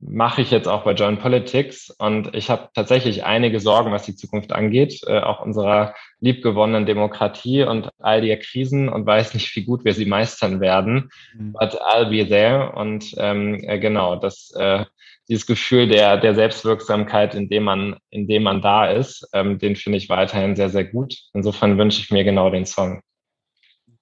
mache 0.00 0.42
ich 0.42 0.50
jetzt 0.50 0.68
auch 0.68 0.84
bei 0.84 0.92
Joint 0.92 1.20
Politics. 1.20 1.90
Und 1.90 2.34
ich 2.34 2.50
habe 2.50 2.68
tatsächlich 2.74 3.24
einige 3.24 3.60
Sorgen, 3.60 3.92
was 3.92 4.04
die 4.04 4.16
Zukunft 4.16 4.52
angeht, 4.52 5.00
äh, 5.06 5.20
auch 5.20 5.40
unserer 5.40 5.94
liebgewonnenen 6.20 6.86
Demokratie 6.86 7.62
und 7.62 7.88
all 7.98 8.20
die 8.20 8.36
Krisen 8.36 8.88
und 8.88 9.06
weiß 9.06 9.34
nicht, 9.34 9.54
wie 9.56 9.64
gut 9.64 9.84
wir 9.84 9.94
sie 9.94 10.06
meistern 10.06 10.60
werden. 10.60 11.10
Mhm. 11.34 11.52
But 11.52 11.80
I'll 11.80 12.10
be 12.10 12.28
there. 12.28 12.72
Und 12.72 13.14
ähm, 13.18 13.62
äh, 13.64 13.78
genau, 13.78 14.16
das 14.16 14.52
äh, 14.56 14.84
dieses 15.28 15.46
Gefühl 15.46 15.88
der, 15.88 16.18
der 16.18 16.34
Selbstwirksamkeit, 16.34 17.34
in 17.34 17.48
dem 17.48 17.64
man, 17.64 17.96
in 18.10 18.26
dem 18.26 18.42
man 18.42 18.60
da 18.60 18.86
ist, 18.86 19.26
ähm, 19.32 19.58
den 19.58 19.74
finde 19.76 19.98
ich 19.98 20.08
weiterhin 20.08 20.54
sehr, 20.54 20.68
sehr 20.68 20.84
gut. 20.84 21.16
Insofern 21.32 21.78
wünsche 21.78 22.00
ich 22.00 22.10
mir 22.10 22.24
genau 22.24 22.50
den 22.50 22.66
Song. 22.66 23.00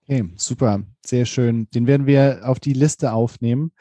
Okay, 0.03 0.33
super, 0.37 0.83
sehr 1.05 1.25
schön. 1.27 1.69
Den 1.71 1.87
werden 1.87 2.07
wir 2.07 2.43
auf 2.45 2.61
die 2.61 2.73
Liste 2.73 3.13
aufnehmen. 3.13 3.73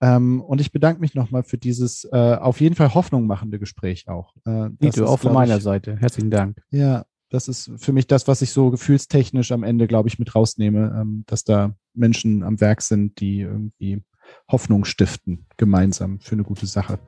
Ähm, 0.00 0.40
und 0.40 0.60
ich 0.60 0.72
bedanke 0.72 1.00
mich 1.00 1.14
nochmal 1.14 1.42
für 1.42 1.58
dieses 1.58 2.04
äh, 2.12 2.36
auf 2.36 2.60
jeden 2.60 2.74
Fall 2.74 2.94
Hoffnung 2.94 3.26
machende 3.26 3.58
Gespräch 3.58 4.08
auch. 4.08 4.34
Äh, 4.44 4.70
Dito, 4.82 5.06
auch 5.06 5.18
von 5.18 5.32
meiner 5.32 5.56
ich, 5.56 5.62
Seite. 5.62 5.96
Herzlichen 5.96 6.30
Dank. 6.30 6.62
Ja, 6.70 7.04
das 7.30 7.48
ist 7.48 7.70
für 7.76 7.92
mich 7.92 8.06
das, 8.06 8.28
was 8.28 8.42
ich 8.42 8.50
so 8.50 8.70
gefühlstechnisch 8.70 9.50
am 9.50 9.62
Ende, 9.62 9.86
glaube 9.86 10.08
ich, 10.08 10.18
mit 10.18 10.34
rausnehme, 10.34 10.96
ähm, 11.00 11.24
dass 11.26 11.44
da 11.44 11.74
Menschen 11.92 12.42
am 12.42 12.60
Werk 12.60 12.82
sind, 12.82 13.18
die 13.20 13.40
irgendwie 13.40 14.02
Hoffnung 14.50 14.84
stiften, 14.84 15.46
gemeinsam 15.56 16.20
für 16.20 16.34
eine 16.34 16.44
gute 16.44 16.66
Sache 16.66 16.98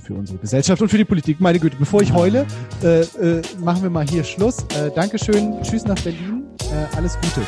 für 0.00 0.14
unsere 0.14 0.38
Gesellschaft 0.38 0.80
und 0.82 0.88
für 0.88 0.98
die 0.98 1.04
Politik. 1.04 1.40
Meine 1.40 1.58
Güte, 1.58 1.76
bevor 1.78 2.02
ich 2.02 2.12
heule, 2.12 2.46
äh, 2.82 3.00
äh, 3.00 3.42
machen 3.58 3.82
wir 3.82 3.90
mal 3.90 4.06
hier 4.06 4.24
Schluss. 4.24 4.58
Äh, 4.74 4.90
Dankeschön, 4.94 5.62
tschüss 5.62 5.84
nach 5.84 5.98
Berlin, 6.00 6.44
äh, 6.60 6.96
alles 6.96 7.16
Gute. 7.16 7.46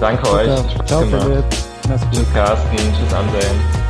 Danke 0.00 0.30
euch. 0.30 0.86
Ciao, 0.86 1.02
Philipp. 1.02 1.44
Tschüss, 2.12 2.26
Carsten. 2.32 2.76
Tschüss, 2.76 3.14
Anselm. 3.14 3.81